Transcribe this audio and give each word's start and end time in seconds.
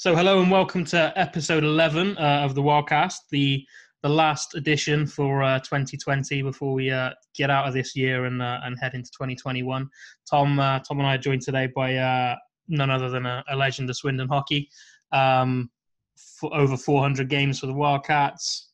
So, 0.00 0.16
hello 0.16 0.40
and 0.40 0.50
welcome 0.50 0.86
to 0.86 1.12
episode 1.14 1.62
11 1.62 2.16
uh, 2.16 2.40
of 2.42 2.54
the 2.54 2.62
Wildcast, 2.62 3.16
the 3.30 3.66
the 4.02 4.08
last 4.08 4.54
edition 4.54 5.06
for 5.06 5.42
uh, 5.42 5.58
2020 5.58 6.40
before 6.40 6.72
we 6.72 6.90
uh, 6.90 7.10
get 7.34 7.50
out 7.50 7.68
of 7.68 7.74
this 7.74 7.94
year 7.94 8.24
and 8.24 8.40
uh, 8.40 8.60
and 8.64 8.78
head 8.80 8.94
into 8.94 9.10
2021. 9.10 9.86
Tom, 10.24 10.58
uh, 10.58 10.78
Tom 10.78 11.00
and 11.00 11.06
I 11.06 11.16
are 11.16 11.18
joined 11.18 11.42
today 11.42 11.68
by 11.76 11.96
uh, 11.96 12.34
none 12.66 12.88
other 12.88 13.10
than 13.10 13.26
a, 13.26 13.44
a, 13.50 13.54
legend 13.54 13.90
of 13.90 13.96
Swindon 13.98 14.26
hockey. 14.26 14.70
Um, 15.12 15.70
for 16.16 16.50
over 16.56 16.78
400 16.78 17.28
games 17.28 17.60
for 17.60 17.66
the 17.66 17.74
Wildcats, 17.74 18.70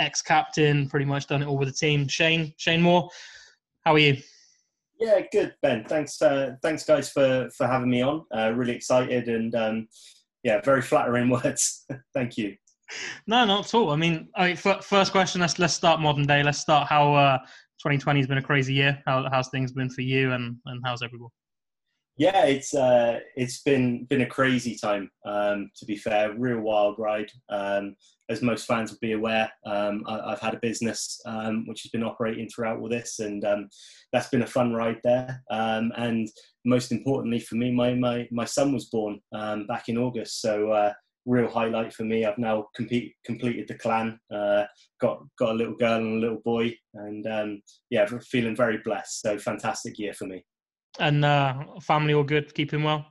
ex-captain, 0.00 0.88
pretty 0.88 1.06
much 1.06 1.28
done 1.28 1.42
it 1.42 1.46
all 1.46 1.58
with 1.58 1.68
the 1.68 1.74
team. 1.74 2.08
Shane, 2.08 2.52
Shane 2.56 2.82
Moore, 2.82 3.08
how 3.84 3.94
are 3.94 4.00
you? 4.00 4.16
Yeah, 4.98 5.20
good, 5.30 5.54
Ben. 5.62 5.84
Thanks, 5.84 6.18
thanks, 6.60 6.82
guys, 6.82 7.08
for 7.08 7.50
for 7.56 7.68
having 7.68 7.90
me 7.90 8.02
on. 8.02 8.24
really 8.56 8.74
excited 8.74 9.28
and. 9.28 9.54
Um, 9.54 9.88
yeah, 10.46 10.60
very 10.60 10.80
flattering 10.80 11.28
words. 11.44 11.84
Thank 12.14 12.38
you. 12.38 12.54
No, 13.26 13.44
not 13.44 13.66
at 13.66 13.74
all. 13.74 13.90
I 13.90 13.96
mean, 13.96 14.28
I 14.36 14.46
mean, 14.46 14.56
first 14.56 15.10
question. 15.10 15.40
Let's 15.40 15.58
let's 15.58 15.74
start 15.74 16.00
modern 16.00 16.24
day. 16.24 16.44
Let's 16.44 16.58
start 16.58 16.88
how 16.88 17.14
uh, 17.14 17.38
2020 17.82 18.20
has 18.20 18.28
been 18.28 18.38
a 18.38 18.42
crazy 18.42 18.72
year. 18.72 19.02
How 19.06 19.28
how's 19.28 19.48
things 19.48 19.72
been 19.72 19.90
for 19.90 20.02
you, 20.02 20.32
and 20.32 20.56
and 20.66 20.80
how's 20.84 21.02
everyone? 21.02 21.30
Yeah, 22.18 22.46
it's 22.46 22.74
uh, 22.74 23.20
it's 23.36 23.60
been 23.62 24.04
been 24.06 24.22
a 24.22 24.26
crazy 24.26 24.74
time. 24.74 25.10
Um, 25.26 25.70
to 25.76 25.84
be 25.84 25.96
fair, 25.96 26.32
real 26.32 26.60
wild 26.60 26.98
ride. 26.98 27.30
Um, 27.50 27.94
as 28.30 28.40
most 28.40 28.66
fans 28.66 28.90
will 28.90 28.98
be 29.02 29.12
aware, 29.12 29.50
um, 29.66 30.02
I, 30.08 30.30
have 30.30 30.40
had 30.40 30.54
a 30.54 30.60
business 30.60 31.20
um, 31.26 31.64
which 31.66 31.82
has 31.82 31.90
been 31.90 32.02
operating 32.02 32.48
throughout 32.48 32.80
all 32.80 32.88
this, 32.88 33.18
and 33.18 33.44
um, 33.44 33.68
that's 34.12 34.30
been 34.30 34.42
a 34.42 34.46
fun 34.46 34.72
ride 34.72 34.98
there. 35.04 35.42
Um, 35.50 35.92
and 35.96 36.26
most 36.64 36.90
importantly 36.90 37.38
for 37.38 37.56
me, 37.56 37.70
my 37.70 37.92
my, 37.94 38.26
my 38.32 38.46
son 38.46 38.72
was 38.72 38.86
born 38.86 39.20
back 39.68 39.88
in 39.88 39.98
August, 39.98 40.40
so 40.40 40.70
uh, 40.70 40.94
real 41.26 41.48
highlight 41.48 41.92
for 41.92 42.04
me. 42.04 42.24
I've 42.24 42.38
now 42.38 42.68
compete, 42.74 43.14
completed 43.26 43.68
the 43.68 43.74
clan, 43.74 44.18
uh, 44.34 44.64
got 45.02 45.22
got 45.38 45.50
a 45.50 45.54
little 45.54 45.76
girl 45.76 45.98
and 45.98 46.16
a 46.16 46.26
little 46.26 46.40
boy, 46.46 46.74
and 46.94 47.26
um, 47.26 47.62
yeah, 47.90 48.06
feeling 48.30 48.56
very 48.56 48.78
blessed. 48.84 49.20
So 49.20 49.38
fantastic 49.38 49.98
year 49.98 50.14
for 50.14 50.24
me. 50.24 50.42
And 50.98 51.24
uh, 51.24 51.64
family 51.80 52.14
all 52.14 52.24
good, 52.24 52.54
keeping 52.54 52.82
well. 52.82 53.06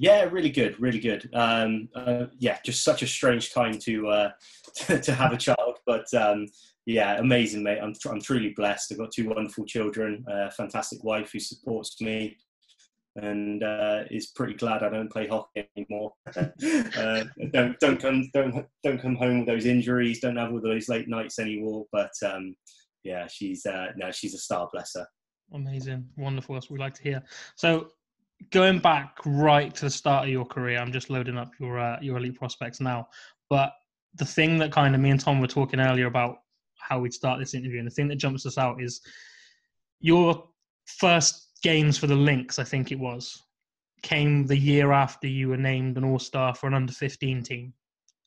Yeah, 0.00 0.22
really 0.30 0.50
good, 0.50 0.78
really 0.80 1.00
good. 1.00 1.28
Um, 1.34 1.88
uh, 1.92 2.26
yeah, 2.38 2.58
just 2.64 2.84
such 2.84 3.02
a 3.02 3.06
strange 3.06 3.52
time 3.52 3.78
to 3.80 4.06
uh, 4.08 4.30
to, 5.02 5.12
have 5.12 5.32
a 5.32 5.36
child, 5.36 5.78
but 5.86 6.06
um, 6.14 6.46
yeah, 6.86 7.18
amazing, 7.18 7.64
mate. 7.64 7.80
I'm 7.82 7.94
I'm 8.08 8.20
truly 8.20 8.54
blessed. 8.56 8.92
I've 8.92 8.98
got 8.98 9.10
two 9.10 9.28
wonderful 9.28 9.66
children, 9.66 10.24
a 10.28 10.52
fantastic 10.52 11.02
wife 11.02 11.32
who 11.32 11.40
supports 11.40 12.00
me, 12.00 12.36
and 13.16 13.64
uh, 13.64 14.04
is 14.08 14.28
pretty 14.28 14.54
glad 14.54 14.84
I 14.84 14.88
don't 14.88 15.10
play 15.10 15.26
hockey 15.26 15.68
anymore. 15.76 16.12
uh, 16.36 17.24
don't 17.52 17.78
don't 17.80 18.00
come 18.00 18.30
don't 18.32 18.66
don't 18.84 19.02
come 19.02 19.16
home 19.16 19.38
with 19.38 19.48
those 19.48 19.66
injuries. 19.66 20.20
Don't 20.20 20.36
have 20.36 20.52
all 20.52 20.60
those 20.60 20.88
late 20.88 21.08
nights 21.08 21.40
anymore. 21.40 21.86
But 21.90 22.12
um, 22.24 22.54
yeah, 23.02 23.26
she's 23.26 23.66
uh, 23.66 23.88
no, 23.96 24.12
she's 24.12 24.34
a 24.34 24.38
star, 24.38 24.68
bless 24.72 24.92
her. 24.94 25.06
Amazing, 25.52 26.08
wonderful. 26.16 26.54
That's 26.54 26.68
what 26.68 26.78
we 26.78 26.84
like 26.84 26.94
to 26.94 27.02
hear. 27.02 27.22
So 27.56 27.88
going 28.50 28.78
back 28.78 29.16
right 29.24 29.74
to 29.74 29.86
the 29.86 29.90
start 29.90 30.24
of 30.24 30.30
your 30.30 30.44
career, 30.44 30.78
I'm 30.78 30.92
just 30.92 31.10
loading 31.10 31.38
up 31.38 31.52
your 31.58 31.78
uh, 31.78 31.98
your 32.00 32.18
elite 32.18 32.36
prospects 32.36 32.80
now. 32.80 33.08
But 33.48 33.72
the 34.14 34.24
thing 34.24 34.58
that 34.58 34.72
kind 34.72 34.94
of 34.94 35.00
me 35.00 35.10
and 35.10 35.20
Tom 35.20 35.40
were 35.40 35.46
talking 35.46 35.80
earlier 35.80 36.06
about 36.06 36.38
how 36.78 37.00
we'd 37.00 37.14
start 37.14 37.38
this 37.38 37.54
interview, 37.54 37.78
and 37.78 37.86
the 37.86 37.92
thing 37.92 38.08
that 38.08 38.16
jumps 38.16 38.46
us 38.46 38.58
out 38.58 38.82
is 38.82 39.00
your 40.00 40.48
first 40.86 41.48
games 41.62 41.98
for 41.98 42.06
the 42.06 42.14
Lynx, 42.14 42.58
I 42.58 42.64
think 42.64 42.92
it 42.92 42.98
was, 42.98 43.42
came 44.02 44.46
the 44.46 44.56
year 44.56 44.92
after 44.92 45.26
you 45.26 45.48
were 45.48 45.56
named 45.56 45.96
an 45.96 46.04
All 46.04 46.18
Star 46.18 46.54
for 46.54 46.66
an 46.66 46.74
under 46.74 46.92
15 46.92 47.42
team. 47.42 47.72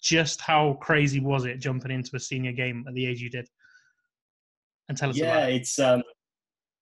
Just 0.02 0.42
how 0.42 0.74
crazy 0.82 1.20
was 1.20 1.46
it 1.46 1.60
jumping 1.60 1.92
into 1.92 2.16
a 2.16 2.20
senior 2.20 2.52
game 2.52 2.84
at 2.88 2.94
the 2.94 3.06
age 3.06 3.22
you 3.22 3.30
did? 3.30 3.48
And 4.90 4.98
tell 4.98 5.12
us 5.12 5.18
about 5.18 5.26
yeah, 5.26 5.46
it. 5.46 5.56
it's 5.56 5.80
um, 5.80 6.02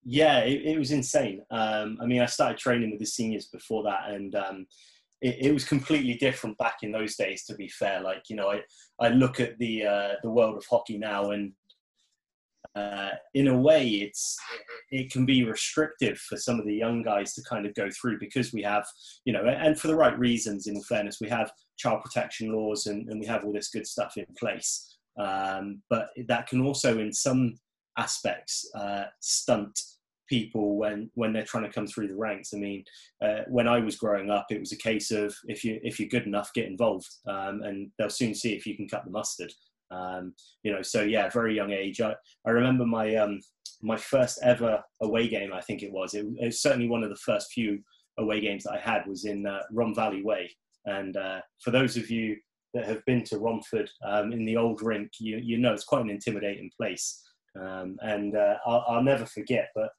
yeah, 0.04 0.40
it, 0.40 0.62
it 0.66 0.80
was 0.80 0.92
insane. 0.92 1.42
Um, 1.52 1.98
I 2.02 2.06
mean, 2.06 2.22
I 2.22 2.26
started 2.26 2.58
training 2.58 2.92
with 2.92 3.00
the 3.00 3.06
seniors 3.06 3.48
before 3.48 3.84
that, 3.84 4.10
and 4.10 4.34
um, 4.36 4.68
it, 5.22 5.48
it, 5.48 5.54
was 5.54 5.66
completely 5.66 6.16
different 6.16 6.58
back 6.58 6.78
in 6.82 6.92
those 6.92 7.16
days. 7.16 7.46
To 7.46 7.56
be 7.56 7.68
fair, 7.68 8.02
like 8.02 8.24
you 8.30 8.36
know, 8.36 8.50
I 8.50 8.62
I 9.00 9.10
look 9.10 9.40
at 9.40 9.58
the 9.60 9.86
uh, 9.86 10.14
the 10.24 10.30
world 10.30 10.58
of 10.58 10.66
hockey 10.70 10.98
now, 10.98 11.32
and 11.32 11.52
uh, 12.76 13.12
in 13.34 13.48
a 13.48 13.58
way, 13.58 13.88
it's 13.88 14.38
it 14.92 15.12
can 15.12 15.26
be 15.26 15.44
restrictive 15.44 16.18
for 16.18 16.38
some 16.38 16.60
of 16.60 16.66
the 16.66 16.76
young 16.76 17.04
guys 17.04 17.34
to 17.34 17.44
kind 17.44 17.66
of 17.66 17.74
go 17.76 17.90
through 17.90 18.20
because 18.20 18.54
we 18.54 18.62
have, 18.62 18.86
you 19.26 19.34
know, 19.34 19.46
and 19.46 19.80
for 19.80 19.88
the 19.88 19.96
right 19.96 20.18
reasons. 20.18 20.68
In 20.68 20.82
fairness, 20.84 21.18
we 21.20 21.30
have 21.30 21.52
child 21.78 22.02
protection 22.04 22.54
laws 22.54 22.86
and, 22.86 23.08
and 23.10 23.20
we 23.20 23.26
have 23.26 23.44
all 23.44 23.54
this 23.54 23.70
good 23.70 23.88
stuff 23.88 24.18
in 24.18 24.26
place. 24.38 24.98
Um, 25.18 25.82
but 25.90 26.10
that 26.28 26.48
can 26.48 26.62
also, 26.62 27.00
in 27.00 27.12
some 27.12 27.56
aspects 28.00 28.70
uh, 28.76 29.06
stunt 29.20 29.80
people 30.28 30.78
when 30.78 31.10
when 31.16 31.34
they're 31.34 31.44
trying 31.44 31.64
to 31.64 31.72
come 31.72 31.88
through 31.88 32.08
the 32.08 32.16
ranks. 32.16 32.54
I 32.54 32.58
mean, 32.58 32.84
uh, 33.22 33.42
when 33.48 33.68
I 33.68 33.80
was 33.80 33.98
growing 33.98 34.30
up, 34.30 34.48
it 34.50 34.60
was 34.60 34.72
a 34.72 34.78
case 34.78 35.12
of 35.12 35.36
if 35.48 35.64
you 35.64 35.80
if 35.84 36.00
you're 36.00 36.10
good 36.10 36.28
enough, 36.28 36.54
get 36.54 36.68
involved, 36.68 37.10
um, 37.28 37.62
and 37.64 37.92
they'll 37.98 38.10
soon 38.10 38.34
see 38.34 38.54
if 38.54 38.66
you 38.66 38.76
can 38.76 38.88
cut 38.88 39.06
the 39.06 39.12
mustard. 39.12 39.52
Um, 39.92 40.34
you 40.64 40.72
know, 40.72 40.84
so 40.84 41.02
yeah, 41.02 41.30
very 41.30 41.56
young 41.56 41.72
age. 41.72 42.00
I, 42.00 42.14
I 42.46 42.52
remember 42.52 42.86
my 42.86 43.16
um, 43.16 43.40
my 43.82 43.98
first 43.98 44.40
ever 44.44 44.84
away 45.02 45.28
game. 45.28 45.52
I 45.54 45.62
think 45.62 45.84
it 45.84 45.92
was. 45.92 46.14
It, 46.14 46.26
it, 46.40 46.46
was 46.46 46.62
certainly 46.62 46.88
one 46.88 47.04
of 47.04 47.10
the 47.10 47.16
first 47.16 47.52
few 47.52 47.80
away 48.18 48.40
games 48.42 48.64
that 48.64 48.74
I 48.74 48.80
had 48.80 49.08
was 49.08 49.26
in 49.26 49.46
uh, 49.46 49.62
Valley 49.96 50.24
Way. 50.24 50.52
And 50.86 51.18
uh, 51.18 51.40
for 51.64 51.72
those 51.72 51.98
of 51.98 52.10
you 52.10 52.38
that 52.74 52.86
have 52.86 53.04
been 53.06 53.24
to 53.26 53.40
Romford 53.40 53.90
um, 54.06 54.32
in 54.32 54.46
the 54.46 54.58
old 54.58 54.82
rink, 54.82 55.12
you, 55.20 55.38
you 55.38 55.58
know 55.58 55.74
it's 55.74 55.86
quite 55.86 56.04
an 56.04 56.10
intimidating 56.10 56.70
place. 56.78 57.24
Um, 57.60 57.98
and 58.02 58.36
uh, 58.36 58.56
I'll, 58.66 58.86
I'll, 58.88 59.04
never 59.04 59.26
forget. 59.26 59.70
But 59.76 59.90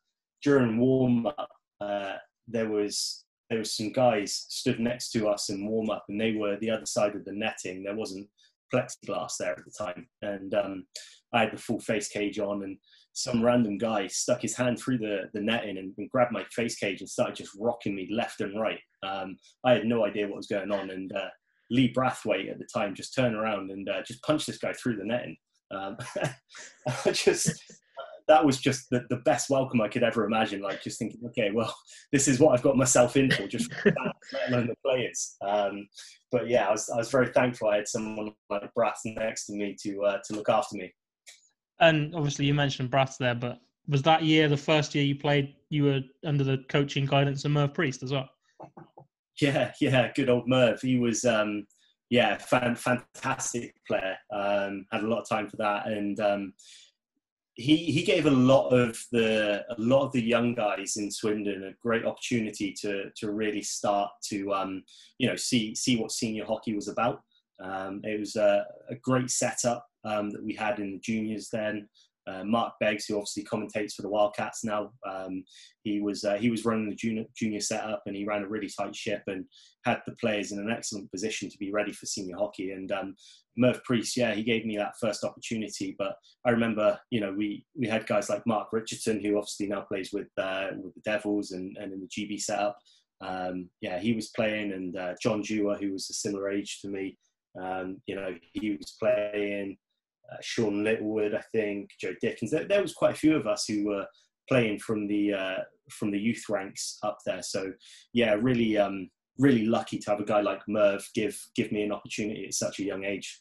during 0.43 0.79
warm 0.79 1.27
up, 1.27 1.49
uh, 1.81 2.17
there 2.47 2.69
was 2.69 3.25
there 3.49 3.59
was 3.59 3.75
some 3.77 3.93
guys 3.93 4.47
stood 4.49 4.79
next 4.79 5.11
to 5.13 5.29
us 5.29 5.51
in 5.51 5.67
warm 5.67 5.91
up, 5.91 6.05
and 6.09 6.21
they 6.21 6.33
were 6.33 6.57
the 6.57 6.71
other 6.71 6.87
side 6.87 7.15
of 7.17 7.25
the 7.25 7.33
netting. 7.33 7.83
There 7.83 7.97
wasn't 7.97 8.29
plexiglass 8.73 9.37
there 9.39 9.53
at 9.53 9.65
the 9.65 9.73
time, 9.77 10.07
and 10.23 10.55
um, 10.55 10.87
I 11.33 11.41
had 11.41 11.53
the 11.53 11.59
full 11.59 11.81
face 11.81 12.09
cage 12.09 12.39
on, 12.39 12.63
and 12.63 12.77
some 13.13 13.45
random 13.45 13.79
guy 13.79 14.07
stuck 14.07 14.43
his 14.43 14.57
hand 14.57 14.79
through 14.79 14.99
the, 14.99 15.23
the 15.35 15.41
netting 15.41 15.79
and, 15.79 15.93
and 15.99 16.09
grabbed 16.11 16.33
my 16.33 16.45
face 16.53 16.77
cage 16.77 17.01
and 17.01 17.11
started 17.11 17.35
just 17.35 17.57
rocking 17.59 17.97
me 17.97 18.09
left 18.13 18.41
and 18.41 18.59
right. 18.61 18.79
Um, 19.03 19.37
I 19.65 19.73
had 19.73 19.85
no 19.85 20.05
idea 20.05 20.29
what 20.29 20.37
was 20.37 20.47
going 20.47 20.71
on, 20.71 20.91
and 20.91 21.13
uh, 21.13 21.29
Lee 21.71 21.93
Brathwaite 21.93 22.51
at 22.51 22.59
the 22.59 22.69
time 22.73 22.95
just 22.95 23.15
turned 23.15 23.35
around 23.35 23.71
and 23.71 23.89
uh, 23.89 24.03
just 24.07 24.23
punched 24.23 24.47
this 24.47 24.59
guy 24.59 24.73
through 24.73 24.97
the 24.97 25.05
netting. 25.05 25.37
Um, 25.71 25.97
I 27.07 27.11
just 27.13 27.63
that 28.31 28.45
was 28.45 28.59
just 28.59 28.89
the, 28.91 29.05
the 29.11 29.17
best 29.17 29.51
welcome 29.51 29.81
I 29.81 29.89
could 29.89 30.05
ever 30.05 30.25
imagine. 30.25 30.63
Like 30.63 30.83
just 30.83 31.01
thinking, 31.01 31.21
okay, 31.27 31.51
well, 31.53 31.75
this 32.13 32.29
is 32.29 32.39
what 32.39 32.53
I've 32.53 32.63
got 32.63 32.77
myself 32.77 33.17
in 33.17 33.29
for, 33.31 33.49
just 33.49 33.69
that, 33.85 34.13
let 34.33 34.49
alone 34.49 34.69
the 34.69 34.77
players. 34.87 35.37
Um, 35.45 35.89
but 36.31 36.49
yeah, 36.49 36.69
I 36.69 36.71
was, 36.71 36.89
I 36.89 36.97
was 36.97 37.11
very 37.11 37.29
thankful 37.33 37.69
I 37.69 37.77
had 37.77 37.89
someone 37.89 38.33
like 38.49 38.71
Bratt 38.79 38.95
next 39.05 39.47
to 39.47 39.55
me 39.55 39.77
to 39.83 40.05
uh, 40.05 40.19
to 40.27 40.37
look 40.37 40.49
after 40.49 40.77
me. 40.77 40.93
And 41.81 42.15
obviously, 42.15 42.45
you 42.47 42.55
mentioned 42.55 42.91
Bratt 42.91 43.17
there, 43.19 43.35
but 43.35 43.59
was 43.89 44.03
that 44.03 44.23
year 44.23 44.49
the 44.49 44.57
first 44.57 44.95
year 44.95 45.05
you 45.05 45.17
played? 45.17 45.55
You 45.69 45.85
were 45.85 46.01
under 46.25 46.45
the 46.45 46.59
coaching 46.69 47.07
guidance 47.07 47.45
of 47.45 47.51
Merv 47.51 47.75
Priest 47.75 48.03
as 48.05 48.13
well. 48.13 48.29
Yeah, 49.41 49.73
yeah, 49.81 50.13
good 50.15 50.29
old 50.29 50.47
Merv. 50.47 50.81
He 50.81 50.99
was, 50.99 51.25
um, 51.25 51.67
yeah, 52.11 52.37
fan, 52.39 52.75
fantastic 52.75 53.77
player. 53.87 54.17
Um, 54.33 54.85
had 54.91 55.05
a 55.05 55.07
lot 55.07 55.21
of 55.21 55.29
time 55.29 55.49
for 55.49 55.57
that, 55.59 55.87
and 55.87 56.19
um, 56.19 56.53
he 57.55 57.77
he 57.77 58.03
gave 58.03 58.27
a 58.27 58.31
lot 58.31 58.69
of 58.71 58.99
the 59.13 59.65
a 59.71 59.81
lot 59.81 60.05
of 60.05 60.13
the 60.13 60.23
young 60.23 60.55
guys 60.55 60.97
in 60.97 61.11
Swindon 61.11 61.63
a 61.63 61.73
great 61.81 62.05
opportunity 62.05 62.73
to 62.81 63.11
to 63.17 63.31
really 63.31 63.63
start 63.63 64.11
to 64.25 64.53
um, 64.53 64.83
you 65.19 65.29
know 65.29 65.37
see 65.37 65.75
see 65.75 65.97
what 65.97 66.11
senior 66.11 66.45
hockey 66.45 66.75
was 66.75 66.89
about. 66.89 67.23
Um, 67.63 68.01
it 68.05 68.19
was 68.19 68.37
a, 68.37 68.65
a 68.89 68.97
great 68.97 69.31
setup 69.31 69.87
um, 70.05 70.31
that 70.31 70.43
we 70.43 70.55
had 70.55 70.81
in 70.81 70.93
the 70.93 70.99
juniors 70.99 71.49
then. 71.51 71.89
Uh, 72.27 72.45
Mark 72.45 72.75
Beggs, 72.81 73.07
who 73.07 73.17
obviously 73.17 73.45
commentates 73.45 73.95
for 73.95 74.03
the 74.03 74.09
Wildcats 74.09 74.63
now, 74.65 74.93
um, 75.09 75.45
he 75.83 76.01
was 76.01 76.25
uh, 76.25 76.37
he 76.37 76.51
was 76.51 76.65
running 76.65 76.89
the 76.89 76.95
junior, 76.95 77.25
junior 77.37 77.61
setup 77.61 78.03
and 78.07 78.15
he 78.15 78.25
ran 78.25 78.43
a 78.43 78.49
really 78.49 78.69
tight 78.69 78.95
ship 78.95 79.23
and 79.27 79.45
had 79.85 80.01
the 80.07 80.15
players 80.17 80.53
in 80.53 80.59
an 80.59 80.71
excellent 80.71 81.11
position 81.11 81.49
to 81.49 81.59
be 81.59 81.73
ready 81.73 81.93
for 81.93 82.07
senior 82.07 82.37
hockey. 82.37 82.73
And 82.73 82.93
um, 82.93 83.15
Merv 83.57 83.83
Priest, 83.85 84.17
yeah, 84.17 84.35
he 84.35 84.43
gave 84.43 84.65
me 84.65 84.77
that 84.77 84.99
first 85.01 85.25
opportunity. 85.25 85.95
But 85.99 86.17
I 86.45 86.51
remember, 86.51 86.99
you 87.11 87.21
know, 87.21 87.33
we 87.37 87.65
we 87.77 87.89
had 87.89 88.07
guys 88.07 88.29
like 88.29 88.47
Mark 88.47 88.69
Richardson, 88.73 89.21
who 89.21 89.37
obviously 89.37 89.67
now 89.69 89.83
plays 89.83 90.11
with 90.13 90.29
uh, 90.39 90.69
with 90.77 90.95
the 90.95 91.01
Devils 91.05 91.53
and, 91.53 91.77
and 91.79 91.93
in 91.93 92.01
the 92.01 92.09
GB 92.09 92.41
setup. 92.41 92.79
Um, 93.23 93.69
yeah, 93.81 93.99
he 93.99 94.15
was 94.15 94.29
playing, 94.29 94.73
and 94.73 94.97
uh, 94.97 95.15
John 95.21 95.43
Dewar, 95.43 95.77
who 95.77 95.93
was 95.93 96.09
a 96.09 96.15
similar 96.15 96.51
age 96.51 96.81
to 96.81 96.89
me, 96.89 97.19
um, 97.61 98.01
you 98.07 98.15
know, 98.15 98.35
he 98.53 98.73
was 98.73 98.97
playing. 98.99 99.77
Uh, 100.33 100.37
Sean 100.41 100.85
Littlewood, 100.85 101.35
I 101.35 101.43
think, 101.53 101.91
Joe 102.01 102.15
Dickens. 102.21 102.51
There, 102.51 102.67
there, 102.67 102.83
was 102.83 102.95
quite 102.95 103.15
a 103.15 103.19
few 103.19 103.37
of 103.37 103.47
us 103.47 103.65
who 103.67 103.87
were 103.87 104.07
playing 104.49 104.79
from 104.79 105.07
the 105.07 105.35
uh, 105.35 105.59
from 105.91 106.11
the 106.11 106.19
youth 106.19 106.45
ranks 106.49 106.99
up 107.03 107.19
there. 107.27 107.43
So 107.43 107.73
yeah, 108.13 108.35
really 108.35 108.77
um, 108.77 109.09
really 109.39 109.65
lucky 109.65 109.99
to 109.99 110.11
have 110.11 110.21
a 110.21 110.25
guy 110.25 110.41
like 110.41 110.61
Merv 110.69 111.05
give 111.15 111.39
give 111.55 111.73
me 111.73 111.83
an 111.83 111.93
opportunity 111.93 112.45
at 112.47 112.55
such 112.55 112.79
a 112.81 112.85
young 112.85 113.05
age. 113.05 113.41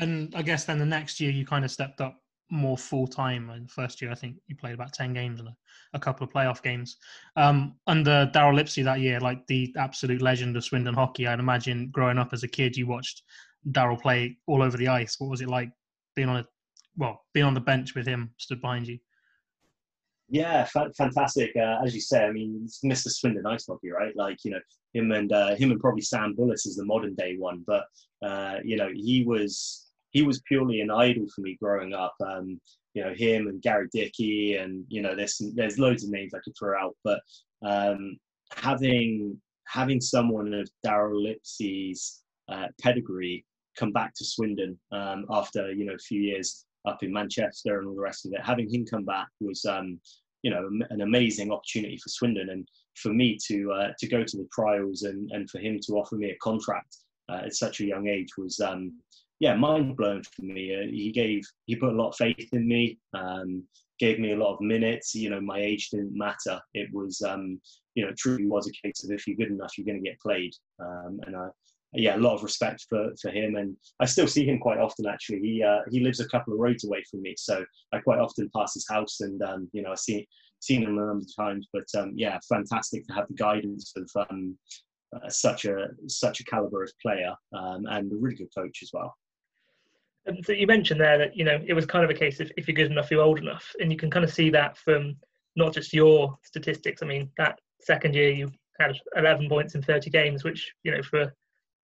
And 0.00 0.34
I 0.34 0.42
guess 0.42 0.64
then 0.64 0.78
the 0.78 0.86
next 0.86 1.20
year 1.20 1.30
you 1.30 1.46
kind 1.46 1.64
of 1.64 1.70
stepped 1.70 2.00
up 2.00 2.16
more 2.50 2.78
full 2.78 3.06
time. 3.06 3.50
In 3.50 3.64
the 3.64 3.68
first 3.68 4.00
year, 4.00 4.10
I 4.10 4.14
think 4.14 4.36
you 4.46 4.56
played 4.56 4.74
about 4.74 4.92
ten 4.92 5.12
games 5.12 5.40
and 5.40 5.48
a, 5.48 5.56
a 5.94 5.98
couple 5.98 6.26
of 6.26 6.32
playoff 6.32 6.62
games. 6.62 6.96
Um, 7.36 7.74
under 7.86 8.30
Daryl 8.34 8.58
Lipsey 8.58 8.84
that 8.84 9.00
year, 9.00 9.20
like 9.20 9.46
the 9.46 9.72
absolute 9.78 10.22
legend 10.22 10.56
of 10.56 10.64
Swindon 10.64 10.94
hockey, 10.94 11.26
I'd 11.26 11.40
imagine 11.40 11.90
growing 11.90 12.18
up 12.18 12.32
as 12.32 12.42
a 12.42 12.48
kid, 12.48 12.76
you 12.76 12.86
watched 12.86 13.22
Daryl 13.70 14.00
play 14.00 14.38
all 14.46 14.62
over 14.62 14.76
the 14.76 14.88
ice. 14.88 15.16
What 15.18 15.30
was 15.30 15.40
it 15.40 15.48
like 15.48 15.70
being 16.18 16.28
on 16.28 16.38
a 16.38 16.46
well, 16.96 17.22
being 17.32 17.46
on 17.46 17.54
the 17.54 17.60
bench 17.60 17.94
with 17.94 18.04
him 18.04 18.32
stood 18.38 18.60
behind 18.60 18.88
you? 18.88 18.98
Yeah, 20.28 20.66
fantastic. 20.96 21.52
Uh, 21.56 21.78
as 21.84 21.94
you 21.94 22.00
say, 22.00 22.24
I 22.24 22.32
mean, 22.32 22.68
Mr. 22.84 23.08
Swindon 23.08 23.46
ice 23.46 23.66
hockey, 23.66 23.90
right? 23.90 24.14
Like 24.16 24.38
you 24.44 24.50
know, 24.50 24.60
him 24.94 25.12
and 25.12 25.32
uh, 25.32 25.54
him 25.54 25.70
and 25.70 25.80
probably 25.80 26.02
Sam 26.02 26.34
Bullis 26.36 26.66
is 26.66 26.74
the 26.76 26.84
modern 26.84 27.14
day 27.14 27.36
one, 27.38 27.64
but 27.66 27.84
uh, 28.26 28.56
you 28.64 28.76
know, 28.76 28.90
he 28.92 29.24
was 29.24 29.86
he 30.10 30.22
was 30.22 30.42
purely 30.42 30.80
an 30.80 30.90
idol 30.90 31.26
for 31.32 31.42
me 31.42 31.56
growing 31.62 31.94
up. 31.94 32.16
Um, 32.26 32.60
you 32.94 33.04
know, 33.04 33.14
him 33.14 33.46
and 33.46 33.62
Gary 33.62 33.86
Dickey, 33.92 34.56
and 34.56 34.84
you 34.88 35.00
know, 35.00 35.14
there's 35.14 35.38
some, 35.38 35.54
there's 35.54 35.78
loads 35.78 36.02
of 36.02 36.10
names 36.10 36.34
I 36.34 36.40
could 36.42 36.54
throw 36.58 36.76
out, 36.76 36.96
but 37.04 37.20
um, 37.62 38.18
having 38.56 39.40
having 39.68 40.00
someone 40.00 40.52
of 40.52 40.68
Daryl 40.84 41.22
Lipsey's 41.22 42.22
uh, 42.48 42.66
pedigree 42.82 43.44
come 43.78 43.92
back 43.92 44.14
to 44.14 44.24
Swindon 44.24 44.78
um, 44.92 45.26
after 45.30 45.72
you 45.72 45.84
know 45.84 45.94
a 45.94 45.98
few 45.98 46.20
years 46.20 46.64
up 46.86 47.02
in 47.02 47.12
Manchester 47.12 47.78
and 47.78 47.88
all 47.88 47.94
the 47.94 48.00
rest 48.00 48.26
of 48.26 48.32
it, 48.32 48.40
having 48.44 48.72
him 48.72 48.84
come 48.84 49.04
back 49.04 49.28
was 49.40 49.64
um, 49.64 50.00
you 50.42 50.50
know 50.50 50.68
an 50.90 51.00
amazing 51.02 51.52
opportunity 51.52 51.96
for 51.96 52.08
Swindon 52.08 52.50
and 52.50 52.66
for 52.96 53.12
me 53.12 53.38
to 53.46 53.72
uh, 53.72 53.88
to 53.98 54.08
go 54.08 54.24
to 54.24 54.36
the 54.36 54.48
trials 54.52 55.02
and 55.02 55.30
and 55.32 55.48
for 55.50 55.58
him 55.58 55.78
to 55.86 55.92
offer 55.94 56.16
me 56.16 56.30
a 56.30 56.36
contract 56.42 56.96
uh, 57.30 57.42
at 57.44 57.54
such 57.54 57.80
a 57.80 57.86
young 57.86 58.08
age 58.08 58.28
was 58.36 58.60
um, 58.60 58.92
yeah, 59.40 59.54
mind 59.54 59.96
blowing 59.96 60.22
for 60.22 60.42
me. 60.42 60.74
Uh, 60.74 60.90
he 60.90 61.12
gave 61.12 61.44
he 61.66 61.76
put 61.76 61.92
a 61.92 61.96
lot 61.96 62.10
of 62.10 62.16
faith 62.16 62.48
in 62.52 62.66
me. 62.66 62.98
Um, 63.14 63.64
gave 63.98 64.18
me 64.18 64.32
a 64.32 64.36
lot 64.36 64.54
of 64.54 64.60
minutes. 64.60 65.14
You 65.14 65.30
know, 65.30 65.40
my 65.40 65.58
age 65.58 65.90
didn't 65.90 66.16
matter. 66.16 66.60
It 66.74 66.88
was 66.92 67.22
um, 67.22 67.60
you 67.94 68.04
know, 68.04 68.12
truly 68.16 68.46
was 68.46 68.68
a 68.68 68.86
case 68.86 69.04
of 69.04 69.10
if 69.10 69.26
you're 69.26 69.36
good 69.36 69.52
enough, 69.52 69.76
you're 69.76 69.86
going 69.86 70.02
to 70.02 70.08
get 70.08 70.20
played. 70.20 70.54
Um, 70.80 71.20
and 71.26 71.36
I 71.36 71.48
yeah, 71.92 72.16
a 72.16 72.18
lot 72.18 72.34
of 72.34 72.42
respect 72.42 72.84
for, 72.88 73.10
for 73.20 73.30
him, 73.30 73.56
and 73.56 73.76
I 74.00 74.04
still 74.04 74.26
see 74.26 74.44
him 74.44 74.58
quite 74.58 74.78
often. 74.78 75.06
Actually, 75.06 75.40
he 75.40 75.62
uh, 75.62 75.80
he 75.90 76.00
lives 76.00 76.20
a 76.20 76.28
couple 76.28 76.52
of 76.52 76.60
roads 76.60 76.84
away 76.84 77.02
from 77.10 77.22
me, 77.22 77.34
so 77.38 77.64
I 77.92 77.98
quite 77.98 78.18
often 78.18 78.50
pass 78.54 78.74
his 78.74 78.86
house, 78.88 79.20
and 79.20 79.42
um, 79.42 79.68
you 79.72 79.82
know, 79.82 79.92
I 79.92 79.94
see 79.94 80.26
seen 80.60 80.82
him 80.82 80.98
a 80.98 81.06
number 81.06 81.24
of 81.24 81.36
times. 81.36 81.66
But 81.72 81.86
um, 81.96 82.12
yeah, 82.14 82.38
fantastic 82.48 83.06
to 83.06 83.14
have 83.14 83.28
the 83.28 83.34
guidance 83.34 83.94
of 83.96 84.26
um, 84.28 84.58
uh, 85.14 85.28
such 85.30 85.64
a 85.64 85.88
such 86.08 86.40
a 86.40 86.44
caliber 86.44 86.82
of 86.82 86.92
player 87.00 87.34
um, 87.54 87.86
and 87.88 88.12
a 88.12 88.16
really 88.16 88.36
good 88.36 88.54
coach 88.56 88.80
as 88.82 88.90
well. 88.92 89.14
So 90.44 90.52
you 90.52 90.66
mentioned 90.66 91.00
there 91.00 91.16
that 91.16 91.34
you 91.34 91.44
know 91.44 91.58
it 91.66 91.72
was 91.72 91.86
kind 91.86 92.04
of 92.04 92.10
a 92.10 92.14
case 92.14 92.38
of 92.40 92.52
if 92.58 92.68
you're 92.68 92.74
good 92.74 92.90
enough, 92.90 93.10
you're 93.10 93.22
old 93.22 93.38
enough, 93.38 93.74
and 93.80 93.90
you 93.90 93.96
can 93.96 94.10
kind 94.10 94.24
of 94.24 94.32
see 94.32 94.50
that 94.50 94.76
from 94.76 95.16
not 95.56 95.72
just 95.72 95.94
your 95.94 96.36
statistics. 96.44 97.02
I 97.02 97.06
mean, 97.06 97.30
that 97.38 97.58
second 97.80 98.14
year 98.14 98.30
you 98.30 98.50
had 98.78 98.96
11 99.16 99.48
points 99.48 99.74
in 99.74 99.82
30 99.82 100.10
games, 100.10 100.44
which 100.44 100.70
you 100.84 100.92
know 100.92 101.02
for 101.02 101.32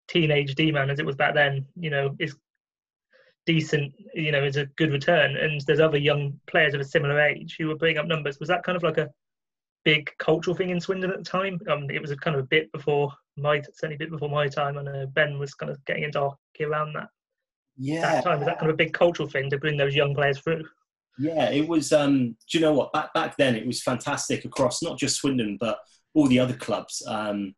teenage 0.08 0.54
D-man 0.54 0.90
as 0.90 0.99
it 0.99 1.06
was 1.06 1.16
back 1.16 1.34
then, 1.34 1.66
you 1.76 1.90
know, 1.90 2.14
is 2.19 2.37
decent. 3.46 3.94
You 4.14 4.32
know, 4.32 4.44
is 4.44 4.56
a 4.56 4.66
good 4.66 4.93
return. 4.93 5.37
And 5.37 5.60
there's 5.62 5.81
other 5.81 5.99
young 5.99 6.38
players 6.46 6.75
of 6.75 6.81
a 6.81 6.84
similar 6.84 7.20
age 7.20 7.56
who 7.58 7.69
were 7.69 7.76
putting 7.76 7.99
up 7.99 8.06
numbers. 8.06 8.38
Was 8.38 8.49
that 8.49 8.62
kind 8.62 8.76
of 8.76 8.82
like 8.82 8.99
a 8.99 9.10
big 9.84 10.10
cultural 10.19 10.56
thing 10.56 10.70
in 10.70 10.81
Swindon 10.81 11.10
at 11.10 11.19
the 11.19 11.25
time? 11.25 11.60
Um, 11.69 11.90
it 11.90 12.00
was 12.00 12.10
a 12.10 12.16
kind 12.16 12.37
of 12.37 12.43
a 12.43 12.46
bit 12.46 12.70
before 12.72 13.12
my 13.37 13.60
certainly 13.60 13.96
a 13.96 13.99
bit 13.99 14.10
before 14.10 14.28
my 14.28 14.49
time, 14.49 14.76
and 14.76 14.88
uh, 14.88 15.06
Ben 15.06 15.38
was 15.38 15.54
kind 15.54 15.70
of 15.70 15.84
getting 15.84 16.05
into 16.05 16.20
hockey 16.20 16.64
around 16.64 16.94
that 16.94 17.08
yeah 17.76 18.00
that 18.02 18.25
time. 18.25 18.38
Was 18.38 18.46
that 18.46 18.58
kind 18.58 18.70
of 18.70 18.75
a 18.75 18.76
big 18.76 18.93
cultural 18.93 19.28
thing 19.28 19.50
to 19.50 19.58
bring 19.58 19.76
those 19.76 19.94
young 19.94 20.14
players 20.14 20.38
through? 20.38 20.64
Yeah, 21.19 21.50
it 21.50 21.69
was. 21.69 21.93
Um, 21.93 22.37
do 22.50 22.58
you 22.58 22.60
know 22.60 22.72
what? 22.72 22.93
Back 22.93 23.12
back 23.14 23.37
then, 23.37 23.56
it 23.56 23.66
was 23.66 23.82
fantastic 23.82 24.44
across 24.44 24.82
not 24.82 24.98
just 24.98 25.16
Swindon 25.16 25.56
but 25.58 25.78
all 26.14 26.26
the 26.26 26.38
other 26.38 26.55
clubs. 26.55 27.02
Um, 27.06 27.55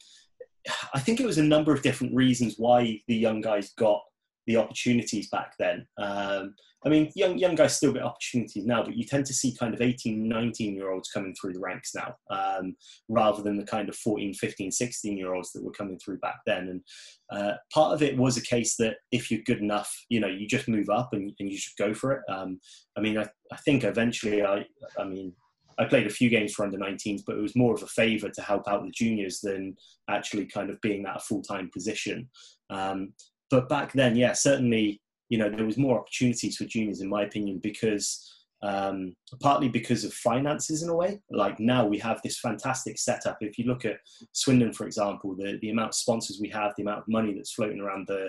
I 0.95 1.01
think 1.01 1.21
it 1.21 1.27
was 1.27 1.39
a 1.39 1.43
number 1.43 1.73
of 1.73 1.83
different 1.83 2.15
reasons 2.15 2.55
why 2.57 3.01
the 3.09 3.15
young 3.15 3.41
guys 3.41 3.73
got 3.79 4.03
the 4.47 4.57
opportunities 4.57 5.29
back 5.29 5.55
then. 5.59 5.87
Um, 5.99 6.55
I 6.85 6.91
mean, 6.91 7.11
young 7.15 7.39
young 7.39 7.55
guys 7.55 7.77
still 7.77 7.93
get 7.93 8.03
opportunities 8.03 8.67
now, 8.67 8.83
but 8.83 8.95
you 8.95 9.05
tend 9.05 9.25
to 9.27 9.33
see 9.33 9.57
kind 9.57 9.73
of 9.73 9.81
18, 9.81 10.29
19 10.29 10.75
year 10.75 10.91
olds 10.91 11.09
coming 11.09 11.35
through 11.35 11.55
the 11.55 11.61
ranks 11.61 11.95
now, 11.95 12.15
um, 12.29 12.77
rather 13.09 13.43
than 13.43 13.57
the 13.57 13.65
kind 13.65 13.89
of 13.89 13.97
14, 13.97 14.35
15, 14.35 14.71
16 14.71 15.17
year 15.17 15.35
olds 15.35 15.53
that 15.53 15.65
were 15.65 15.73
coming 15.73 15.99
through 15.99 16.19
back 16.19 16.41
then. 16.45 16.69
And 16.69 16.83
uh, 17.31 17.55
part 17.73 17.95
of 17.95 18.03
it 18.03 18.19
was 18.19 18.37
a 18.37 18.43
case 18.43 18.77
that 18.77 18.97
if 19.13 19.31
you're 19.31 19.41
good 19.47 19.61
enough, 19.61 19.91
you 20.11 20.21
know, 20.21 20.29
you 20.29 20.47
just 20.47 20.69
move 20.69 20.91
up 20.91 21.11
and, 21.13 21.33
and 21.41 21.51
you 21.51 21.57
should 21.57 21.77
go 21.79 21.95
for 21.95 22.13
it. 22.13 22.23
Um, 22.29 22.61
I 22.99 23.01
mean, 23.01 23.17
I, 23.17 23.27
I 23.51 23.57
think 23.65 23.85
eventually, 23.85 24.43
I, 24.43 24.67
I 24.99 25.05
mean, 25.05 25.33
I 25.79 25.85
played 25.85 26.07
a 26.07 26.11
few 26.11 26.29
games 26.29 26.53
for 26.53 26.65
under 26.65 26.79
19s, 26.79 27.23
but 27.27 27.37
it 27.37 27.43
was 27.43 27.57
more 27.57 27.75
of 27.75 27.83
a 27.83 27.87
favour 27.87 28.29
to 28.29 28.43
help 28.43 28.69
out 28.69 28.85
the 28.85 28.91
juniors 28.91 29.41
than 29.41 29.77
actually 30.09 30.47
kind 30.47 30.71
of 30.71 30.81
being 30.81 31.03
that 31.03 31.23
full 31.23 31.43
time 31.43 31.71
position. 31.73 32.29
Um, 32.71 33.13
but 33.51 33.69
back 33.69 33.93
then, 33.93 34.17
yeah, 34.17 34.33
certainly 34.33 35.01
you 35.29 35.39
know 35.39 35.49
there 35.49 35.67
was 35.67 35.79
more 35.79 35.99
opportunities 35.99 36.57
for 36.57 36.65
juniors 36.65 37.01
in 37.01 37.09
my 37.09 37.23
opinion 37.23 37.59
because 37.63 38.31
um, 38.63 39.15
partly 39.43 39.69
because 39.69 40.05
of 40.05 40.15
finances 40.15 40.83
in 40.83 40.89
a 40.89 40.95
way 40.95 41.21
like 41.31 41.59
now 41.61 41.85
we 41.85 41.99
have 41.99 42.21
this 42.23 42.39
fantastic 42.39 42.99
setup 42.99 43.39
if 43.41 43.59
you 43.59 43.67
look 43.67 43.85
at 43.85 43.99
swindon 44.33 44.73
for 44.73 44.87
example 44.87 45.35
the, 45.37 45.59
the 45.61 45.71
amount 45.71 45.89
of 45.89 45.95
sponsors 45.95 46.39
we 46.41 46.49
have 46.49 46.73
the 46.77 46.83
amount 46.83 47.01
of 47.01 47.09
money 47.09 47.35
that's 47.35 47.53
floating 47.53 47.81
around 47.81 48.07
the 48.07 48.29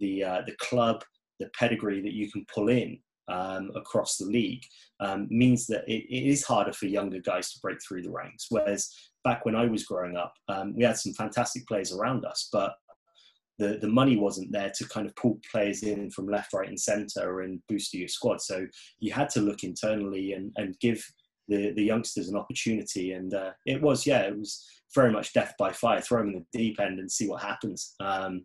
the 0.00 0.24
uh, 0.24 0.42
the 0.46 0.56
club 0.56 1.04
the 1.38 1.48
pedigree 1.58 2.00
that 2.00 2.14
you 2.14 2.30
can 2.30 2.44
pull 2.52 2.68
in 2.68 2.98
um, 3.28 3.70
across 3.74 4.16
the 4.16 4.26
league 4.26 4.64
um, 5.00 5.26
means 5.30 5.66
that 5.66 5.84
it, 5.86 6.04
it 6.08 6.26
is 6.28 6.44
harder 6.44 6.72
for 6.72 6.86
younger 6.86 7.20
guys 7.20 7.52
to 7.52 7.60
break 7.60 7.78
through 7.82 8.02
the 8.02 8.10
ranks. 8.10 8.46
Whereas 8.50 8.92
back 9.24 9.44
when 9.44 9.54
I 9.54 9.66
was 9.66 9.84
growing 9.84 10.16
up, 10.16 10.34
um, 10.48 10.74
we 10.76 10.84
had 10.84 10.96
some 10.96 11.12
fantastic 11.12 11.66
players 11.66 11.92
around 11.92 12.24
us, 12.24 12.48
but 12.52 12.74
the, 13.58 13.78
the 13.80 13.88
money 13.88 14.16
wasn't 14.16 14.52
there 14.52 14.72
to 14.76 14.88
kind 14.88 15.06
of 15.06 15.16
pull 15.16 15.40
players 15.50 15.82
in 15.82 16.10
from 16.10 16.28
left, 16.28 16.52
right, 16.52 16.68
and 16.68 16.80
centre 16.80 17.40
and 17.40 17.60
boost 17.68 17.92
your 17.92 18.08
squad. 18.08 18.40
So 18.40 18.66
you 19.00 19.12
had 19.12 19.30
to 19.30 19.40
look 19.40 19.64
internally 19.64 20.32
and, 20.32 20.52
and 20.56 20.78
give 20.80 21.04
the, 21.48 21.72
the 21.72 21.82
youngsters 21.82 22.28
an 22.28 22.36
opportunity. 22.36 23.12
And 23.12 23.34
uh, 23.34 23.50
it 23.66 23.82
was, 23.82 24.06
yeah, 24.06 24.20
it 24.20 24.38
was 24.38 24.64
very 24.94 25.10
much 25.10 25.32
death 25.32 25.54
by 25.58 25.72
fire. 25.72 26.00
Throw 26.00 26.20
them 26.20 26.28
in 26.28 26.46
the 26.52 26.58
deep 26.58 26.80
end 26.80 27.00
and 27.00 27.10
see 27.10 27.28
what 27.28 27.42
happens. 27.42 27.94
Um, 28.00 28.44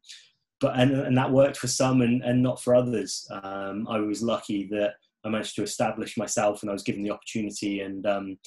but 0.63 0.79
and, 0.79 0.91
and 0.91 1.17
that 1.17 1.31
worked 1.31 1.57
for 1.57 1.67
some 1.67 2.01
and, 2.01 2.23
and 2.23 2.41
not 2.41 2.61
for 2.61 2.73
others. 2.73 3.27
Um, 3.43 3.87
I 3.87 3.99
was 3.99 4.23
lucky 4.23 4.67
that 4.71 4.95
I 5.23 5.29
managed 5.29 5.55
to 5.57 5.63
establish 5.63 6.17
myself 6.17 6.61
and 6.61 6.69
I 6.69 6.73
was 6.73 6.83
given 6.83 7.03
the 7.03 7.11
opportunity 7.11 7.81
and 7.81 8.05
um, 8.07 8.37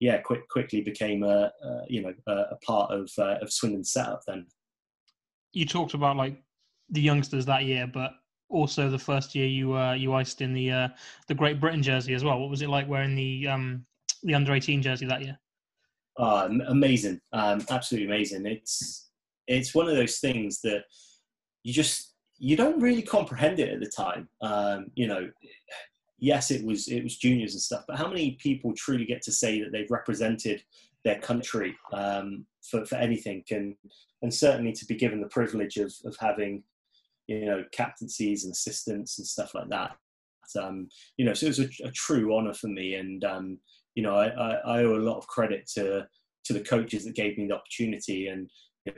yeah, 0.00 0.18
quick, 0.18 0.48
quickly 0.48 0.80
became 0.80 1.22
a, 1.22 1.52
a 1.62 1.80
you 1.88 2.00
know 2.02 2.14
a, 2.26 2.32
a 2.52 2.56
part 2.66 2.90
of 2.90 3.10
uh, 3.18 3.36
of 3.42 3.52
Swindon's 3.52 3.92
setup 3.92 4.22
then 4.26 4.46
you 5.54 5.64
talked 5.64 5.94
about 5.94 6.16
like 6.16 6.36
the 6.90 7.00
youngsters 7.00 7.46
that 7.46 7.64
year, 7.64 7.86
but 7.86 8.12
also 8.50 8.90
the 8.90 8.98
first 8.98 9.34
year 9.34 9.46
you 9.46 9.74
uh, 9.74 9.94
you 9.94 10.12
iced 10.12 10.42
in 10.42 10.52
the 10.52 10.70
uh, 10.70 10.88
the 11.28 11.34
Great 11.34 11.60
Britain 11.60 11.82
jersey 11.82 12.12
as 12.12 12.24
well. 12.24 12.38
What 12.38 12.50
was 12.50 12.60
it 12.60 12.68
like 12.68 12.88
wearing 12.88 13.14
the 13.14 13.48
um, 13.48 13.86
the 14.24 14.34
under 14.34 14.52
eighteen 14.52 14.82
jersey 14.82 15.06
that 15.06 15.22
year? 15.22 15.38
Uh, 16.18 16.48
amazing, 16.68 17.20
um, 17.32 17.64
absolutely 17.70 18.08
amazing. 18.08 18.46
It's 18.46 19.08
it's 19.46 19.74
one 19.74 19.88
of 19.88 19.96
those 19.96 20.18
things 20.18 20.60
that 20.62 20.84
you 21.64 21.72
just 21.72 22.14
you 22.38 22.56
don't 22.56 22.80
really 22.80 23.02
comprehend 23.02 23.58
it 23.58 23.70
at 23.70 23.80
the 23.80 23.88
time. 23.88 24.28
Um, 24.42 24.86
you 24.94 25.08
know, 25.08 25.28
yes, 26.18 26.50
it 26.50 26.64
was 26.64 26.88
it 26.88 27.02
was 27.02 27.16
juniors 27.16 27.54
and 27.54 27.62
stuff, 27.62 27.84
but 27.88 27.96
how 27.96 28.08
many 28.08 28.32
people 28.32 28.72
truly 28.74 29.04
get 29.04 29.22
to 29.22 29.32
say 29.32 29.60
that 29.60 29.72
they've 29.72 29.90
represented 29.90 30.62
their 31.04 31.18
country 31.18 31.76
um, 31.92 32.46
for, 32.62 32.84
for 32.84 32.96
anything? 32.96 33.42
And 33.50 33.74
and 34.22 34.32
certainly 34.32 34.72
to 34.72 34.84
be 34.86 34.94
given 34.94 35.20
the 35.20 35.28
privilege 35.28 35.76
of, 35.78 35.92
of 36.04 36.16
having 36.20 36.62
you 37.26 37.46
know 37.46 37.64
captaincies 37.72 38.44
and 38.44 38.52
assistants 38.52 39.18
and 39.18 39.26
stuff 39.26 39.54
like 39.54 39.68
that. 39.70 39.96
Um, 40.60 40.88
you 41.16 41.24
know 41.24 41.32
so 41.32 41.46
it 41.46 41.56
was 41.56 41.60
a, 41.60 41.68
a 41.84 41.90
true 41.90 42.36
honor 42.36 42.54
for 42.54 42.68
me. 42.68 42.94
And 42.96 43.24
um, 43.24 43.58
you 43.94 44.02
know 44.02 44.16
I, 44.16 44.26
I, 44.28 44.50
I, 44.54 44.84
owe 44.84 44.96
a 44.96 45.06
lot 45.08 45.16
of 45.16 45.26
credit 45.26 45.66
to 45.74 46.06
to 46.44 46.52
the 46.52 46.60
coaches 46.60 47.04
that 47.04 47.14
gave 47.14 47.38
me 47.38 47.46
the 47.46 47.54
opportunity. 47.54 48.28
And 48.28 48.50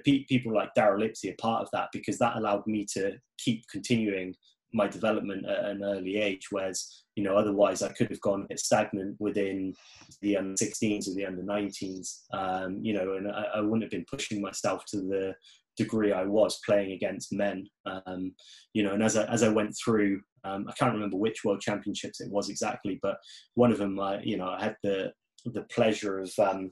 people 0.05 0.55
like 0.55 0.71
Daryl 0.77 1.01
Lipsey 1.01 1.31
are 1.31 1.37
part 1.41 1.63
of 1.63 1.69
that 1.73 1.89
because 1.93 2.19
that 2.19 2.37
allowed 2.37 2.67
me 2.67 2.87
to 2.95 3.13
keep 3.39 3.65
continuing 3.71 4.35
my 4.73 4.89
development 4.89 5.47
at 5.47 5.65
an 5.65 5.85
early 5.85 6.17
age 6.17 6.49
whereas 6.51 7.05
you 7.17 7.25
know, 7.25 7.35
otherwise 7.35 7.83
I 7.83 7.93
could 7.93 8.11
have 8.11 8.21
gone 8.21 8.43
a 8.43 8.47
bit 8.47 8.61
stagnant 8.61 9.17
within 9.19 9.75
the 10.21 10.37
under 10.37 10.55
16s 10.55 11.09
or 11.09 11.15
the 11.15 11.25
under 11.25 11.43
19s, 11.43 12.21
um, 12.33 12.79
you 12.83 12.93
know, 12.93 13.15
and 13.15 13.33
I, 13.33 13.47
I, 13.57 13.61
wouldn't 13.63 13.83
have 13.83 13.91
been 13.91 14.05
pushing 14.09 14.43
myself 14.43 14.85
to 14.89 14.99
the 14.99 15.35
degree 15.79 16.13
I 16.13 16.25
was 16.25 16.61
playing 16.65 16.93
against 16.93 17.33
men, 17.33 17.67
um, 17.87 18.35
you 18.75 18.83
know, 18.83 18.93
and 18.93 19.03
as 19.03 19.17
I, 19.17 19.25
as 19.25 19.43
I 19.43 19.49
went 19.49 19.75
through, 19.83 20.21
um, 20.45 20.67
I 20.69 20.73
can't 20.73 20.93
remember 20.93 21.17
which 21.17 21.43
world 21.43 21.63
championships 21.63 22.21
it 22.21 22.31
was 22.31 22.51
exactly, 22.51 22.99
but 23.03 23.17
one 23.55 23.73
of 23.73 23.79
them, 23.79 23.99
I, 23.99 24.21
you 24.23 24.37
know, 24.37 24.49
I 24.49 24.63
had 24.63 24.77
the, 24.83 25.13
the 25.47 25.63
pleasure 25.63 26.21
of, 26.21 26.31
um, 26.39 26.71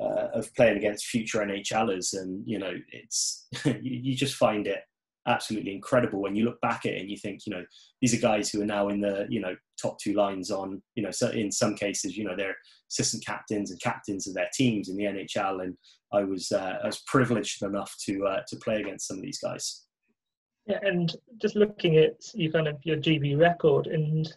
uh, 0.00 0.28
of 0.34 0.54
playing 0.54 0.76
against 0.76 1.06
future 1.06 1.38
NHLers, 1.38 2.14
and 2.14 2.42
you 2.46 2.58
know, 2.58 2.72
it's 2.90 3.46
you, 3.82 4.14
just 4.14 4.36
find 4.36 4.66
it 4.66 4.80
absolutely 5.28 5.72
incredible 5.72 6.20
when 6.20 6.34
you 6.34 6.44
look 6.44 6.60
back 6.60 6.84
at 6.84 6.92
it 6.92 7.00
and 7.00 7.08
you 7.08 7.16
think, 7.16 7.46
you 7.46 7.54
know, 7.54 7.64
these 8.00 8.12
are 8.12 8.20
guys 8.20 8.50
who 8.50 8.60
are 8.60 8.66
now 8.66 8.88
in 8.88 9.00
the 9.00 9.26
you 9.28 9.40
know 9.40 9.54
top 9.80 9.98
two 10.00 10.14
lines 10.14 10.50
on, 10.50 10.82
you 10.94 11.02
know, 11.02 11.10
so 11.10 11.30
in 11.30 11.50
some 11.50 11.74
cases, 11.74 12.16
you 12.16 12.24
know, 12.24 12.36
they're 12.36 12.56
assistant 12.90 13.24
captains 13.24 13.70
and 13.70 13.80
captains 13.80 14.26
of 14.26 14.34
their 14.34 14.48
teams 14.54 14.88
in 14.88 14.96
the 14.96 15.04
NHL, 15.04 15.62
and 15.62 15.76
I 16.12 16.24
was 16.24 16.52
uh, 16.52 16.78
I 16.82 16.86
was 16.86 17.02
privileged 17.06 17.62
enough 17.62 17.94
to 18.06 18.26
uh, 18.26 18.40
to 18.48 18.56
play 18.56 18.80
against 18.80 19.08
some 19.08 19.18
of 19.18 19.22
these 19.22 19.38
guys. 19.38 19.84
Yeah, 20.66 20.78
and 20.82 21.14
just 21.40 21.56
looking 21.56 21.96
at 21.96 22.14
you 22.34 22.52
kind 22.52 22.68
of 22.68 22.76
your 22.84 22.96
GB 22.96 23.38
record, 23.38 23.86
and 23.86 24.32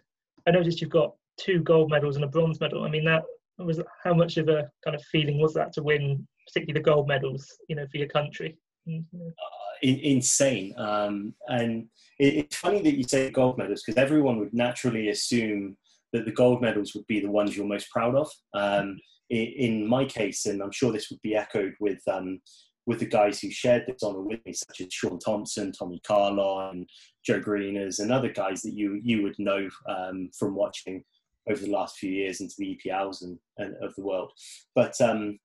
I 0.48 0.52
noticed 0.52 0.82
you've 0.82 0.90
got 0.90 1.14
two 1.38 1.60
gold 1.60 1.90
medals 1.92 2.16
and 2.16 2.26
a 2.26 2.28
bronze 2.28 2.60
medal. 2.60 2.84
I 2.84 2.90
mean, 2.90 3.06
that 3.06 3.24
was 3.58 3.82
how 4.04 4.14
much 4.14 4.38
of 4.38 4.50
a 4.50 4.70
kind 4.84 4.96
of 4.96 5.04
feeling 5.04 5.40
was 5.40 5.54
that 5.54 5.72
to 5.74 5.84
win, 5.84 6.28
particularly 6.48 6.80
the 6.80 6.84
gold 6.84 7.08
medals, 7.08 7.48
you 7.70 7.76
know, 7.76 7.86
for 7.92 7.98
your 7.98 8.08
country? 8.08 8.58
Mm-hmm. 8.88 9.28
Uh, 9.28 9.66
insane. 9.82 10.74
Um, 10.78 11.34
and 11.48 11.88
it, 12.20 12.36
it's 12.36 12.58
funny 12.58 12.82
that 12.82 12.98
you 12.98 13.04
say 13.04 13.30
gold 13.30 13.58
medals 13.58 13.84
because 13.86 14.02
everyone 14.02 14.40
would 14.40 14.54
naturally 14.54 15.10
assume 15.10 15.78
that 16.14 16.26
the 16.26 16.32
gold 16.32 16.62
medals 16.62 16.94
would 16.96 17.08
be 17.08 17.20
the 17.20 17.32
ones 17.32 17.56
you're 17.56 17.66
most 17.66 17.90
proud 17.90 18.16
of. 18.16 18.30
Um, 18.54 19.00
in, 19.30 19.48
in, 19.58 19.88
my 19.88 20.06
case, 20.06 20.46
and 20.46 20.62
I'm 20.62 20.72
sure 20.72 20.92
this 20.92 21.10
would 21.10 21.22
be 21.22 21.36
echoed 21.36 21.74
with 21.80 22.00
um, 22.08 22.40
with 22.86 23.00
the 23.00 23.08
guys 23.08 23.40
who 23.40 23.50
shared 23.50 23.86
this 23.88 24.04
honour 24.04 24.22
with 24.22 24.46
me, 24.46 24.54
such 24.54 24.82
as 24.82 24.94
Sean 24.94 25.18
Thompson, 25.18 25.72
Tommy 25.72 26.00
Carlon, 26.06 26.86
Joe 27.26 27.40
Greeners, 27.40 27.98
and 27.98 28.12
other 28.12 28.30
guys 28.30 28.62
that 28.62 28.74
you 28.74 29.00
you 29.04 29.24
would 29.24 29.38
know 29.40 29.68
um, 29.90 30.30
from 30.38 30.56
watching 30.56 31.04
over 31.50 31.62
the 31.62 31.72
last 31.72 31.98
few 31.98 32.12
years 32.12 32.42
into 32.42 32.56
the 32.58 32.78
EPLs 32.78 33.24
and, 33.24 33.38
and 33.58 33.76
of 33.84 33.94
the 33.96 34.04
world. 34.04 34.32
But 34.74 35.00
um, 35.02 35.40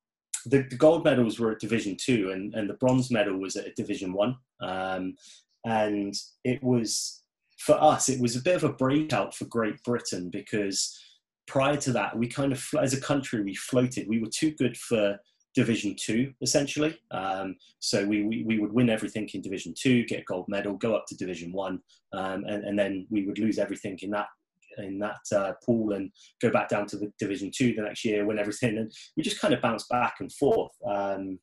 the, 0.47 0.63
the, 0.63 0.77
gold 0.77 1.05
medals 1.05 1.39
were 1.39 1.53
at 1.53 1.61
Division 1.61 1.97
Two, 2.01 2.31
and, 2.33 2.55
and 2.55 2.69
the 2.69 2.75
bronze 2.75 3.11
medal 3.11 3.39
was 3.39 3.57
at 3.57 3.77
Division 3.77 4.13
One. 4.13 4.37
Um, 4.61 5.15
and 5.65 6.15
it 6.45 6.63
was 6.63 7.23
for 7.59 7.81
us, 7.83 8.09
it 8.09 8.21
was 8.21 8.37
a 8.37 8.43
bit 8.43 8.57
of 8.57 8.65
a 8.65 8.73
breakout 8.73 9.35
for 9.35 9.45
Great 9.45 9.83
Britain 9.85 10.31
because 10.31 10.99
prior 11.47 11.77
to 11.77 11.93
that, 11.93 12.17
we 12.17 12.27
kind 12.27 12.53
of, 12.53 12.67
as 12.81 12.95
a 12.95 13.01
country, 13.01 13.43
we 13.43 13.55
floated. 13.55 14.09
We 14.09 14.21
were 14.21 14.31
too 14.35 14.53
good 14.53 14.77
for 14.79 15.19
Division 15.55 15.95
Two, 16.01 16.33
essentially. 16.41 16.99
Um, 17.11 17.57
so 17.81 18.07
we, 18.07 18.23
we, 18.23 18.45
we 18.45 18.59
would 18.59 18.73
win 18.73 18.89
everything 18.89 19.29
in 19.35 19.43
Division 19.43 19.75
Two, 19.77 20.05
get 20.07 20.21
a 20.21 20.25
gold 20.25 20.47
medal, 20.49 20.75
go 20.75 20.95
up 20.95 21.05
to 21.09 21.17
Division 21.17 21.53
One, 21.53 21.81
um, 22.13 22.45
and, 22.45 22.65
and 22.65 22.79
then 22.79 23.07
we 23.11 23.27
would 23.27 23.39
lose 23.39 23.59
everything 23.59 23.99
in 24.01 24.11
that 24.11 24.29
in 24.81 24.99
that 24.99 25.21
uh, 25.35 25.53
pool 25.65 25.93
and 25.93 26.11
go 26.41 26.51
back 26.51 26.69
down 26.69 26.87
to 26.87 26.97
the 26.97 27.13
Division 27.19 27.51
Two 27.55 27.75
the 27.75 27.83
next 27.83 28.05
year, 28.05 28.27
win 28.27 28.39
everything, 28.39 28.79
and 28.79 28.93
we 29.17 29.23
just 29.23 29.41
kind 29.41 29.55
of 29.55 29.61
bounced 29.61 29.89
back 29.89 30.17
and 30.21 30.33
forth. 30.33 30.73
Um, 30.89 31.39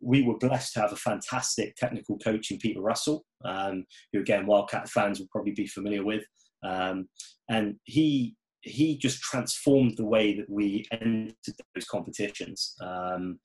we 0.00 0.22
were 0.22 0.36
blessed 0.36 0.74
to 0.74 0.80
have 0.80 0.92
a 0.92 0.96
fantastic 0.96 1.76
technical 1.76 2.18
coach 2.18 2.50
in 2.50 2.58
Peter 2.58 2.80
Russell, 2.80 3.24
um, 3.44 3.84
who 4.12 4.20
again 4.20 4.46
Wildcat 4.46 4.88
fans 4.88 5.18
will 5.18 5.28
probably 5.30 5.52
be 5.52 5.66
familiar 5.66 6.04
with, 6.04 6.24
um, 6.64 7.08
and 7.48 7.76
he 7.84 8.34
he 8.62 8.96
just 8.96 9.20
transformed 9.20 9.96
the 9.96 10.06
way 10.06 10.36
that 10.36 10.48
we 10.48 10.84
entered 10.92 11.34
those 11.74 11.84
competitions. 11.84 12.74
Um, 12.80 13.38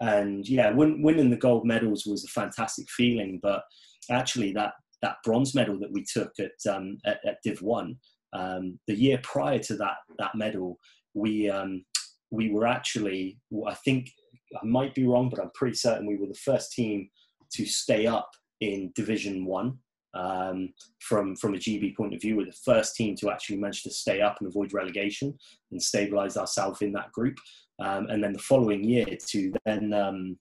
and 0.00 0.46
yeah, 0.48 0.70
win, 0.70 1.02
winning 1.02 1.30
the 1.30 1.36
gold 1.36 1.64
medals 1.66 2.04
was 2.06 2.24
a 2.24 2.28
fantastic 2.28 2.88
feeling, 2.90 3.40
but 3.42 3.62
actually 4.10 4.52
that 4.52 4.72
that 5.02 5.16
bronze 5.24 5.54
medal 5.54 5.78
that 5.78 5.92
we 5.92 6.04
took 6.04 6.32
at 6.38 6.72
um, 6.72 6.98
at, 7.04 7.20
at 7.26 7.38
Div 7.44 7.62
One 7.62 7.96
um, 8.32 8.78
the 8.86 8.94
year 8.94 9.18
prior 9.22 9.58
to 9.60 9.76
that 9.76 9.96
that 10.18 10.34
medal, 10.34 10.78
we 11.14 11.48
um, 11.50 11.84
we 12.30 12.50
were 12.50 12.66
actually 12.66 13.38
I 13.66 13.74
think 13.74 14.10
I 14.54 14.64
might 14.64 14.94
be 14.94 15.06
wrong, 15.06 15.28
but 15.28 15.40
I'm 15.40 15.50
pretty 15.54 15.76
certain 15.76 16.06
we 16.06 16.16
were 16.16 16.26
the 16.26 16.34
first 16.34 16.72
team 16.72 17.08
to 17.52 17.66
stay 17.66 18.06
up 18.06 18.30
in 18.60 18.92
Division 18.94 19.44
One. 19.44 19.78
Um, 20.14 20.72
from 21.00 21.36
from 21.36 21.54
a 21.54 21.58
GB 21.58 21.94
point 21.96 22.14
of 22.14 22.20
view, 22.20 22.36
we're 22.36 22.46
the 22.46 22.52
first 22.64 22.96
team 22.96 23.14
to 23.16 23.30
actually 23.30 23.58
manage 23.58 23.82
to 23.82 23.90
stay 23.90 24.20
up 24.20 24.38
and 24.40 24.48
avoid 24.48 24.72
relegation 24.72 25.36
and 25.70 25.80
stabilise 25.80 26.36
ourselves 26.36 26.82
in 26.82 26.92
that 26.92 27.12
group. 27.12 27.36
Um, 27.80 28.06
and 28.08 28.24
then 28.24 28.32
the 28.32 28.38
following 28.38 28.82
year 28.82 29.06
to 29.28 29.52
then 29.64 29.92
um, 29.92 30.38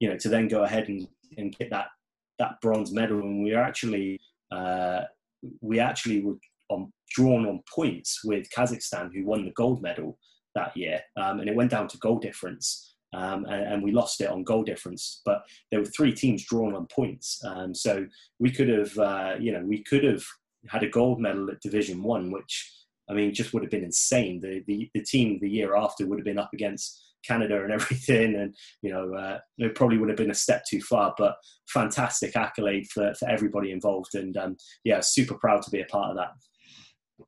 you 0.00 0.08
know 0.08 0.16
to 0.18 0.28
then 0.28 0.48
go 0.48 0.64
ahead 0.64 0.88
and, 0.88 1.06
and 1.38 1.56
get 1.56 1.70
that 1.70 1.86
that 2.38 2.60
bronze 2.60 2.92
medal, 2.92 3.20
and 3.20 3.42
we 3.42 3.54
are 3.54 3.62
actually 3.62 4.20
uh, 4.52 5.02
we 5.60 5.80
actually 5.80 6.20
were 6.20 6.34
on 6.68 6.92
drawn 7.14 7.46
on 7.46 7.62
points 7.72 8.20
with 8.24 8.48
Kazakhstan, 8.50 9.10
who 9.14 9.24
won 9.24 9.44
the 9.44 9.52
gold 9.52 9.80
medal 9.80 10.18
that 10.54 10.76
year, 10.76 11.00
um, 11.16 11.40
and 11.40 11.48
it 11.48 11.56
went 11.56 11.70
down 11.70 11.88
to 11.88 11.98
goal 11.98 12.18
difference. 12.18 12.90
Um, 13.12 13.44
and, 13.44 13.74
and, 13.74 13.82
we 13.82 13.92
lost 13.92 14.20
it 14.20 14.28
on 14.28 14.42
goal 14.42 14.64
difference. 14.64 15.20
But 15.24 15.44
there 15.70 15.78
were 15.78 15.86
three 15.86 16.12
teams 16.12 16.44
drawn 16.44 16.74
on 16.74 16.88
points, 16.88 17.40
um, 17.44 17.72
so 17.72 18.06
we 18.40 18.50
could 18.50 18.68
have, 18.68 18.98
uh, 18.98 19.34
you 19.38 19.52
know, 19.52 19.64
we 19.64 19.84
could 19.84 20.02
have 20.02 20.24
had 20.68 20.82
a 20.82 20.88
gold 20.88 21.20
medal 21.20 21.48
at 21.48 21.60
Division 21.60 22.02
One, 22.02 22.32
which 22.32 22.72
I 23.08 23.14
mean, 23.14 23.32
just 23.32 23.52
would 23.52 23.62
have 23.62 23.70
been 23.70 23.84
insane. 23.84 24.40
The, 24.40 24.64
the 24.66 24.90
the 24.94 25.02
team 25.02 25.38
the 25.40 25.48
year 25.48 25.76
after 25.76 26.06
would 26.06 26.18
have 26.18 26.24
been 26.24 26.40
up 26.40 26.50
against 26.52 27.00
Canada 27.24 27.62
and 27.62 27.72
everything, 27.80 28.34
and 28.34 28.54
you 28.82 28.90
know, 28.90 29.14
uh, 29.14 29.38
it 29.58 29.76
probably 29.76 29.98
would 29.98 30.08
have 30.08 30.18
been 30.18 30.32
a 30.32 30.34
step 30.34 30.64
too 30.68 30.80
far. 30.80 31.14
But 31.16 31.36
fantastic 31.68 32.34
accolade 32.36 32.88
for 32.92 33.14
for 33.14 33.28
everybody 33.28 33.70
involved, 33.70 34.14
and 34.14 34.36
um, 34.36 34.56
yeah, 34.82 35.00
super 35.00 35.34
proud 35.34 35.62
to 35.62 35.70
be 35.70 35.80
a 35.80 35.86
part 35.86 36.10
of 36.10 36.16
that 36.16 36.32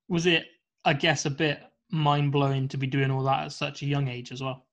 was 0.08 0.26
it 0.26 0.44
i 0.84 0.92
guess 0.92 1.26
a 1.26 1.30
bit 1.30 1.60
mind-blowing 1.90 2.68
to 2.68 2.76
be 2.76 2.86
doing 2.86 3.10
all 3.10 3.22
that 3.22 3.44
at 3.44 3.52
such 3.52 3.82
a 3.82 3.86
young 3.86 4.08
age 4.08 4.32
as 4.32 4.42
well? 4.42 4.66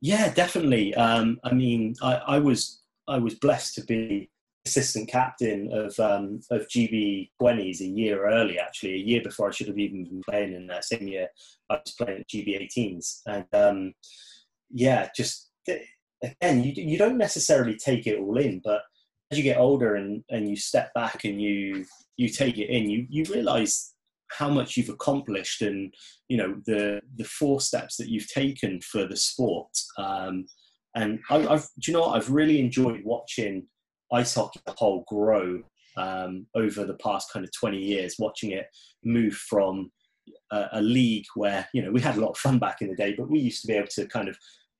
Yeah 0.00 0.32
definitely. 0.34 0.94
Um, 0.94 1.38
i 1.44 1.52
mean 1.52 1.94
I, 2.02 2.14
I, 2.14 2.38
was 2.38 2.82
i 3.08 3.18
was 3.18 3.36
blessed 3.36 3.76
to 3.76 3.84
be 3.84 4.30
assistant 4.66 5.08
captain 5.08 5.70
of 5.72 5.98
um, 6.00 6.40
of 6.50 6.66
gb 6.68 7.30
20s 7.40 7.80
a 7.80 7.86
year 7.86 8.26
early 8.26 8.58
actually 8.58 8.94
a 8.94 8.98
year 8.98 9.22
before 9.22 9.48
i 9.48 9.50
should 9.50 9.68
have 9.68 9.78
even 9.78 10.04
been 10.04 10.22
playing 10.28 10.54
in 10.54 10.66
that 10.66 10.84
same 10.84 11.06
year 11.06 11.28
i 11.70 11.74
was 11.74 11.94
playing 11.94 12.20
at 12.20 12.28
gb 12.28 12.70
18s 12.76 13.20
and 13.26 13.46
um, 13.52 13.92
yeah 14.70 15.08
just 15.14 15.50
again 16.22 16.64
you, 16.64 16.72
you 16.76 16.98
don't 16.98 17.18
necessarily 17.18 17.76
take 17.76 18.06
it 18.06 18.18
all 18.18 18.38
in 18.38 18.60
but 18.64 18.82
you 19.36 19.42
get 19.42 19.58
older 19.58 19.96
and, 19.96 20.22
and 20.30 20.48
you 20.48 20.56
step 20.56 20.92
back 20.94 21.24
and 21.24 21.40
you 21.40 21.84
you 22.16 22.28
take 22.28 22.58
it 22.58 22.70
in, 22.70 22.88
you 22.88 23.06
you 23.08 23.24
realize 23.32 23.94
how 24.30 24.48
much 24.48 24.76
you've 24.76 24.88
accomplished 24.88 25.62
and 25.62 25.92
you 26.28 26.36
know 26.36 26.56
the 26.66 27.00
the 27.16 27.24
four 27.24 27.60
steps 27.60 27.96
that 27.96 28.08
you've 28.08 28.28
taken 28.28 28.80
for 28.80 29.06
the 29.06 29.16
sport. 29.16 29.70
Um, 29.98 30.46
and 30.96 31.20
I, 31.30 31.38
have 31.38 31.66
do 31.80 31.90
you 31.90 31.92
know 31.92 32.02
what 32.06 32.16
I've 32.16 32.30
really 32.30 32.60
enjoyed 32.60 33.02
watching 33.04 33.66
ice 34.12 34.34
hockey 34.34 34.60
the 34.64 34.74
whole 34.76 35.04
grow 35.08 35.62
um, 35.96 36.46
over 36.54 36.84
the 36.84 36.94
past 36.94 37.32
kind 37.32 37.44
of 37.44 37.50
20 37.52 37.78
years, 37.78 38.16
watching 38.18 38.52
it 38.52 38.66
move 39.04 39.34
from 39.34 39.90
a, 40.52 40.66
a, 40.72 40.82
league 40.82 41.26
where 41.34 41.68
you 41.72 41.82
know 41.82 41.90
we 41.90 42.00
had 42.00 42.16
a 42.16 42.20
lot 42.20 42.30
of 42.30 42.38
fun 42.38 42.58
back 42.58 42.80
in 42.80 42.88
the 42.88 42.96
day, 42.96 43.14
but 43.16 43.30
we 43.30 43.38
used 43.38 43.60
to 43.62 43.68
be 43.68 43.74
able 43.74 43.88
to 43.88 44.06
kind 44.06 44.28
of 44.28 44.36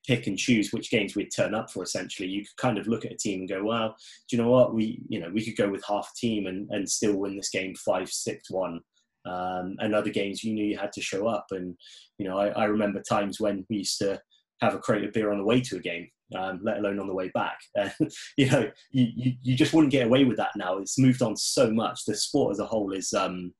pick 0.06 0.26
and 0.26 0.38
choose 0.38 0.72
which 0.72 0.90
games 0.90 1.14
we'd 1.14 1.30
turn 1.34 1.54
up 1.54 1.70
for 1.70 1.82
essentially. 1.82 2.28
You 2.28 2.42
could 2.42 2.56
kind 2.56 2.78
of 2.78 2.86
look 2.86 3.04
at 3.04 3.12
a 3.12 3.16
team 3.16 3.40
and 3.40 3.48
go 3.48 3.64
well 3.64 3.96
do 4.28 4.36
you 4.36 4.42
know 4.42 4.50
what? 4.50 4.74
We 4.74 5.02
you 5.08 5.20
know 5.20 5.30
we 5.32 5.44
could 5.44 5.56
go 5.56 5.68
with 5.68 5.84
half 5.88 6.10
a 6.14 6.18
team 6.18 6.46
and, 6.46 6.68
and 6.70 6.88
still 6.88 7.16
win 7.16 7.36
this 7.36 7.50
game 7.50 7.74
five 7.74 8.10
six 8.10 8.50
one. 8.50 8.80
Um, 9.26 9.76
and 9.78 9.94
other 9.94 10.10
games 10.10 10.44
you 10.44 10.52
knew 10.52 10.66
you 10.66 10.76
had 10.76 10.92
to 10.92 11.00
show 11.00 11.26
up. 11.26 11.46
And 11.50 11.76
you 12.18 12.28
know 12.28 12.38
I, 12.38 12.48
I, 12.48 12.64
remember 12.64 13.02
times 13.08 13.40
when 13.40 13.64
we 13.70 13.78
used 13.78 13.98
to 13.98 14.20
have 14.60 14.74
a 14.74 14.78
crate 14.78 15.04
of 15.04 15.12
beer 15.12 15.32
on 15.32 15.38
the 15.38 15.44
way 15.44 15.60
to 15.62 15.76
a 15.76 15.80
game 15.80 16.08
um, 16.36 16.60
let 16.62 16.78
alone 16.78 17.00
on 17.00 17.06
the 17.06 17.14
way 17.14 17.30
back. 17.34 17.58
You 18.36 18.50
know 18.50 18.70
you, 18.90 19.06
you, 19.14 19.32
you 19.42 19.56
just 19.56 19.72
wouldn't 19.72 19.92
get 19.92 20.06
away 20.06 20.24
with 20.24 20.36
that 20.38 20.52
now. 20.56 20.78
It's 20.78 20.98
moved 20.98 21.22
on 21.22 21.36
so 21.36 21.70
much. 21.70 22.04
The 22.04 22.14
sport 22.14 22.52
as 22.52 22.58
a 22.58 22.66
whole 22.66 22.92
is 22.92 23.12
um, 23.12 23.52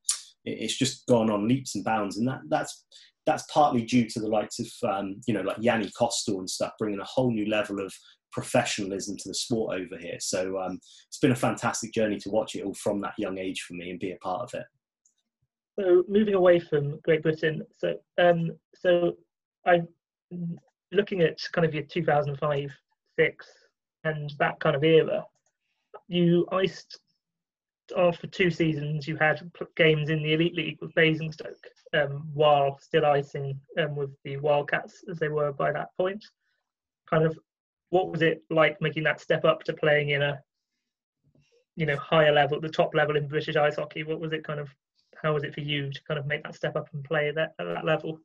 it's 0.43 0.77
just 0.77 1.05
gone 1.07 1.29
on 1.29 1.47
leaps 1.47 1.75
and 1.75 1.83
bounds. 1.83 2.17
And 2.17 2.27
that 2.27 2.41
that's 2.49 2.85
that's 3.25 3.43
partly 3.51 3.83
due 3.83 4.07
to 4.09 4.19
the 4.19 4.27
likes 4.27 4.59
of 4.59 4.89
um, 4.89 5.21
you 5.27 5.33
know 5.33 5.41
like 5.41 5.57
Yanni 5.59 5.91
Kostal 5.99 6.39
and 6.39 6.49
stuff 6.49 6.73
bringing 6.77 6.99
a 6.99 7.05
whole 7.05 7.31
new 7.31 7.49
level 7.49 7.79
of 7.83 7.93
professionalism 8.31 9.15
to 9.15 9.29
the 9.29 9.33
sport 9.33 9.79
over 9.79 9.97
here. 9.97 10.17
So 10.19 10.59
um, 10.59 10.79
it's 11.07 11.19
been 11.19 11.31
a 11.31 11.35
fantastic 11.35 11.93
journey 11.93 12.17
to 12.17 12.29
watch 12.29 12.55
it 12.55 12.63
all 12.63 12.73
from 12.73 12.99
that 13.01 13.13
young 13.17 13.37
age 13.37 13.61
for 13.61 13.75
me 13.75 13.91
and 13.91 13.99
be 13.99 14.11
a 14.11 14.17
part 14.17 14.41
of 14.41 14.59
it. 14.59 14.65
So 15.79 16.03
moving 16.09 16.33
away 16.33 16.59
from 16.59 16.99
Great 17.03 17.23
Britain, 17.23 17.63
so 17.77 17.95
um, 18.17 18.51
so 18.75 19.13
I'm 19.65 19.87
looking 20.91 21.21
at 21.21 21.39
kind 21.51 21.65
of 21.65 21.73
your 21.73 21.83
2005, 21.83 22.69
six, 23.19 23.47
and 24.03 24.31
that 24.39 24.59
kind 24.59 24.75
of 24.75 24.83
era. 24.83 25.23
You 26.07 26.47
iced 26.51 26.99
after 27.97 28.27
two 28.27 28.49
seasons, 28.49 29.07
you 29.07 29.15
had 29.17 29.49
games 29.75 30.09
in 30.09 30.23
the 30.23 30.33
Elite 30.33 30.55
League 30.55 30.77
with 30.81 30.93
Basingstoke, 30.95 31.67
um, 31.93 32.27
while 32.33 32.77
still 32.79 33.05
icing 33.05 33.59
um, 33.79 33.95
with 33.95 34.11
the 34.23 34.37
Wildcats 34.37 35.03
as 35.09 35.19
they 35.19 35.29
were 35.29 35.51
by 35.51 35.71
that 35.71 35.89
point. 35.97 36.23
Kind 37.09 37.25
of, 37.25 37.37
what 37.89 38.11
was 38.11 38.21
it 38.21 38.43
like 38.49 38.81
making 38.81 39.03
that 39.03 39.21
step 39.21 39.45
up 39.45 39.63
to 39.63 39.73
playing 39.73 40.09
in 40.09 40.21
a, 40.21 40.39
you 41.75 41.85
know, 41.85 41.97
higher 41.97 42.31
level, 42.31 42.59
the 42.59 42.69
top 42.69 42.95
level 42.95 43.15
in 43.15 43.27
British 43.27 43.55
ice 43.55 43.75
hockey? 43.75 44.03
What 44.03 44.19
was 44.19 44.33
it 44.33 44.43
kind 44.43 44.59
of? 44.59 44.69
How 45.21 45.33
was 45.33 45.43
it 45.43 45.53
for 45.53 45.61
you 45.61 45.91
to 45.91 46.03
kind 46.03 46.19
of 46.19 46.25
make 46.25 46.43
that 46.43 46.55
step 46.55 46.75
up 46.75 46.87
and 46.93 47.03
play 47.03 47.31
that 47.31 47.53
at 47.59 47.65
that 47.65 47.85
level? 47.85 48.19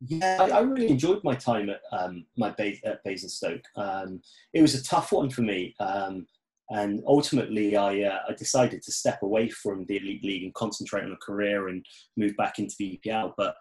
Yeah, 0.00 0.38
I, 0.40 0.58
I, 0.58 0.60
really 0.60 0.88
enjoyed 0.88 1.22
my 1.24 1.34
time 1.34 1.70
at 1.70 1.80
um, 1.92 2.26
my 2.36 2.50
base, 2.50 2.80
at 2.84 3.02
Basingstoke. 3.04 3.62
Um, 3.76 4.20
it 4.52 4.62
was 4.62 4.74
a 4.74 4.82
tough 4.82 5.12
one 5.12 5.30
for 5.30 5.42
me, 5.42 5.74
um, 5.80 6.26
and 6.70 7.02
ultimately, 7.06 7.76
I, 7.76 8.02
uh, 8.02 8.20
I 8.28 8.32
decided 8.32 8.82
to 8.82 8.92
step 8.92 9.22
away 9.22 9.50
from 9.50 9.84
the 9.84 9.96
elite 9.98 10.24
league 10.24 10.44
and 10.44 10.54
concentrate 10.54 11.04
on 11.04 11.12
a 11.12 11.24
career 11.24 11.68
and 11.68 11.84
move 12.16 12.36
back 12.36 12.58
into 12.58 12.74
the 12.78 12.98
EPL. 13.04 13.34
But 13.36 13.56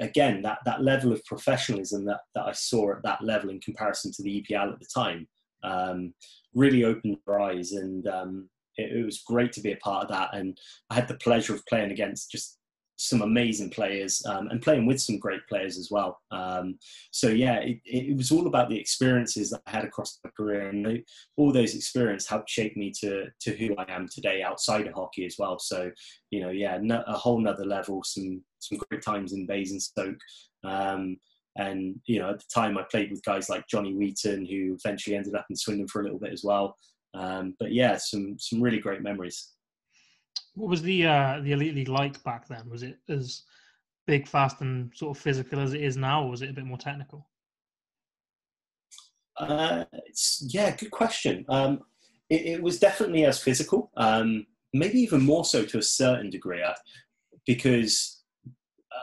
again, 0.00 0.42
that 0.42 0.58
that 0.64 0.82
level 0.82 1.12
of 1.12 1.24
professionalism 1.24 2.04
that 2.06 2.20
that 2.34 2.46
I 2.46 2.52
saw 2.52 2.92
at 2.92 3.02
that 3.04 3.22
level 3.22 3.50
in 3.50 3.60
comparison 3.60 4.12
to 4.12 4.22
the 4.22 4.42
EPL 4.42 4.72
at 4.72 4.80
the 4.80 4.86
time 4.92 5.28
um, 5.62 6.14
really 6.54 6.84
opened 6.84 7.18
your 7.26 7.40
eyes, 7.40 7.72
and 7.72 8.06
um, 8.08 8.48
it, 8.76 8.96
it 8.96 9.04
was 9.04 9.22
great 9.26 9.52
to 9.52 9.60
be 9.60 9.72
a 9.72 9.76
part 9.76 10.04
of 10.04 10.10
that. 10.10 10.34
And 10.34 10.58
I 10.90 10.94
had 10.94 11.08
the 11.08 11.14
pleasure 11.14 11.54
of 11.54 11.64
playing 11.66 11.92
against 11.92 12.30
just 12.30 12.58
some 12.96 13.22
amazing 13.22 13.70
players 13.70 14.24
um, 14.26 14.48
and 14.48 14.62
playing 14.62 14.86
with 14.86 15.00
some 15.00 15.18
great 15.18 15.46
players 15.48 15.78
as 15.78 15.88
well. 15.90 16.20
Um, 16.30 16.78
so 17.10 17.28
yeah, 17.28 17.56
it, 17.56 17.80
it, 17.84 18.16
was 18.16 18.30
all 18.30 18.46
about 18.46 18.68
the 18.68 18.78
experiences 18.78 19.50
that 19.50 19.62
I 19.66 19.70
had 19.70 19.84
across 19.84 20.20
my 20.22 20.30
career, 20.36 20.68
and 20.68 21.02
all 21.36 21.52
those 21.52 21.74
experiences 21.74 22.28
helped 22.28 22.50
shape 22.50 22.76
me 22.76 22.92
to 23.00 23.26
to 23.40 23.56
who 23.56 23.74
I 23.76 23.84
am 23.88 24.08
today 24.08 24.42
outside 24.42 24.86
of 24.86 24.94
hockey 24.94 25.26
as 25.26 25.36
well. 25.38 25.58
So 25.58 25.90
you 26.30 26.40
know, 26.40 26.50
yeah, 26.50 26.78
no, 26.80 27.02
a 27.06 27.14
whole 27.14 27.40
nother 27.40 27.64
level. 27.64 28.02
Some 28.04 28.42
some 28.60 28.78
great 28.88 29.02
times 29.02 29.32
in 29.32 29.46
Basingstoke. 29.46 30.18
Um, 30.64 31.16
and 31.56 32.00
you 32.06 32.18
know, 32.18 32.30
at 32.30 32.38
the 32.38 32.46
time, 32.52 32.76
I 32.78 32.82
played 32.90 33.10
with 33.10 33.24
guys 33.24 33.48
like 33.48 33.68
Johnny 33.68 33.94
Wheaton, 33.94 34.46
who 34.46 34.74
eventually 34.74 35.16
ended 35.16 35.34
up 35.34 35.46
in 35.50 35.56
Swindon 35.56 35.88
for 35.88 36.00
a 36.00 36.04
little 36.04 36.18
bit 36.18 36.32
as 36.32 36.42
well. 36.44 36.76
Um, 37.14 37.54
but 37.60 37.72
yeah, 37.72 37.96
some 37.96 38.36
some 38.38 38.60
really 38.60 38.80
great 38.80 39.02
memories. 39.02 39.53
What 40.54 40.70
was 40.70 40.82
the 40.82 41.06
uh, 41.06 41.40
the 41.42 41.52
elite 41.52 41.74
league 41.74 41.88
like 41.88 42.22
back 42.24 42.48
then? 42.48 42.68
Was 42.70 42.82
it 42.82 42.98
as 43.08 43.42
big, 44.06 44.28
fast, 44.28 44.60
and 44.60 44.92
sort 44.94 45.16
of 45.16 45.22
physical 45.22 45.60
as 45.60 45.74
it 45.74 45.82
is 45.82 45.96
now, 45.96 46.24
or 46.24 46.30
was 46.30 46.42
it 46.42 46.50
a 46.50 46.54
bit 46.54 46.64
more 46.64 46.78
technical? 46.78 47.28
Uh, 49.36 49.84
yeah, 50.42 50.74
good 50.76 50.92
question. 50.92 51.44
Um, 51.48 51.80
it, 52.30 52.46
it, 52.46 52.62
was 52.62 52.78
definitely 52.78 53.24
as 53.24 53.40
physical, 53.40 53.90
um, 53.96 54.46
maybe 54.72 55.00
even 55.00 55.22
more 55.22 55.44
so 55.44 55.64
to 55.64 55.78
a 55.78 55.82
certain 55.82 56.30
degree, 56.30 56.62
uh, 56.62 56.74
because 57.44 58.22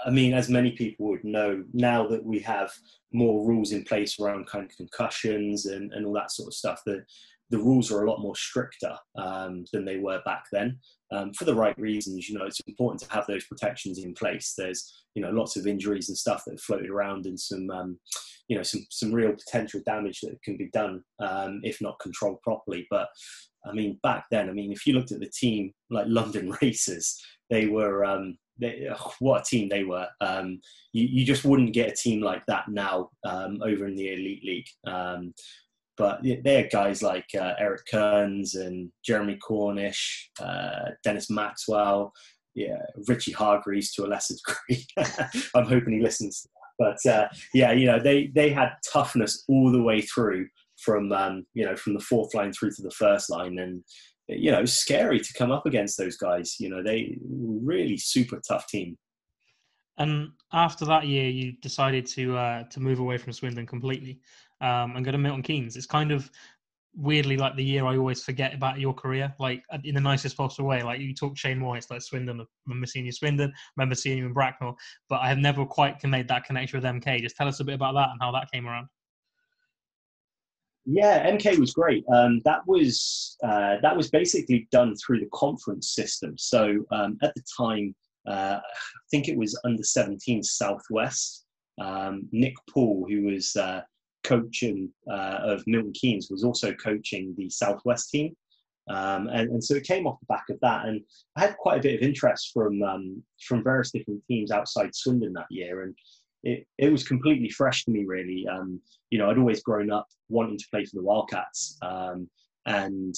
I 0.05 0.09
mean, 0.09 0.33
as 0.33 0.49
many 0.49 0.71
people 0.71 1.07
would 1.09 1.23
know, 1.23 1.63
now 1.73 2.07
that 2.07 2.23
we 2.23 2.39
have 2.39 2.71
more 3.11 3.45
rules 3.45 3.71
in 3.71 3.83
place 3.83 4.19
around 4.19 4.47
kind 4.47 4.65
of 4.65 4.75
concussions 4.75 5.65
and, 5.65 5.91
and 5.93 6.05
all 6.05 6.13
that 6.13 6.31
sort 6.31 6.47
of 6.47 6.53
stuff, 6.53 6.81
the 6.85 7.03
the 7.51 7.59
rules 7.59 7.91
are 7.91 8.03
a 8.03 8.09
lot 8.09 8.21
more 8.21 8.35
stricter 8.35 8.95
um, 9.17 9.65
than 9.73 9.85
they 9.85 9.97
were 9.97 10.21
back 10.25 10.45
then 10.51 10.79
um, 11.11 11.33
for 11.33 11.43
the 11.43 11.53
right 11.53 11.77
reasons. 11.77 12.27
You 12.27 12.39
know, 12.39 12.45
it's 12.45 12.61
important 12.67 13.01
to 13.01 13.13
have 13.13 13.27
those 13.27 13.45
protections 13.45 13.99
in 13.99 14.13
place. 14.13 14.53
There's, 14.57 14.91
you 15.15 15.21
know, 15.21 15.31
lots 15.31 15.57
of 15.57 15.67
injuries 15.67 16.09
and 16.09 16.17
stuff 16.17 16.43
that 16.45 16.53
have 16.53 16.61
floated 16.61 16.89
around 16.89 17.25
and 17.25 17.39
some, 17.39 17.69
um, 17.69 17.99
you 18.47 18.55
know, 18.55 18.63
some, 18.63 18.85
some 18.89 19.11
real 19.11 19.33
potential 19.33 19.81
damage 19.85 20.21
that 20.21 20.41
can 20.43 20.57
be 20.57 20.69
done 20.71 21.03
um, 21.19 21.59
if 21.63 21.81
not 21.81 21.99
controlled 22.01 22.41
properly. 22.41 22.87
But 22.89 23.09
I 23.65 23.73
mean, 23.73 23.99
back 24.01 24.25
then, 24.31 24.49
I 24.49 24.53
mean, 24.53 24.71
if 24.71 24.87
you 24.87 24.93
looked 24.93 25.11
at 25.11 25.19
the 25.19 25.29
team 25.29 25.73
like 25.89 26.05
London 26.07 26.55
Racers, 26.61 27.21
they 27.49 27.67
were, 27.67 28.05
um, 28.05 28.37
they, 28.59 28.87
oh, 28.89 29.11
what 29.19 29.41
a 29.41 29.43
team 29.43 29.67
they 29.67 29.83
were. 29.83 30.07
Um, 30.21 30.61
you, 30.93 31.07
you, 31.09 31.25
just 31.25 31.43
wouldn't 31.43 31.73
get 31.73 31.91
a 31.91 31.95
team 31.95 32.21
like 32.21 32.45
that 32.45 32.69
now 32.69 33.09
um, 33.25 33.59
over 33.63 33.87
in 33.87 33.95
the 33.95 34.13
Elite 34.13 34.43
League. 34.45 34.67
Um, 34.87 35.33
but 36.01 36.23
they 36.23 36.55
had 36.55 36.71
guys 36.71 37.03
like 37.03 37.27
uh, 37.39 37.53
Eric 37.59 37.81
Kearns 37.91 38.55
and 38.55 38.91
Jeremy 39.05 39.35
Cornish, 39.35 40.31
uh, 40.41 40.89
Dennis 41.03 41.29
Maxwell, 41.29 42.11
yeah, 42.55 42.79
Richie 43.07 43.33
Hargreaves 43.33 43.93
to 43.93 44.05
a 44.05 44.07
lesser 44.07 44.33
degree. 44.67 44.83
I'm 45.55 45.67
hoping 45.67 45.93
he 45.93 46.01
listens. 46.01 46.47
But 46.79 46.97
uh, 47.05 47.27
yeah, 47.53 47.71
you 47.71 47.85
know, 47.85 47.99
they, 47.99 48.31
they 48.33 48.49
had 48.49 48.71
toughness 48.91 49.43
all 49.47 49.71
the 49.71 49.83
way 49.83 50.01
through 50.01 50.47
from, 50.83 51.11
um, 51.11 51.45
you 51.53 51.65
know, 51.65 51.75
from 51.75 51.93
the 51.93 51.99
fourth 51.99 52.33
line 52.33 52.51
through 52.51 52.71
to 52.71 52.81
the 52.81 52.89
first 52.89 53.29
line. 53.29 53.59
And, 53.59 53.83
you 54.27 54.49
know, 54.49 54.65
scary 54.65 55.19
to 55.19 55.33
come 55.33 55.51
up 55.51 55.67
against 55.67 55.99
those 55.99 56.17
guys. 56.17 56.55
You 56.59 56.69
know, 56.69 56.81
they 56.81 57.15
really 57.29 57.97
super 57.97 58.41
tough 58.47 58.65
team. 58.69 58.97
And 59.99 60.29
after 60.51 60.83
that 60.85 61.05
year, 61.05 61.29
you 61.29 61.51
decided 61.61 62.07
to 62.07 62.35
uh, 62.35 62.63
to 62.71 62.79
move 62.79 62.97
away 62.97 63.19
from 63.19 63.33
Swindon 63.33 63.67
completely 63.67 64.19
um, 64.61 64.95
and 64.95 65.05
go 65.05 65.11
to 65.11 65.17
Milton 65.17 65.43
Keynes. 65.43 65.75
It's 65.75 65.85
kind 65.85 66.11
of 66.11 66.29
weirdly 66.95 67.37
like 67.37 67.55
the 67.55 67.63
year 67.63 67.85
I 67.85 67.97
always 67.97 68.23
forget 68.23 68.53
about 68.53 68.79
your 68.79 68.93
career, 68.93 69.33
like 69.39 69.63
in 69.83 69.95
the 69.95 70.01
nicest 70.01 70.37
possible 70.37 70.67
way. 70.67 70.83
Like 70.83 70.99
you 70.99 71.13
talk 71.13 71.37
Shane 71.37 71.59
Moore, 71.59 71.77
it's 71.77 71.89
like 71.89 72.01
Swindon. 72.01 72.41
I 72.41 72.45
remember 72.67 72.87
seeing 72.87 73.05
you 73.05 73.11
Swindon, 73.11 73.53
remember 73.77 73.95
seeing 73.95 74.17
you 74.17 74.25
in 74.25 74.33
Bracknell, 74.33 74.77
but 75.09 75.21
I 75.21 75.29
have 75.29 75.37
never 75.37 75.65
quite 75.65 76.03
made 76.03 76.27
that 76.27 76.45
connection 76.45 76.79
with 76.79 76.85
MK. 76.85 77.21
Just 77.21 77.35
tell 77.35 77.47
us 77.47 77.59
a 77.59 77.63
bit 77.63 77.75
about 77.75 77.93
that 77.93 78.09
and 78.09 78.19
how 78.21 78.31
that 78.31 78.51
came 78.51 78.67
around. 78.67 78.87
Yeah, 80.85 81.29
MK 81.31 81.59
was 81.59 81.73
great. 81.73 82.03
Um, 82.11 82.41
that 82.43 82.61
was 82.65 83.37
uh, 83.43 83.77
that 83.81 83.95
was 83.95 84.09
basically 84.09 84.67
done 84.71 84.95
through 84.95 85.19
the 85.19 85.29
conference 85.31 85.93
system. 85.93 86.35
So 86.37 86.83
um, 86.91 87.17
at 87.21 87.33
the 87.35 87.43
time, 87.57 87.95
uh, 88.27 88.59
I 88.63 89.05
think 89.11 89.27
it 89.27 89.37
was 89.37 89.59
under 89.63 89.83
17 89.83 90.43
Southwest. 90.43 91.45
Um, 91.79 92.27
Nick 92.31 92.55
Poole, 92.69 93.05
who 93.07 93.23
was 93.23 93.55
uh, 93.55 93.81
coaching 94.23 94.89
uh, 95.09 95.39
of 95.41 95.63
Milton 95.67 95.93
Keynes, 95.93 96.29
was 96.29 96.43
also 96.43 96.73
coaching 96.73 97.33
the 97.37 97.49
Southwest 97.49 98.09
team. 98.09 98.35
Um, 98.89 99.27
and, 99.27 99.49
and, 99.51 99.63
so 99.63 99.75
it 99.75 99.83
came 99.83 100.07
off 100.07 100.19
the 100.19 100.25
back 100.25 100.45
of 100.49 100.59
that, 100.61 100.85
and 100.85 101.01
I 101.35 101.41
had 101.41 101.57
quite 101.57 101.79
a 101.79 101.83
bit 101.83 101.95
of 101.95 102.01
interest 102.01 102.51
from 102.53 102.81
um, 102.81 103.23
from 103.47 103.63
various 103.63 103.91
different 103.91 104.23
teams 104.27 104.51
outside 104.51 104.95
Swindon 104.95 105.33
that 105.33 105.45
year, 105.49 105.83
and 105.83 105.95
it, 106.43 106.65
it 106.77 106.91
was 106.91 107.07
completely 107.07 107.49
fresh 107.49 107.85
to 107.85 107.91
me, 107.91 108.05
really. 108.05 108.47
Um, 108.47 108.81
you 109.11 109.19
know, 109.19 109.29
I'd 109.29 109.37
always 109.37 109.61
grown 109.61 109.91
up 109.91 110.07
wanting 110.29 110.57
to 110.57 110.65
play 110.71 110.83
for 110.83 110.95
the 110.95 111.03
Wildcats, 111.03 111.77
um, 111.83 112.27
and 112.65 113.13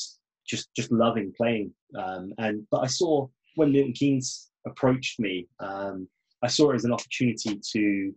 just 0.45 0.69
just 0.75 0.91
loving 0.91 1.33
playing. 1.35 1.73
Um, 1.97 2.33
and 2.37 2.67
but 2.69 2.79
I 2.79 2.87
saw 2.87 3.27
when 3.55 3.71
Milton 3.71 3.93
Keynes 3.93 4.51
approached 4.67 5.19
me, 5.19 5.47
um, 5.59 6.07
I 6.43 6.47
saw 6.47 6.71
it 6.71 6.75
as 6.75 6.85
an 6.85 6.93
opportunity 6.93 7.59
to 7.71 8.13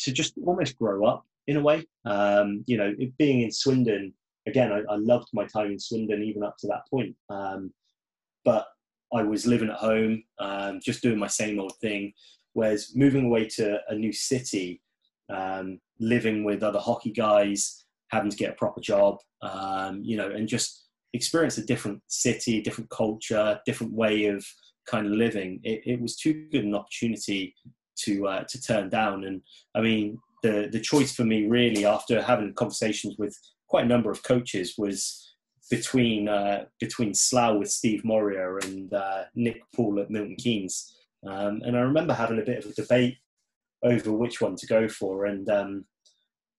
to 0.00 0.12
just 0.12 0.34
almost 0.46 0.78
grow 0.78 1.06
up 1.06 1.24
in 1.48 1.56
a 1.56 1.62
way. 1.62 1.84
Um, 2.04 2.62
you 2.66 2.76
know, 2.76 2.94
being 3.18 3.42
in 3.42 3.50
Swindon, 3.50 4.12
again, 4.46 4.70
I, 4.70 4.80
I, 4.92 4.96
loved 4.96 5.28
my 5.32 5.44
time 5.46 5.72
in 5.72 5.80
Swindon 5.80 6.22
even 6.22 6.44
up 6.44 6.56
to 6.58 6.68
that 6.68 6.82
point. 6.88 7.16
Um, 7.30 7.72
but 8.44 8.66
I 9.12 9.22
was 9.22 9.46
living 9.46 9.70
at 9.70 9.76
home, 9.76 10.22
um, 10.38 10.78
just 10.84 11.02
doing 11.02 11.18
my 11.18 11.26
same 11.26 11.58
old 11.58 11.74
thing. 11.80 12.12
Whereas 12.52 12.92
moving 12.94 13.26
away 13.26 13.46
to 13.56 13.78
a 13.88 13.94
new 13.94 14.12
city, 14.12 14.82
um, 15.30 15.80
living 15.98 16.44
with 16.44 16.62
other 16.62 16.78
hockey 16.78 17.12
guys, 17.12 17.86
having 18.10 18.30
to 18.30 18.36
get 18.36 18.50
a 18.50 18.56
proper 18.56 18.80
job, 18.80 19.16
um, 19.42 20.02
you 20.02 20.16
know, 20.16 20.30
and 20.30 20.48
just 20.48 20.88
experience 21.14 21.56
a 21.56 21.64
different 21.64 22.02
city, 22.08 22.60
different 22.60 22.90
culture, 22.90 23.58
different 23.64 23.92
way 23.92 24.26
of 24.26 24.44
kind 24.86 25.06
of 25.06 25.12
living. 25.12 25.60
It, 25.62 25.80
it 25.86 26.00
was 26.00 26.16
too 26.16 26.46
good 26.52 26.64
an 26.64 26.74
opportunity 26.74 27.54
to 28.04 28.26
uh, 28.26 28.44
to 28.48 28.60
turn 28.60 28.90
down. 28.90 29.24
And 29.24 29.40
I 29.74 29.80
mean, 29.80 30.18
the 30.42 30.68
the 30.70 30.80
choice 30.80 31.14
for 31.14 31.24
me 31.24 31.46
really, 31.46 31.84
after 31.84 32.22
having 32.22 32.54
conversations 32.54 33.16
with 33.18 33.36
quite 33.68 33.84
a 33.84 33.88
number 33.88 34.10
of 34.10 34.22
coaches, 34.22 34.74
was 34.78 35.28
between 35.70 36.28
uh, 36.28 36.64
between 36.80 37.14
Slough 37.14 37.58
with 37.58 37.70
Steve 37.70 38.04
Moria 38.04 38.56
and 38.56 38.92
uh, 38.92 39.24
Nick 39.34 39.60
Poole 39.74 40.00
at 40.00 40.10
Milton 40.10 40.36
Keynes. 40.36 40.94
Um, 41.26 41.62
and 41.64 41.76
I 41.76 41.80
remember 41.80 42.14
having 42.14 42.38
a 42.38 42.44
bit 42.44 42.64
of 42.64 42.70
a 42.70 42.74
debate 42.74 43.18
over 43.82 44.12
which 44.12 44.40
one 44.40 44.56
to 44.56 44.66
go 44.66 44.88
for. 44.88 45.26
And 45.26 45.48
um, 45.48 45.84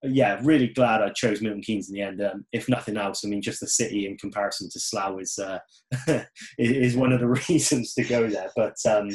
yeah, 0.04 0.40
really 0.44 0.68
glad 0.68 1.02
I 1.02 1.10
chose 1.10 1.42
Milton 1.42 1.62
Keynes 1.62 1.90
in 1.90 1.96
the 1.96 2.02
end. 2.02 2.22
Um, 2.22 2.46
if 2.52 2.70
nothing 2.70 2.98
else, 2.98 3.24
I 3.24 3.28
mean, 3.28 3.42
just 3.42 3.60
the 3.60 3.68
city 3.68 4.06
in 4.06 4.18
comparison 4.18 4.70
to 4.72 4.80
Slough 4.80 5.20
is 5.20 5.40
uh, 5.40 5.60
is 6.58 6.96
one 6.96 7.12
of 7.12 7.20
the 7.20 7.28
reasons 7.50 7.94
to 7.96 8.04
go 8.04 8.30
there. 8.30 8.50
But 8.56 8.76
um, 8.88 9.10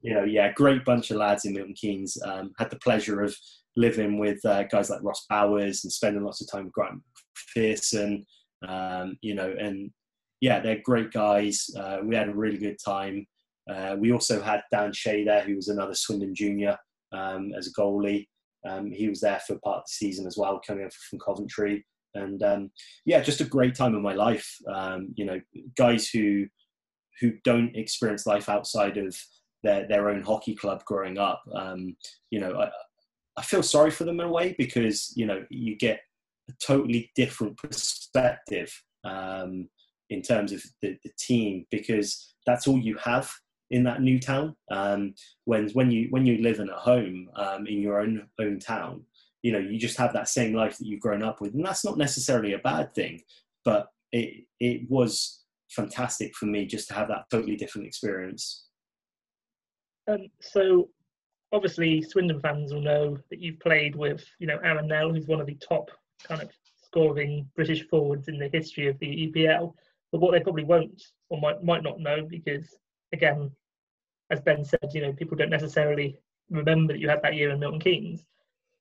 you 0.00 0.14
know, 0.14 0.24
yeah, 0.24 0.52
great 0.52 0.84
bunch 0.84 1.10
of 1.10 1.16
lads 1.16 1.44
in 1.44 1.54
Milton 1.54 1.74
Keynes. 1.74 2.18
Um, 2.24 2.52
had 2.58 2.70
the 2.70 2.78
pleasure 2.78 3.22
of 3.22 3.36
living 3.76 4.18
with 4.18 4.44
uh, 4.44 4.64
guys 4.64 4.90
like 4.90 5.02
Ross 5.02 5.26
Bowers 5.28 5.84
and 5.84 5.92
spending 5.92 6.24
lots 6.24 6.40
of 6.40 6.50
time 6.50 6.64
with 6.64 6.72
Grant 6.72 7.02
Pearson. 7.54 8.24
Um, 8.66 9.18
you 9.20 9.34
know, 9.34 9.54
and 9.58 9.90
yeah, 10.40 10.60
they're 10.60 10.80
great 10.82 11.12
guys. 11.12 11.68
Uh, 11.78 11.98
we 12.04 12.14
had 12.14 12.28
a 12.28 12.34
really 12.34 12.58
good 12.58 12.78
time. 12.84 13.26
Uh, 13.70 13.96
we 13.98 14.12
also 14.12 14.40
had 14.40 14.62
Dan 14.72 14.92
Shea 14.92 15.24
there, 15.24 15.42
who 15.42 15.56
was 15.56 15.68
another 15.68 15.94
Swindon 15.94 16.34
junior 16.34 16.76
um, 17.12 17.52
as 17.56 17.66
a 17.66 17.72
goalie. 17.72 18.26
Um, 18.68 18.90
he 18.90 19.08
was 19.08 19.20
there 19.20 19.40
for 19.46 19.58
part 19.58 19.78
of 19.78 19.84
the 19.84 19.92
season 19.92 20.26
as 20.26 20.36
well, 20.36 20.60
coming 20.66 20.88
from 21.08 21.18
Coventry. 21.18 21.84
And 22.14 22.42
um, 22.42 22.70
yeah, 23.04 23.20
just 23.20 23.40
a 23.40 23.44
great 23.44 23.74
time 23.74 23.94
of 23.94 24.02
my 24.02 24.14
life. 24.14 24.48
Um, 24.72 25.12
you 25.16 25.24
know, 25.24 25.40
guys 25.76 26.08
who 26.08 26.46
who 27.20 27.32
don't 27.44 27.74
experience 27.76 28.26
life 28.26 28.48
outside 28.48 28.98
of 28.98 29.16
their, 29.62 29.86
their 29.88 30.10
own 30.10 30.22
hockey 30.22 30.54
club 30.54 30.84
growing 30.84 31.18
up. 31.18 31.42
Um, 31.54 31.96
you 32.30 32.40
know, 32.40 32.60
I, 32.60 32.70
I 33.36 33.42
feel 33.42 33.62
sorry 33.62 33.90
for 33.90 34.04
them 34.04 34.20
in 34.20 34.26
a 34.26 34.30
way 34.30 34.54
because 34.58 35.12
you 35.16 35.26
know 35.26 35.44
you 35.50 35.76
get 35.76 36.00
a 36.48 36.52
totally 36.64 37.10
different 37.14 37.56
perspective 37.56 38.72
um, 39.04 39.68
in 40.10 40.22
terms 40.22 40.52
of 40.52 40.62
the, 40.82 40.96
the, 41.02 41.10
team 41.18 41.66
because 41.70 42.34
that's 42.46 42.66
all 42.66 42.78
you 42.78 42.96
have 42.96 43.30
in 43.70 43.82
that 43.84 44.00
new 44.00 44.18
town. 44.18 44.54
Um, 44.70 45.14
when 45.44 45.70
when 45.70 45.90
you 45.90 46.08
when 46.10 46.24
you 46.24 46.38
live 46.38 46.60
in 46.60 46.70
at 46.70 46.76
home 46.76 47.28
um, 47.36 47.66
in 47.66 47.80
your 47.80 48.00
own 48.00 48.26
own 48.40 48.58
town, 48.58 49.04
you 49.42 49.52
know 49.52 49.58
you 49.58 49.78
just 49.78 49.98
have 49.98 50.12
that 50.12 50.28
same 50.28 50.54
life 50.54 50.78
that 50.78 50.86
you've 50.86 51.00
grown 51.00 51.22
up 51.22 51.40
with, 51.40 51.54
and 51.54 51.64
that's 51.64 51.84
not 51.84 51.98
necessarily 51.98 52.52
a 52.52 52.58
bad 52.58 52.94
thing. 52.94 53.22
But 53.64 53.88
it 54.12 54.44
it 54.60 54.88
was 54.88 55.42
fantastic 55.70 56.34
for 56.36 56.46
me 56.46 56.64
just 56.64 56.88
to 56.88 56.94
have 56.94 57.08
that 57.08 57.24
totally 57.30 57.56
different 57.56 57.86
experience. 57.86 58.66
Um, 60.08 60.28
so 60.40 60.88
obviously 61.52 62.02
Swindon 62.02 62.40
fans 62.40 62.72
will 62.72 62.80
know 62.80 63.18
that 63.30 63.40
you've 63.40 63.60
played 63.60 63.94
with, 63.94 64.24
you 64.38 64.46
know, 64.46 64.58
Aaron 64.62 64.88
Nell, 64.88 65.12
who's 65.12 65.26
one 65.26 65.40
of 65.40 65.46
the 65.46 65.54
top 65.56 65.90
kind 66.24 66.42
of 66.42 66.50
scoring 66.82 67.48
British 67.54 67.86
forwards 67.88 68.28
in 68.28 68.38
the 68.38 68.50
history 68.52 68.88
of 68.88 68.98
the 68.98 69.32
EPL. 69.32 69.74
But 70.12 70.20
what 70.20 70.32
they 70.32 70.40
probably 70.40 70.64
won't 70.64 71.02
or 71.28 71.40
might 71.40 71.62
might 71.62 71.82
not 71.82 72.00
know, 72.00 72.26
because 72.28 72.76
again, 73.12 73.50
as 74.30 74.40
Ben 74.40 74.64
said, 74.64 74.90
you 74.92 75.02
know, 75.02 75.12
people 75.12 75.36
don't 75.36 75.50
necessarily 75.50 76.18
remember 76.50 76.92
that 76.92 77.00
you 77.00 77.08
had 77.08 77.22
that 77.22 77.34
year 77.34 77.50
in 77.50 77.60
Milton 77.60 77.80
Keynes. 77.80 78.24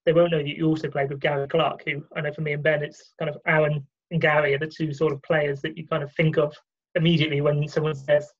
They 0.06 0.14
won't 0.14 0.32
know 0.32 0.38
that 0.38 0.48
you 0.48 0.68
also 0.68 0.90
played 0.90 1.10
with 1.10 1.20
Gary 1.20 1.48
Clark, 1.48 1.84
who 1.86 2.04
I 2.16 2.22
know 2.22 2.32
for 2.32 2.42
me 2.42 2.54
and 2.54 2.64
Ben, 2.64 2.84
it's 2.84 3.14
kind 3.18 3.30
of 3.30 3.38
Aaron 3.48 3.86
and 4.12 4.22
Gary 4.22 4.54
are 4.54 4.60
the 4.60 4.68
two 4.68 4.94
sort 4.94 5.14
of 5.14 5.22
players 5.24 5.62
that 5.62 5.78
you 5.78 5.88
kind 5.88 6.04
of 6.04 6.14
think 6.14 6.38
of 6.38 6.56
immediately 6.94 7.42
when 7.42 7.68
someone 7.68 7.96
says 7.96 8.32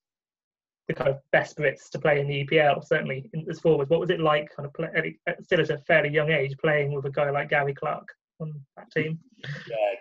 the 0.88 0.94
kind 0.94 1.10
of 1.10 1.18
best 1.32 1.56
Brits 1.56 1.90
to 1.90 1.98
play 1.98 2.20
in 2.20 2.28
the 2.28 2.44
EPL, 2.44 2.84
certainly 2.84 3.28
in, 3.32 3.46
as 3.50 3.60
forwards. 3.60 3.90
What 3.90 4.00
was 4.00 4.10
it 4.10 4.20
like, 4.20 4.54
kind 4.54 4.66
of 4.66 4.74
play, 4.74 5.18
still 5.42 5.60
at 5.60 5.70
a 5.70 5.78
fairly 5.78 6.10
young 6.10 6.30
age, 6.30 6.56
playing 6.58 6.92
with 6.92 7.04
a 7.06 7.10
guy 7.10 7.30
like 7.30 7.50
Gary 7.50 7.74
Clark 7.74 8.08
on 8.40 8.54
that 8.76 8.90
team? 8.92 9.18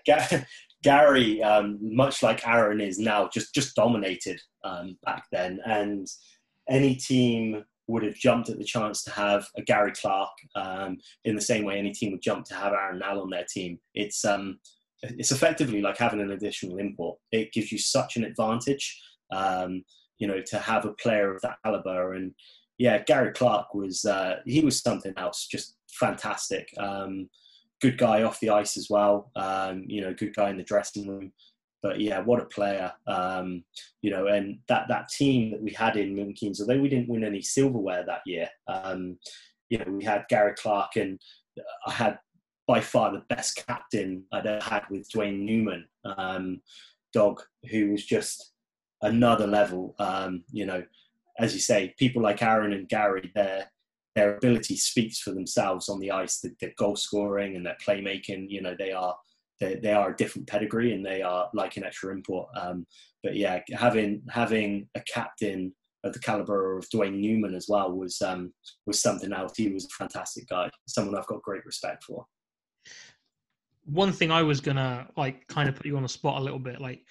Yeah, 0.06 0.44
Gary, 0.84 1.42
um, 1.42 1.80
much 1.82 2.22
like 2.22 2.48
Aaron 2.48 2.82
is 2.82 3.00
now, 3.00 3.30
just 3.34 3.54
just 3.56 3.76
dominated 3.76 4.40
um, 4.64 4.98
back 5.04 5.26
then, 5.32 5.60
and 5.66 6.08
any 6.70 6.96
team 6.96 7.64
would 7.88 8.04
have 8.04 8.16
jumped 8.16 8.50
at 8.50 8.58
the 8.58 8.64
chance 8.64 9.04
to 9.04 9.12
have 9.12 9.48
a 9.58 9.62
Gary 9.62 9.92
Clark 9.92 10.32
um, 10.56 10.98
in 11.24 11.36
the 11.36 11.42
same 11.42 11.66
way 11.66 11.78
any 11.78 11.92
team 11.92 12.12
would 12.12 12.22
jump 12.22 12.46
to 12.46 12.56
have 12.56 12.74
Aaron 12.74 13.00
Nell 13.00 13.22
on 13.22 13.30
their 13.30 13.46
team. 13.52 13.80
It's 13.94 14.26
um, 14.26 14.60
it's 15.02 15.32
effectively 15.32 15.82
like 15.82 15.98
having 15.98 16.22
an 16.22 16.32
additional 16.32 16.78
import. 16.78 17.18
It 17.32 17.52
gives 17.54 17.72
you 17.72 17.78
such 17.78 18.18
an 18.18 18.24
advantage. 18.24 19.02
Um, 19.32 19.84
you 20.20 20.28
know, 20.28 20.42
to 20.48 20.60
have 20.60 20.86
a 20.86 20.94
player 20.94 21.34
of 21.34 21.42
that 21.42 21.58
caliber. 21.64 22.14
And 22.14 22.34
yeah, 22.78 23.04
Gary 23.04 23.32
Clark 23.32 23.74
was 23.74 24.06
uh, 24.06 24.38
he 24.46 24.62
was 24.62 24.82
something 24.82 25.14
else, 25.18 25.48
just 25.48 25.76
fantastic. 25.90 26.70
Um, 26.78 27.30
good 27.82 27.98
guy 27.98 28.24
off 28.24 28.40
the 28.40 28.50
ice 28.50 28.78
as 28.78 28.88
well. 28.90 29.32
Um, 29.36 29.84
you 29.88 30.02
know, 30.02 30.14
good 30.14 30.36
guy 30.36 30.50
in 30.50 30.58
the 30.58 30.64
dressing 30.64 31.08
room. 31.08 31.32
But 31.82 32.00
yeah, 32.00 32.20
what 32.20 32.42
a 32.42 32.46
player. 32.46 32.92
Um, 33.06 33.64
you 34.02 34.10
know, 34.10 34.28
and 34.28 34.58
that 34.68 34.88
that 34.90 35.10
team 35.10 35.52
that 35.52 35.62
we 35.62 35.72
had 35.72 35.98
in 35.98 36.34
Keynes, 36.34 36.60
although 36.60 36.80
we 36.80 36.90
didn't 36.90 37.10
win 37.10 37.24
any 37.24 37.42
silverware 37.42 38.04
that 38.06 38.22
year, 38.26 38.50
um, 38.68 39.18
you 39.70 39.78
know, 39.78 39.92
we 39.92 40.04
had 40.04 40.26
Gary 40.30 40.54
Clark 40.58 40.96
and 40.96 41.20
I 41.86 41.92
had 41.92 42.20
by 42.68 42.82
far 42.82 43.12
the 43.12 43.24
best 43.30 43.64
captain 43.68 44.24
I'd 44.32 44.48
ever 44.48 44.64
had 44.64 44.84
with 44.90 45.10
Dwayne 45.10 45.42
Newman, 45.42 45.88
um, 46.18 46.62
dog, 47.14 47.42
who 47.70 47.92
was 47.92 48.04
just 48.04 48.54
another 49.02 49.48
level. 49.48 49.96
Um, 50.00 50.44
you 50.52 50.66
know, 50.66 50.84
as 51.40 51.54
you 51.54 51.60
say, 51.60 51.94
people 51.98 52.22
like 52.22 52.42
Aaron 52.42 52.74
and 52.74 52.88
Gary, 52.88 53.32
their 53.36 53.72
their 54.16 54.38
ability 54.38 54.78
speaks 54.78 55.20
for 55.20 55.32
themselves 55.32 55.90
on 55.90 56.00
the 56.00 56.12
ice. 56.12 56.40
The, 56.40 56.72
goal 56.78 56.96
scoring 56.96 57.56
and 57.56 57.66
their 57.66 57.78
playmaking, 57.86 58.46
you 58.50 58.62
know, 58.62 58.76
they 58.78 58.94
are 58.94 59.16
they, 59.60 59.76
they 59.76 59.94
are 59.94 60.12
a 60.12 60.16
different 60.16 60.48
pedigree 60.48 60.94
and 60.94 61.06
they 61.06 61.22
are 61.22 61.50
like 61.54 61.78
an 61.78 61.84
extra 61.84 62.14
import. 62.14 62.50
Um, 62.56 62.86
but 63.24 63.36
yeah, 63.36 63.62
having 63.74 64.22
having 64.30 64.88
a 64.96 65.02
captain 65.02 65.74
of 66.04 66.14
the 66.14 66.20
caliber 66.20 66.78
of 66.78 66.88
Dwayne 66.90 67.20
Newman 67.20 67.56
as 67.56 67.68
well 67.68 67.92
was 67.92 68.22
um, 68.22 68.54
was 68.86 69.02
something 69.02 69.34
else. 69.34 69.54
He 69.58 69.70
was 69.70 69.86
a 69.86 69.90
fantastic 69.90 70.48
guy, 70.48 70.70
someone 70.88 71.18
I've 71.18 71.28
got 71.28 71.42
great 71.42 71.66
respect 71.66 72.04
for. 72.04 72.26
One 73.86 74.12
thing 74.12 74.32
I 74.32 74.44
was 74.44 74.62
gonna 74.62 75.08
like 75.18 75.48
kind 75.48 75.68
of 75.68 75.76
put 75.76 75.86
you 75.86 75.98
on 75.98 76.04
the 76.04 76.10
spot 76.10 76.40
a 76.40 76.44
little 76.44 76.60
bit, 76.60 76.80
like 76.80 77.02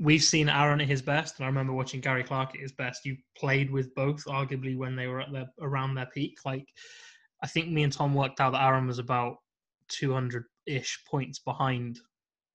we've 0.00 0.22
seen 0.22 0.48
Aaron 0.48 0.80
at 0.80 0.88
his 0.88 1.02
best, 1.02 1.36
and 1.36 1.44
I 1.44 1.48
remember 1.48 1.74
watching 1.74 2.00
Gary 2.00 2.24
Clark 2.24 2.54
at 2.54 2.60
his 2.60 2.72
best. 2.72 3.04
You 3.04 3.16
played 3.36 3.70
with 3.70 3.94
both, 3.94 4.24
arguably, 4.24 4.76
when 4.76 4.96
they 4.96 5.06
were 5.06 5.20
at 5.20 5.30
their 5.30 5.48
around 5.60 5.94
their 5.94 6.06
peak. 6.06 6.38
Like, 6.44 6.66
I 7.42 7.46
think 7.46 7.68
me 7.68 7.82
and 7.82 7.92
Tom 7.92 8.14
worked 8.14 8.40
out 8.40 8.52
that 8.52 8.64
Aaron 8.64 8.86
was 8.86 8.98
about 8.98 9.36
200 9.88 10.44
ish 10.66 11.04
points 11.08 11.38
behind. 11.38 12.00